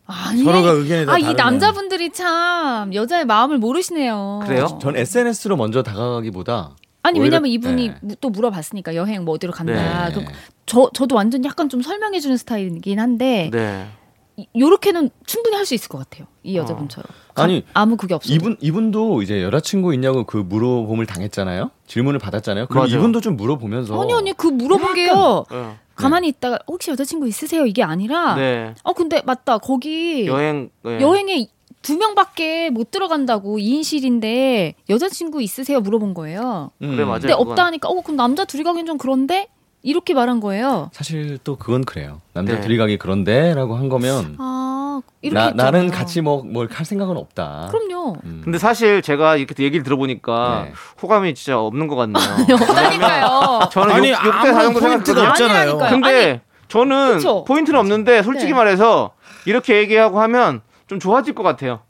아니, 0.07 0.45
서로가 0.45 0.71
의견이 0.71 1.07
다 1.07 1.13
아, 1.15 1.19
이 1.19 1.23
다르네. 1.23 1.43
남자분들이 1.43 2.13
참 2.13 2.95
여자의 2.95 3.25
마음을 3.25 3.59
모르시네요. 3.59 4.41
그래요? 4.45 4.79
전 4.81 4.97
SNS로 4.97 5.57
먼저 5.57 5.83
다가가기보다 5.83 6.77
아니 7.03 7.19
오히려- 7.19 7.37
왜냐면 7.37 7.51
이분이 7.51 7.89
네. 7.89 7.95
무- 8.03 8.17
또 8.21 8.31
물어봤으니까 8.31 8.95
여행 8.95 9.25
뭐 9.25 9.35
어디로 9.35 9.53
간다. 9.53 10.09
네. 10.09 10.15
그럼 10.15 10.27
저 10.67 10.91
저도 10.95 11.17
완전 11.17 11.45
약간 11.45 11.69
좀 11.69 11.83
설명해 11.83 12.21
주는 12.21 12.37
스타일이긴 12.37 13.01
한데 13.01 13.51
네. 13.53 13.89
이- 14.37 14.47
요렇게는 14.59 15.11
충분히 15.27 15.57
할 15.57 15.67
수 15.67 15.75
있을 15.75 15.89
것 15.89 15.99
같아요. 15.99 16.27
이 16.45 16.57
여자분처럼. 16.57 17.07
가- 17.37 17.45
아니, 17.45 17.65
아무 17.75 17.97
그게 17.97 18.15
없어. 18.15 18.33
이분 18.33 18.57
이분도 18.61 19.23
이제 19.23 19.43
여자친구 19.43 19.95
있냐고 19.95 20.25
그 20.25 20.39
물어봄을 20.39 21.07
당했잖아요. 21.07 21.71
질문을 21.87 22.19
받았잖아요. 22.19 22.67
그럼 22.67 22.85
맞아요. 22.87 22.99
이분도 22.99 23.21
좀 23.21 23.37
물어보면서 23.37 24.01
아니 24.01 24.13
아니 24.15 24.33
그 24.33 24.47
물어본 24.49 24.95
게요. 24.95 25.45
어. 25.51 25.79
가만히 25.95 26.29
있다가 26.29 26.59
혹시 26.67 26.91
여자친구 26.91 27.29
있으세요? 27.29 27.65
이게 27.67 27.83
아니라 27.83 28.35
네. 28.35 28.75
어 28.83 28.93
근데 28.93 29.23
맞다 29.25 29.59
거기 29.59 30.27
여행 30.27 30.71
네. 30.83 31.01
여행에 31.01 31.47
두 31.83 31.97
명밖에 31.97 32.69
못 32.71 32.91
들어간다고 32.91 33.59
2인실인데 33.59 34.75
여자친구 34.91 35.43
있으세요? 35.43 35.81
물어본 35.81 36.15
거예요. 36.15 36.71
음. 36.83 36.91
그래, 36.97 37.05
맞아요. 37.05 37.21
근데 37.21 37.33
그건. 37.35 37.49
없다 37.49 37.65
하니까 37.67 37.89
어 37.89 38.01
그럼 38.03 38.17
남자 38.17 38.45
둘이 38.45 38.63
가긴 38.63 38.87
좀 38.87 38.99
그런데 38.99 39.49
이렇게 39.87 40.15
말한 40.15 40.41
거예요. 40.41 40.91
사실 40.93 41.39
또 41.45 41.55
그건 41.57 41.85
그래요. 41.85 42.21
남자 42.33 42.57
네. 42.57 42.61
들이 42.61 42.77
가기 42.77 42.97
그런데라고 42.99 43.77
한 43.77 43.89
거면 43.89 44.35
아 44.41 45.01
이렇게 45.23 45.39
나, 45.55 45.65
나는. 45.65 45.91
같이 45.93 46.21
뭐 46.21 46.43
뭘 46.43 46.69
할 46.73 46.85
생각은 46.85 47.17
없다. 47.17 47.69
그럼요. 47.71 48.17
음. 48.25 48.41
근데 48.43 48.59
사실 48.59 49.01
제가 49.01 49.37
이렇게 49.37 49.63
얘기를 49.63 49.85
들어보니까 49.85 50.65
네. 50.67 50.73
호감이 51.01 51.35
진짜 51.37 51.61
없는 51.61 51.87
것 51.87 51.95
같네요. 51.95 52.19
없다니까요. 52.53 53.61
저는 53.71 53.95
아니 53.95 54.09
6, 54.11 54.17
대4 54.17 54.27
아무런 54.27 54.73
정도 54.73 54.81
생각하거든요. 54.81 55.29
없잖아요. 55.29 55.79
근데 55.79 56.41
저는 56.67 57.15
그쵸? 57.19 57.45
포인트는 57.45 57.79
없는데 57.79 58.25
솔직히 58.25 58.51
네. 58.51 58.55
말해서 58.59 59.13
이렇게 59.45 59.77
얘기하고 59.79 60.21
하면 60.21 60.63
좀 60.89 60.99
좋아질 60.99 61.37
것 61.37 61.45
같아요. 61.45 61.81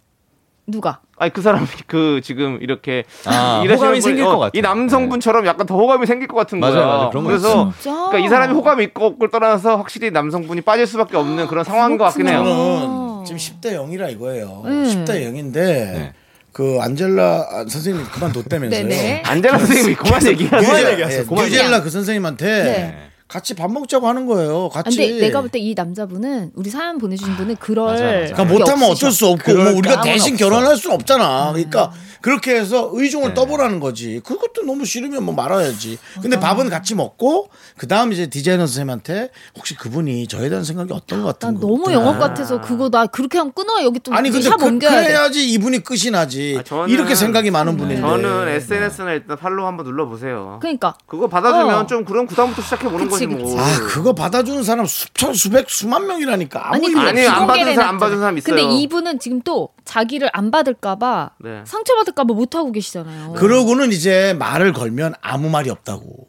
누가? 0.66 1.00
아니 1.18 1.32
그 1.32 1.40
사람이 1.42 1.66
그 1.86 2.20
지금 2.22 2.58
이렇게 2.60 3.04
아, 3.24 3.64
호감이 3.68 4.00
생길 4.00 4.24
어, 4.24 4.32
것 4.32 4.38
같아요. 4.38 4.50
이 4.54 4.60
남성분처럼 4.60 5.46
약간 5.46 5.66
더 5.66 5.76
호감이 5.76 6.06
생길 6.06 6.28
것 6.28 6.36
같은 6.36 6.60
맞아요, 6.60 6.74
거야. 6.74 6.86
맞아요. 6.86 7.10
그런 7.10 7.24
거 7.24 7.28
그래서 7.28 7.72
진짜? 7.80 7.94
그러니까 8.08 8.18
이 8.18 8.28
사람이 8.28 8.52
호감이 8.54 8.84
있고 8.84 9.06
없고를 9.06 9.30
떠나서 9.30 9.76
확실히 9.76 10.10
남성분이 10.10 10.60
빠질 10.60 10.86
수밖에 10.86 11.16
없는 11.16 11.46
그런 11.46 11.64
상황인 11.64 11.96
것 11.96 12.04
같긴 12.04 12.28
해요. 12.28 12.44
저는 12.44 13.24
지금 13.24 13.38
10대 13.38 13.74
0이라 13.76 14.10
이거예요. 14.12 14.62
음. 14.66 14.84
10대 14.84 15.22
0인데 15.22 15.52
네. 15.54 16.12
그 16.52 16.78
안젤라 16.80 17.48
아, 17.50 17.64
선생님 17.68 18.04
그만뒀다면서요. 18.06 19.20
안젤라 19.24 19.58
선생님이 19.58 19.94
그만 19.94 20.26
얘기하세요. 20.26 20.60
그만 20.70 20.92
얘기하세요. 20.92 21.20
예, 21.20 21.24
그만 21.24 21.44
뉴젤라 21.44 21.82
그 21.82 21.90
선생님한테 21.90 22.46
네. 22.46 23.08
같이 23.28 23.54
밥 23.54 23.72
먹자고 23.72 24.06
하는 24.06 24.26
거예요. 24.26 24.66
아, 24.72 24.82
같이. 24.82 24.96
근데 24.98 25.20
내가 25.26 25.40
볼 25.40 25.50
때 25.50 25.58
이 25.58 25.74
남자분은 25.74 26.52
우리 26.54 26.70
사연 26.70 26.98
보내주신 26.98 27.34
분은 27.36 27.56
그럴 27.56 27.86
맞아, 27.86 28.04
맞아. 28.04 28.34
그러니까 28.34 28.44
못하면. 28.44 28.90
어쩔 28.90 29.10
수 29.10 29.26
없고 29.26 29.52
뭐 29.52 29.72
우리가 29.72 30.00
대신 30.02 30.34
없어. 30.34 30.44
결혼할 30.44 30.76
수는 30.76 30.94
없잖아. 30.94 31.48
음. 31.50 31.54
그러니까 31.54 31.90
그렇게 32.20 32.54
해서 32.56 32.90
의중을 32.92 33.28
네. 33.28 33.34
떠보라는 33.34 33.80
거지. 33.80 34.20
그것도 34.24 34.62
너무 34.64 34.84
싫으면 34.84 35.24
뭐 35.24 35.34
말아야지. 35.34 35.98
근데 36.22 36.38
밥은 36.38 36.68
같이 36.70 36.94
먹고 36.94 37.48
그 37.76 37.88
다음 37.88 38.12
이제 38.12 38.26
디자이너 38.28 38.66
선생님한테 38.66 39.30
혹시 39.56 39.74
그분이 39.76 40.26
저에 40.28 40.48
대한 40.48 40.62
생각이 40.64 40.92
어떤 40.92 41.22
것 41.22 41.26
같은 41.28 41.48
난 41.48 41.54
거. 41.60 41.66
너무 41.66 41.92
영업 41.92 42.18
같아서 42.20 42.60
그거 42.60 42.90
나 42.90 43.06
그렇게 43.06 43.38
하면 43.38 43.52
끊어 43.52 43.82
여기 43.82 43.98
또 44.00 44.12
아니 44.14 44.30
근데 44.30 44.48
샵 44.48 44.56
그. 44.56 44.78
그래야지 44.78 45.48
이분이 45.50 45.80
끝이 45.80 46.10
나지. 46.12 46.56
아, 46.58 46.62
저는- 46.62 46.90
이렇게 46.90 47.14
생각이 47.16 47.50
많은 47.50 47.76
분인데. 47.76 48.00
저는 48.00 48.48
SNS나 48.48 49.12
일단 49.14 49.36
팔로우 49.36 49.66
한번 49.66 49.84
눌러보세요. 49.86 50.58
그러니까 50.60 50.96
그거 51.06 51.26
받아주면 51.28 51.74
어. 51.74 51.86
좀 51.86 52.04
그런 52.04 52.26
구단부터 52.26 52.62
시작해 52.62 52.84
보는 52.84 53.08
그치, 53.18 53.26
거지 53.26 53.42
뭐. 53.54 53.56
그치. 53.56 53.58
아 53.58 53.86
그거 53.86 54.14
받아주는 54.14 54.62
사람 54.62 54.86
수천 54.86 55.34
수백 55.34 55.68
수만 55.70 56.06
명이라니까 56.06 56.68
아무 56.68 56.74
아니 56.86 56.96
아니. 57.08 57.26
안 57.26 57.46
받은 57.46 57.74
사람, 57.74 57.88
안. 57.94 57.98
받은 57.98 58.18
사람 58.20 58.38
있어요. 58.38 58.54
근데 58.56 58.74
이분은 58.74 59.18
지금 59.18 59.40
또 59.42 59.70
자기를 59.84 60.30
안 60.32 60.50
받을까봐 60.50 61.30
네. 61.40 61.62
상처받을까봐 61.64 62.34
못 62.34 62.54
하고 62.54 62.72
계시잖아요. 62.72 63.32
그러고는 63.34 63.92
이제 63.92 64.34
말을 64.38 64.72
걸면 64.72 65.14
아무 65.20 65.48
말이 65.50 65.70
없다고. 65.70 66.28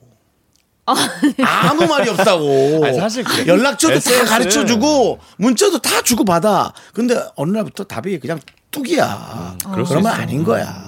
아무 1.44 1.86
말이 1.86 2.10
없다고. 2.10 2.82
아니, 2.86 2.98
사실 2.98 3.24
그래. 3.24 3.46
연락처도 3.48 3.94
다 3.94 3.98
SNS 3.98 4.20
는 4.24 4.26
가르쳐 4.30 4.66
주고 4.66 5.20
문자도 5.38 5.80
다 5.80 6.02
주고 6.02 6.24
받아. 6.24 6.72
근데 6.94 7.22
어느 7.36 7.52
날부터 7.52 7.84
답이 7.84 8.20
그냥 8.20 8.40
뚝이야. 8.72 9.56
수 9.62 9.68
그러면 9.70 10.00
있어요. 10.12 10.14
아닌 10.22 10.44
거야. 10.44 10.88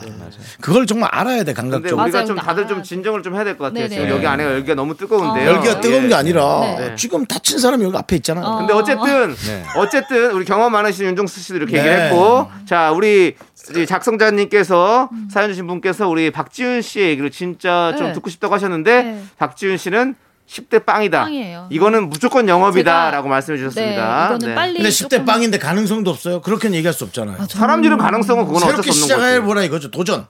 그걸 0.62 0.86
정말 0.86 1.10
알아야 1.14 1.44
돼 1.44 1.54
근데 1.54 1.62
감각적으로. 1.62 2.04
우리가 2.04 2.18
맞아요. 2.18 2.28
좀 2.28 2.36
다들 2.38 2.64
아. 2.64 2.68
좀 2.68 2.84
진정을 2.84 3.24
좀 3.24 3.36
해야 3.36 3.44
될 3.44 3.58
것 3.58 3.66
같아요. 3.66 3.88
네네. 3.88 4.02
지금 4.02 4.10
여기 4.16 4.28
안에가 4.28 4.52
열기가 4.52 4.76
너무 4.76 4.96
뜨거운데요. 4.96 5.50
어. 5.50 5.54
열기가 5.56 5.82
뜨거운 5.82 6.04
예. 6.06 6.08
게 6.10 6.16
아니라 6.16 6.60
네. 6.78 6.96
지금 6.96 7.26
다친 7.26 7.60
사람이 7.60 7.84
여기 7.84 7.98
앞에 7.98 8.16
있잖아. 8.18 8.42
어. 8.42 8.58
근데 8.60 8.74
어쨌든 8.74 9.36
네. 9.36 9.64
어쨌든 9.76 10.32
우리 10.32 10.46
경험 10.46 10.72
많으신 10.72 11.06
윤종수 11.06 11.40
씨도 11.40 11.56
이렇게 11.58 11.74
네. 11.74 11.80
얘기를 11.80 12.02
했고 12.06 12.48
자 12.66 12.92
우리 12.92 13.36
이 13.76 13.86
작성자님께서 13.86 15.10
사연 15.32 15.50
주신 15.50 15.68
분께서 15.68 16.08
우리 16.08 16.32
박지윤 16.32 16.82
씨의 16.82 17.10
얘기를 17.10 17.30
진짜 17.30 17.94
좀 17.98 18.08
네. 18.08 18.14
듣고 18.14 18.30
싶다고 18.30 18.54
하셨는데 18.54 19.04
네. 19.04 19.24
박지윤 19.38 19.78
씨는 19.78 20.16
10대 20.50 20.84
빵이다. 20.86 21.22
빵이에요. 21.26 21.68
이거는 21.70 22.10
무조건 22.10 22.50
영업이다라고 22.50 23.28
말씀해 23.30 23.58
네, 23.58 23.64
주셨습니다. 23.64 24.26
이거는 24.28 24.48
네. 24.50 24.56
빨리 24.56 24.74
근데 24.76 24.90
10대 24.90 25.10
조금- 25.12 25.26
빵인데 25.26 25.60
가능성도 25.60 26.10
없어요. 26.10 26.42
그렇게는 26.42 26.76
얘기할 26.78 26.94
수 26.94 27.04
없잖아요. 27.04 27.38
아, 27.40 27.46
저는- 27.46 27.58
사람들의 27.60 27.98
가능성은 28.00 28.46
그건 28.46 28.58
어쩔 28.64 28.70
새롭게 28.72 28.92
수 28.92 29.04
없는 29.04 29.16
거죠. 29.18 29.28
시작해 29.30 29.46
보라 29.46 29.64
이거죠. 29.64 29.92
도전. 29.92 30.26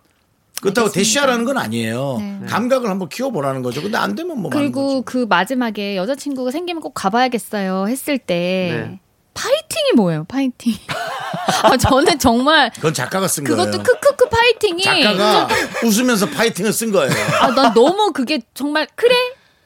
그렇다고 0.61 0.91
대시하라는 0.91 1.45
건 1.45 1.57
아니에요. 1.57 2.17
네. 2.19 2.39
감각을 2.47 2.89
한번 2.89 3.07
키워보라는 3.07 3.61
거죠. 3.63 3.81
근데 3.81 3.97
안 3.97 4.13
되면 4.15 4.37
뭐 4.41 4.51
그리고 4.51 5.03
거죠. 5.03 5.03
그 5.05 5.25
마지막에 5.29 5.95
여자친구가 5.95 6.51
생기면 6.51 6.81
꼭 6.81 6.93
가봐야겠어요 6.95 7.85
했을 7.87 8.17
때 8.17 8.87
네. 8.89 8.99
파이팅이 9.33 9.93
뭐예요? 9.95 10.25
파이팅. 10.27 10.73
아, 11.63 11.77
저는 11.77 12.19
정말 12.19 12.71
그건 12.75 12.93
작가가 12.93 13.25
쓴 13.29 13.45
거예요. 13.45 13.57
그것도 13.71 13.83
크크크 13.83 14.27
파이팅이 14.27 14.83
작가가 14.83 15.47
웃으면서 15.85 16.29
파이팅을 16.29 16.73
쓴 16.73 16.91
거예요. 16.91 17.09
아, 17.39 17.55
난 17.55 17.73
너무 17.73 18.11
그게 18.11 18.41
정말 18.53 18.85
그래 18.95 19.15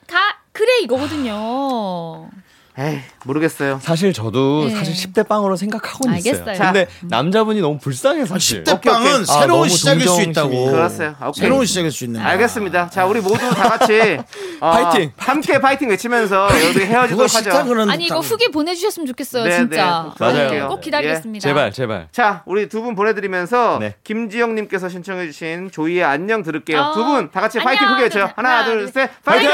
가 0.05 0.19
그래 0.53 0.79
이거거든요. 0.83 2.29
에이, 2.75 2.99
모르겠어요. 3.25 3.79
사실 3.83 4.13
저도 4.13 4.65
네. 4.67 4.75
사실 4.75 4.95
10대 4.95 5.27
빵으로 5.27 5.55
생각하고는 5.55 6.17
있어요. 6.17 6.33
알겠어요. 6.43 6.57
근데 6.57 6.87
남자분이 7.03 7.61
너무 7.61 7.77
불쌍해 7.77 8.25
사실. 8.25 8.63
10대 8.63 8.81
빵은 8.81 9.21
아, 9.21 9.23
새로운 9.25 9.47
너무 9.47 9.69
시작일 9.69 10.07
수. 10.07 10.21
있다고. 10.21 10.71
그렇어요. 10.71 11.15
오케이. 11.21 11.33
새로운 11.33 11.65
시작일 11.67 11.91
수 11.91 12.03
있는. 12.05 12.19
알겠습니다. 12.21 12.89
자, 12.89 13.05
우리 13.05 13.21
모두 13.21 13.37
다 13.37 13.77
같이 13.77 14.17
어, 14.59 14.71
파이팅! 14.71 15.11
함께 15.17 15.59
파이팅 15.61 15.89
외치면서 15.89 16.47
여기 16.67 16.79
헤어지도록 16.79 17.35
하죠. 17.35 17.65
그런. 17.65 17.89
아니 17.91 18.05
이거 18.05 18.19
후기 18.19 18.49
보내 18.49 18.73
주셨으면 18.73 19.05
좋겠어요, 19.05 19.43
네, 19.43 19.57
진짜. 19.57 20.11
네, 20.19 20.25
맞아요. 20.25 20.67
꼭 20.69 20.81
기다리겠습니다. 20.81 21.43
제발 21.47 21.71
제발. 21.71 22.07
자, 22.11 22.41
우리 22.45 22.67
두 22.69 22.81
분 22.83 22.95
보내 22.95 23.13
드리면서 23.13 23.77
네. 23.79 23.95
김지영 24.03 24.55
님께서 24.55 24.89
신청해 24.89 25.27
주신 25.27 25.69
조이의 25.71 26.03
안녕 26.03 26.41
들을게요. 26.43 26.79
어, 26.81 26.93
두분 26.93 27.29
다 27.31 27.39
같이 27.39 27.59
파이팅 27.59 27.83
안녕. 27.83 27.93
크게 27.97 28.03
외쳐요. 28.05 28.31
하나, 28.35 28.49
하나, 28.57 28.65
둘, 28.65 28.79
둘, 28.79 28.87
셋, 28.89 29.09
파이팅! 29.23 29.49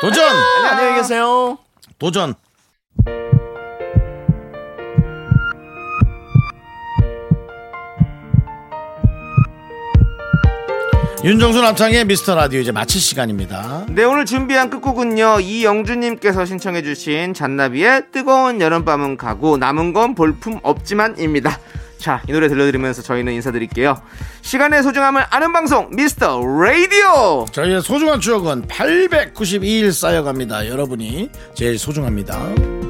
도전. 0.00 0.24
안녕히 0.70 0.96
계세요. 0.96 1.58
도전. 2.00 2.34
윤정수 11.22 11.60
남창의 11.60 12.06
미스터 12.06 12.34
라디오 12.34 12.60
이제 12.60 12.72
마칠 12.72 12.98
시간입니다. 12.98 13.84
네, 13.90 14.04
오늘 14.04 14.24
준비한 14.24 14.70
끝곡은요. 14.70 15.40
이영주님께서 15.40 16.46
신청해주신 16.46 17.34
잔나비의 17.34 18.04
뜨거운 18.10 18.62
여름밤은 18.62 19.18
가고 19.18 19.58
남은 19.58 19.92
건 19.92 20.14
볼품 20.14 20.58
없지만입니다. 20.62 21.60
자, 22.00 22.22
이 22.26 22.32
노래 22.32 22.48
들려드리면서 22.48 23.02
저희는 23.02 23.34
인사드릴게요. 23.34 24.00
시간의 24.40 24.82
소중함을 24.82 25.26
아는 25.28 25.52
방송, 25.52 25.90
미스터 25.94 26.40
라디오! 26.42 27.44
저희의 27.52 27.82
소중한 27.82 28.20
추억은 28.20 28.66
892일 28.68 29.92
쌓여갑니다. 29.92 30.66
여러분이 30.68 31.30
제일 31.54 31.78
소중합니다. 31.78 32.89